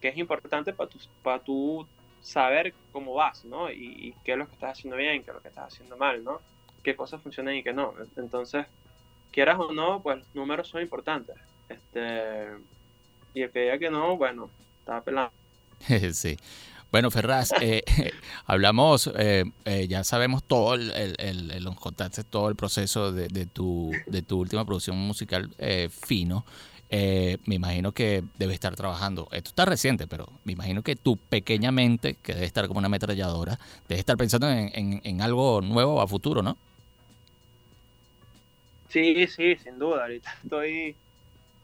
que 0.01 0.09
es 0.09 0.19
importante 0.19 0.73
para 0.73 0.91
tu, 0.91 0.99
para 1.23 1.39
tu 1.39 1.87
saber 2.21 2.75
cómo 2.91 3.15
vas, 3.15 3.45
¿no? 3.45 3.71
Y, 3.71 4.09
y, 4.09 4.15
qué 4.25 4.33
es 4.33 4.39
lo 4.39 4.49
que 4.49 4.55
estás 4.55 4.73
haciendo 4.73 4.97
bien, 4.97 5.23
qué 5.23 5.31
es 5.31 5.37
lo 5.37 5.41
que 5.41 5.51
estás 5.51 5.73
haciendo 5.73 5.97
mal, 5.97 6.25
¿no? 6.25 6.41
Qué 6.83 6.97
cosas 6.97 7.23
funcionan 7.23 7.55
y 7.55 7.63
qué 7.63 7.73
no. 7.73 7.95
Entonces, 8.17 8.67
quieras 9.35 9.59
o 9.59 9.73
no, 9.73 10.01
pues 10.03 10.19
los 10.19 10.35
números 10.35 10.69
son 10.69 10.81
importantes. 10.81 11.37
Este, 11.69 12.47
y 13.35 13.43
el 13.43 13.51
que 13.51 13.61
diga 13.63 13.79
que 13.79 13.91
no, 13.91 14.17
bueno, 14.17 14.49
está 14.79 15.03
pelando. 15.03 15.33
sí. 16.13 16.37
Bueno, 16.93 17.11
Ferraz, 17.11 17.51
eh, 17.61 17.83
hablamos, 18.47 19.11
eh, 19.19 19.45
eh, 19.65 19.89
ya 19.89 20.05
sabemos 20.05 20.45
todo 20.45 20.75
el, 20.75 20.93
el, 20.93 21.69
todo 22.31 22.49
el 22.49 22.55
proceso 22.55 23.11
de, 23.11 23.27
de, 23.27 23.47
tu, 23.47 23.91
de 24.07 24.23
tu 24.23 24.39
última 24.39 24.65
producción 24.65 24.97
musical 24.97 25.51
fino. 25.91 26.45
me 26.91 27.55
imagino 27.57 27.91
que 27.91 28.23
debe 28.39 28.55
estar 28.55 28.77
trabajando, 28.77 29.27
esto 29.33 29.49
está 29.49 29.65
reciente, 29.65 30.07
pero 30.07 30.29
me 30.45 30.53
imagino 30.53 30.85
que 30.85 30.95
tu 30.95 31.17
pequeña 31.17 31.73
mente, 31.73 32.15
que 32.23 32.35
debe 32.35 32.47
estar 32.47 32.69
como 32.69 32.79
una 32.79 32.87
ametralladora, 32.87 33.59
debe 33.89 33.99
estar 33.99 34.17
pensando 34.17 34.49
en, 34.49 34.71
en, 34.73 35.01
en 35.03 35.21
algo 35.21 35.61
nuevo 35.63 36.01
a 36.01 36.07
futuro, 36.07 36.43
¿no? 36.43 36.57
Sí, 38.95 39.27
sí, 39.27 39.57
sin 39.57 39.79
duda. 39.79 40.03
Ahorita 40.03 40.31
estoy, 40.43 41.01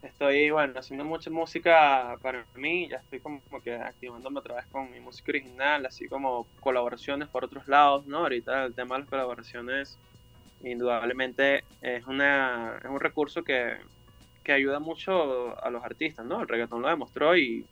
estoy, 0.03 0.51
bueno, 0.51 0.79
haciendo 0.81 1.05
mucha 1.05 1.31
música 1.31 2.19
para 2.23 2.49
mí. 2.55 2.89
Ya 2.91 2.99
estoy 2.99 3.21
como, 3.21 3.43
que 3.63 3.75
activándome 3.77 4.41
otra 4.41 4.57
vez 4.57 4.67
con 4.69 4.91
mi 4.91 5.01
música 5.01 5.33
original, 5.33 5.87
así 5.87 6.09
como 6.09 6.51
colaboraciones 6.61 7.29
por 7.31 7.45
otros 7.45 7.69
lados, 7.69 8.07
¿no? 8.07 8.19
Ahorita 8.21 8.65
el 8.67 8.75
tema 8.75 8.97
de 8.97 9.01
las 9.03 9.11
colaboraciones, 9.11 10.01
indudablemente, 10.61 11.67
es, 11.81 12.07
una, 12.07 12.79
es 12.83 12.91
un 12.91 13.01
recurso 13.01 13.45
que, 13.45 13.79
que 14.45 14.53
ayuda 14.53 14.81
mucho 14.81 15.63
a 15.63 15.71
los 15.71 15.85
artistas, 15.85 16.27
¿no? 16.27 16.43
El 16.43 16.49
reggaetón 16.49 16.83
lo 16.83 16.89
demostró 16.89 17.37
y, 17.37 17.71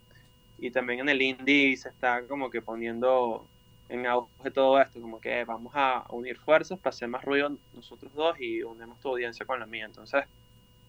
y 0.59 0.71
también 0.73 1.01
en 1.01 1.09
el 1.11 1.23
indie 1.23 1.77
se 1.77 1.91
está 1.91 2.27
como 2.29 2.51
que 2.51 2.63
poniendo 2.63 3.51
en 3.89 4.07
auge 4.07 4.51
todo 4.51 4.81
esto, 4.81 5.01
como 5.01 5.21
que 5.21 5.45
vamos 5.45 5.73
a 5.75 6.05
unir 6.11 6.37
fuerzas 6.39 6.79
para 6.79 6.95
hacer 6.95 7.09
más 7.09 7.25
ruido 7.25 7.57
nosotros 7.75 8.13
dos 8.15 8.39
y 8.41 8.63
unimos 8.63 9.01
tu 9.01 9.09
audiencia 9.09 9.47
con 9.47 9.59
la 9.61 9.67
mía. 9.67 9.87
Entonces, 9.87 10.25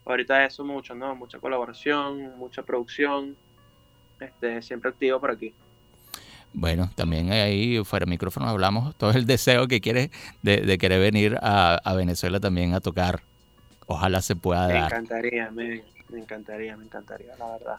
ahorita 0.06 0.44
eso 0.46 0.66
mucho, 0.66 0.96
¿no? 0.96 1.16
Mucha 1.16 1.40
colaboración, 1.40 2.38
mucha 2.38 2.64
producción, 2.64 3.36
este, 4.20 4.62
siempre 4.62 4.90
activo 4.90 5.20
por 5.20 5.32
aquí. 5.32 5.54
Bueno, 6.52 6.90
también 6.96 7.32
ahí 7.32 7.82
fuera 7.86 8.06
de 8.06 8.10
micrófono 8.10 8.48
hablamos 8.48 8.96
todo 8.96 9.12
el 9.12 9.26
deseo 9.26 9.68
que 9.68 9.82
quieres 9.82 10.10
de, 10.42 10.78
querer 10.80 11.00
venir 11.00 11.38
a, 11.42 11.94
Venezuela 11.96 12.40
también 12.40 12.74
a 12.74 12.82
tocar. 12.82 13.22
Ojalá 13.86 14.22
se 14.22 14.36
pueda 14.36 14.68
dar. 14.68 14.92
Me 14.92 14.98
encantaría, 14.98 15.52
me, 15.52 15.84
encantaría, 16.12 16.76
me 16.76 16.86
encantaría, 16.86 17.36
la 17.38 17.52
verdad. 17.52 17.78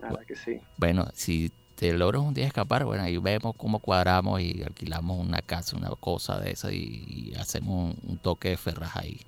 La 0.00 0.08
verdad 0.10 0.24
que 0.26 0.36
sí. 0.36 0.60
Bueno, 0.76 1.08
si 1.14 1.52
te 1.80 1.94
logras 1.94 2.20
un 2.20 2.34
día 2.34 2.46
escapar, 2.46 2.84
bueno, 2.84 3.04
ahí 3.04 3.16
vemos 3.16 3.54
cómo 3.56 3.78
cuadramos 3.78 4.38
y 4.42 4.62
alquilamos 4.62 5.18
una 5.18 5.40
casa, 5.40 5.78
una 5.78 5.88
cosa 5.88 6.38
de 6.38 6.50
esa 6.50 6.70
y, 6.70 7.32
hacemos 7.40 7.96
un, 8.02 8.18
toque 8.18 8.50
de 8.50 8.58
ferraz 8.58 8.96
ahí. 8.96 9.18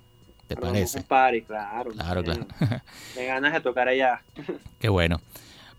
¿Te 0.45 0.55
parece? 0.55 0.99
Un 0.99 1.05
party, 1.05 1.41
claro. 1.41 1.89
Claro, 1.89 2.23
claro. 2.23 2.45
Me 3.15 3.25
ganas 3.25 3.53
de 3.53 3.59
tocar 3.59 3.87
allá. 3.87 4.21
Qué 4.79 4.87
bueno. 4.87 5.19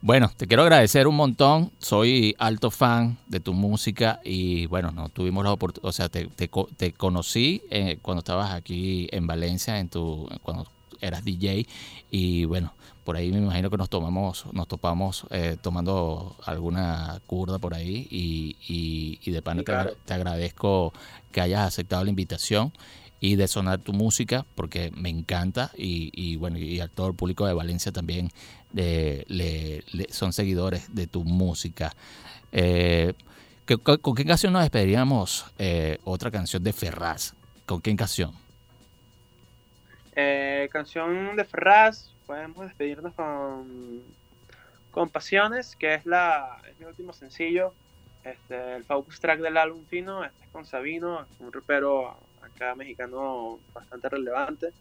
Bueno, 0.00 0.32
te 0.36 0.48
quiero 0.48 0.64
agradecer 0.64 1.06
un 1.06 1.14
montón. 1.14 1.70
Soy 1.78 2.34
alto 2.40 2.72
fan 2.72 3.18
de 3.28 3.38
tu 3.38 3.52
música 3.52 4.18
y 4.24 4.66
bueno, 4.66 4.90
no 4.90 5.10
tuvimos 5.10 5.44
la 5.44 5.52
oportunidad, 5.52 5.88
o 5.88 5.92
sea, 5.92 6.08
te, 6.08 6.26
te, 6.26 6.92
conocí 6.92 7.62
eh, 7.70 8.00
cuando 8.02 8.18
estabas 8.18 8.52
aquí 8.52 9.06
en 9.12 9.28
Valencia, 9.28 9.78
en 9.78 9.90
tu, 9.90 10.28
cuando 10.42 10.66
eras 11.00 11.24
DJ 11.24 11.66
y 12.10 12.44
bueno, 12.44 12.74
por 13.04 13.16
ahí 13.16 13.30
me 13.30 13.38
imagino 13.38 13.70
que 13.70 13.76
nos 13.76 13.90
tomamos, 13.90 14.46
nos 14.52 14.68
topamos 14.68 15.26
eh, 15.30 15.56
tomando 15.60 16.36
alguna 16.44 17.20
curda 17.26 17.58
por 17.58 17.74
ahí 17.74 18.06
y, 18.10 19.18
y, 19.22 19.30
de 19.30 19.42
pana 19.42 19.62
te, 20.04 20.14
agradezco 20.14 20.92
que 21.32 21.40
hayas 21.40 21.66
aceptado 21.66 22.04
la 22.04 22.10
invitación 22.10 22.72
y 23.20 23.36
de 23.36 23.48
sonar 23.48 23.80
tu 23.80 23.92
música 23.92 24.46
porque 24.54 24.90
me 24.94 25.08
encanta 25.08 25.70
y, 25.76 26.10
y 26.14 26.36
bueno 26.36 26.58
y 26.58 26.80
a 26.80 26.88
todo 26.88 27.08
el 27.08 27.14
público 27.14 27.46
de 27.46 27.54
Valencia 27.54 27.92
también 27.92 28.30
le, 28.74 29.84
son 30.10 30.32
seguidores 30.32 30.94
de 30.94 31.06
tu 31.06 31.24
música. 31.24 31.94
Eh, 32.52 33.14
¿con, 33.82 34.14
qué 34.14 34.24
canción 34.24 34.52
nos 34.52 34.62
despediríamos? 34.62 35.46
Eh, 35.58 35.98
otra 36.04 36.30
canción 36.30 36.62
de 36.62 36.72
Ferraz. 36.72 37.34
¿Con 37.66 37.80
qué 37.80 37.94
canción? 37.96 38.32
Canción 40.70 41.36
de 41.36 41.44
Ferraz, 41.44 42.14
podemos 42.26 42.66
despedirnos 42.66 43.14
con, 43.14 44.02
con 44.90 45.08
Pasiones, 45.08 45.76
que 45.76 45.94
es, 45.94 46.06
la, 46.06 46.58
es 46.68 46.78
mi 46.78 46.86
último 46.86 47.12
sencillo. 47.12 47.74
Este, 48.24 48.76
el 48.76 48.84
focus 48.84 49.20
track 49.20 49.40
del 49.40 49.56
álbum 49.56 49.84
fino, 49.84 50.24
este 50.24 50.44
es 50.44 50.50
con 50.50 50.64
Sabino, 50.64 51.26
un 51.40 51.52
rapero 51.52 52.16
acá 52.42 52.74
mexicano 52.74 53.58
bastante 53.74 54.08
relevante. 54.08 54.72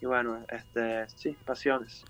Y 0.00 0.06
bueno, 0.06 0.44
este, 0.50 1.08
sí, 1.16 1.36
Pasiones. 1.44 2.04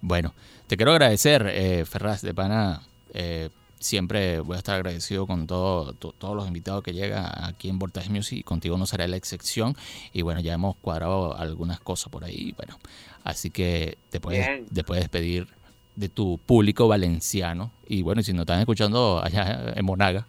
Bueno, 0.00 0.34
te 0.66 0.76
quiero 0.76 0.92
agradecer, 0.92 1.46
eh, 1.48 1.84
Ferraz 1.86 2.20
de 2.20 2.34
Pana. 2.34 2.82
Eh, 3.14 3.48
siempre 3.82 4.40
voy 4.40 4.56
a 4.56 4.58
estar 4.58 4.76
agradecido 4.76 5.26
con 5.26 5.46
todo, 5.46 5.92
todos 5.94 6.36
los 6.36 6.46
invitados 6.46 6.82
que 6.82 6.92
llegan 6.92 7.26
aquí 7.44 7.68
en 7.68 7.78
Voltage 7.78 8.10
Music 8.10 8.44
contigo 8.44 8.78
no 8.78 8.86
será 8.86 9.06
la 9.08 9.16
excepción. 9.16 9.76
Y 10.12 10.22
bueno, 10.22 10.40
ya 10.40 10.54
hemos 10.54 10.76
cuadrado 10.76 11.36
algunas 11.36 11.80
cosas 11.80 12.10
por 12.10 12.24
ahí. 12.24 12.54
Bueno, 12.56 12.78
así 13.24 13.50
que 13.50 13.98
te 14.10 14.20
puedes, 14.20 14.66
te 14.72 14.84
puedes 14.84 15.04
despedir 15.04 15.48
de 15.96 16.08
tu 16.08 16.38
público 16.38 16.88
valenciano. 16.88 17.70
Y 17.86 18.02
bueno, 18.02 18.22
si 18.22 18.32
nos 18.32 18.42
están 18.42 18.60
escuchando 18.60 19.20
allá 19.22 19.72
en 19.74 19.84
Monaga. 19.84 20.26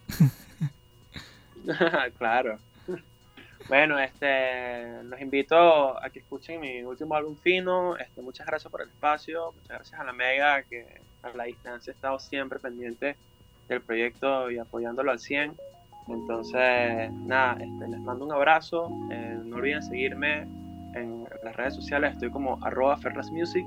claro. 2.17 2.59
Bueno, 3.69 3.97
este, 3.97 5.03
los 5.03 5.21
invito 5.21 5.97
a 6.03 6.09
que 6.09 6.19
escuchen 6.19 6.59
mi 6.59 6.83
último 6.83 7.15
álbum 7.15 7.37
fino. 7.37 7.95
Este, 7.95 8.21
muchas 8.21 8.45
gracias 8.45 8.69
por 8.69 8.81
el 8.81 8.89
espacio, 8.89 9.53
muchas 9.53 9.77
gracias 9.77 9.99
a 9.99 10.03
la 10.03 10.11
Mega 10.11 10.63
que 10.63 11.01
a 11.21 11.29
la 11.29 11.45
distancia 11.45 11.93
ha 11.93 11.95
estado 11.95 12.19
siempre 12.19 12.59
pendiente 12.59 13.15
del 13.68 13.82
proyecto 13.82 14.51
y 14.51 14.57
apoyándolo 14.57 15.11
al 15.11 15.20
100. 15.20 15.55
Entonces, 16.07 17.11
nada, 17.14 17.53
este, 17.59 17.88
les 17.88 17.99
mando 18.01 18.26
un 18.26 18.32
abrazo. 18.32 18.89
Eh, 19.11 19.39
no 19.43 19.57
olviden 19.57 19.82
seguirme 19.82 20.47
en 20.95 21.26
las 21.43 21.55
redes 21.55 21.76
sociales, 21.76 22.14
estoy 22.14 22.30
como 22.30 22.64
arroba 22.64 22.97
ferrasmusic. 22.97 23.66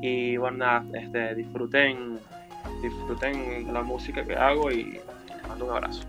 Y 0.00 0.36
bueno, 0.36 0.58
nada, 0.58 0.84
este, 0.94 1.34
disfruten, 1.34 2.18
disfruten 2.82 3.72
la 3.72 3.82
música 3.82 4.24
que 4.24 4.34
hago 4.34 4.70
y 4.70 5.00
les 5.28 5.48
mando 5.48 5.66
un 5.66 5.70
abrazo. 5.72 6.02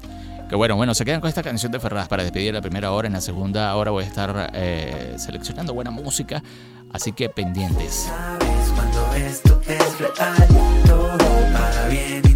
Que 0.50 0.56
bueno, 0.56 0.76
bueno, 0.76 0.93
se 0.93 1.06
quedan 1.06 1.22
con 1.22 1.30
esta 1.30 1.41
canción 1.41 1.72
de 1.72 1.80
Ferraz 1.80 2.08
para 2.08 2.24
despedir 2.24 2.54
la 2.54 2.62
primera 2.62 2.91
hora. 2.91 3.08
En 3.08 3.14
la 3.14 3.22
segunda 3.22 3.76
hora 3.76 3.91
voy 3.91 4.04
a 4.04 4.08
estar 4.08 4.52
eh, 4.54 5.16
seleccionando 5.18 5.74
buena 5.74 5.91
música, 5.91 6.43
así 6.91 7.14
que 7.14 7.30
pendientes. 7.30 8.08
Sabes 8.08 8.72
cuando 8.76 9.14
esto 9.16 9.60
es 9.68 10.00
real, 10.00 10.48
todo 10.86 11.18
para 11.18 11.88
bien 11.89 12.34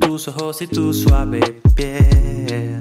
tus 0.00 0.28
ojos 0.28 0.60
y 0.62 0.66
tu 0.66 0.92
suave 0.92 1.40
piel. 1.74 2.78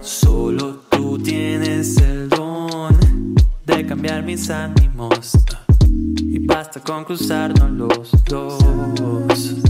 Solo 0.00 0.80
tú 0.90 1.18
tienes 1.18 1.96
el 1.98 2.28
don 2.28 3.34
de 3.66 3.86
cambiar 3.86 4.22
mis 4.22 4.48
ánimos. 4.48 5.32
Y 6.16 6.38
basta 6.38 6.80
con 6.80 7.04
cruzarnos 7.04 7.70
los 7.70 8.24
dos. 8.24 9.67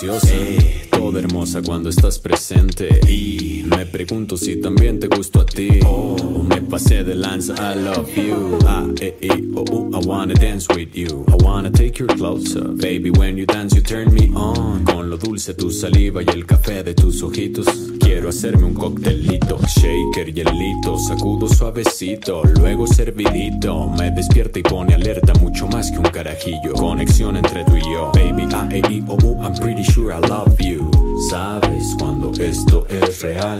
Te 0.00 0.06
ves 0.06 0.20
preciosa 0.20 0.88
Toda 0.90 1.20
hermosa 1.20 1.62
cuando 1.62 1.88
estás 1.88 2.18
presente. 2.18 3.00
Y 3.08 3.64
me 3.64 3.86
pregunto 3.86 4.36
si 4.36 4.60
también 4.60 4.98
te 4.98 5.06
gusto 5.06 5.40
a 5.40 5.46
ti. 5.46 5.80
Oh, 5.86 6.16
Me 6.48 6.60
pasé 6.62 7.04
de 7.04 7.14
lanza, 7.14 7.54
I 7.54 7.78
love 7.78 8.14
you. 8.16 8.58
Eh, 9.00 9.16
eh, 9.20 9.42
oh, 9.54 9.64
oh, 9.70 9.90
I 9.92 10.06
wanna 10.06 10.34
dance 10.34 10.66
with 10.74 10.94
you. 10.94 11.24
I 11.28 11.36
wanna 11.44 11.70
take 11.70 11.98
your 11.98 12.08
clothes 12.08 12.56
off. 12.56 12.76
Baby 12.76 13.10
when 13.10 13.36
you 13.36 13.46
dance 13.46 13.74
you 13.76 13.82
turn 13.82 14.12
me 14.12 14.30
on. 14.34 14.84
Con 14.84 15.08
lo 15.08 15.16
dulce 15.16 15.54
tu 15.54 15.70
saliva 15.70 16.22
y 16.22 16.28
el 16.30 16.44
café 16.46 16.82
de 16.82 16.94
tus 16.94 17.22
ojitos 17.22 17.66
Quiero 18.08 18.30
hacerme 18.30 18.64
un 18.64 18.72
coctelito 18.72 19.58
Shaker, 19.58 20.32
hielito, 20.32 20.98
sacudo 20.98 21.46
suavecito 21.46 22.42
Luego 22.58 22.86
servidito. 22.86 23.86
Me 23.98 24.10
despierta 24.10 24.58
y 24.58 24.62
pone 24.62 24.94
alerta 24.94 25.34
mucho 25.34 25.68
más 25.68 25.90
que 25.90 25.98
un 25.98 26.06
carajillo. 26.06 26.72
Conexión 26.72 27.36
entre 27.36 27.66
tú 27.66 27.76
y 27.76 27.82
yo 27.82 28.10
Baby, 28.14 28.48
A, 28.54 28.66
E, 28.72 28.78
I, 28.90 29.04
O, 29.06 29.18
I'm 29.42 29.54
pretty 29.54 29.84
sure 29.84 30.10
I 30.10 30.26
love 30.26 30.58
you. 30.58 30.90
Sabes 31.28 31.94
cuando 31.98 32.32
esto 32.42 32.86
es 32.88 33.20
real 33.20 33.58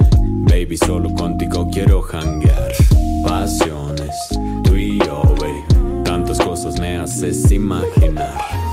Baby, 0.51 0.79
solo 0.79 1.13
contigo 1.13 1.69
quiero 1.71 2.03
hanguear. 2.11 2.73
Pasiones, 3.27 4.17
tú 4.65 4.75
y 4.75 4.99
yo, 4.99 5.25
baby. 5.39 6.03
Tantas 6.05 6.39
cosas 6.39 6.81
me 6.81 6.97
haces 6.97 7.53
imaginar 7.53 8.68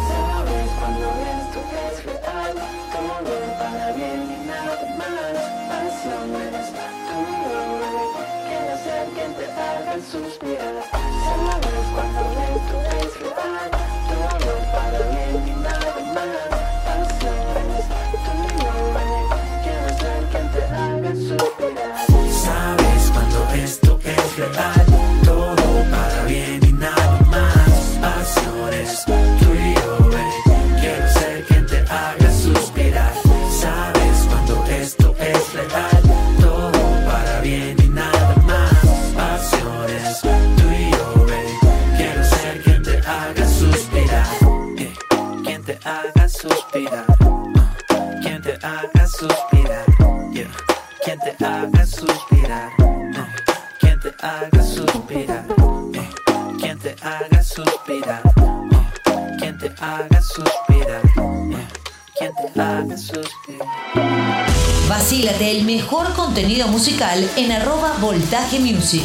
Vacílate 65.26 65.58
el 65.58 65.66
mejor 65.66 66.14
contenido 66.14 66.68
musical 66.68 67.28
en 67.36 67.52
arroba 67.52 67.98
voltaje 68.00 68.60
music. 68.60 69.02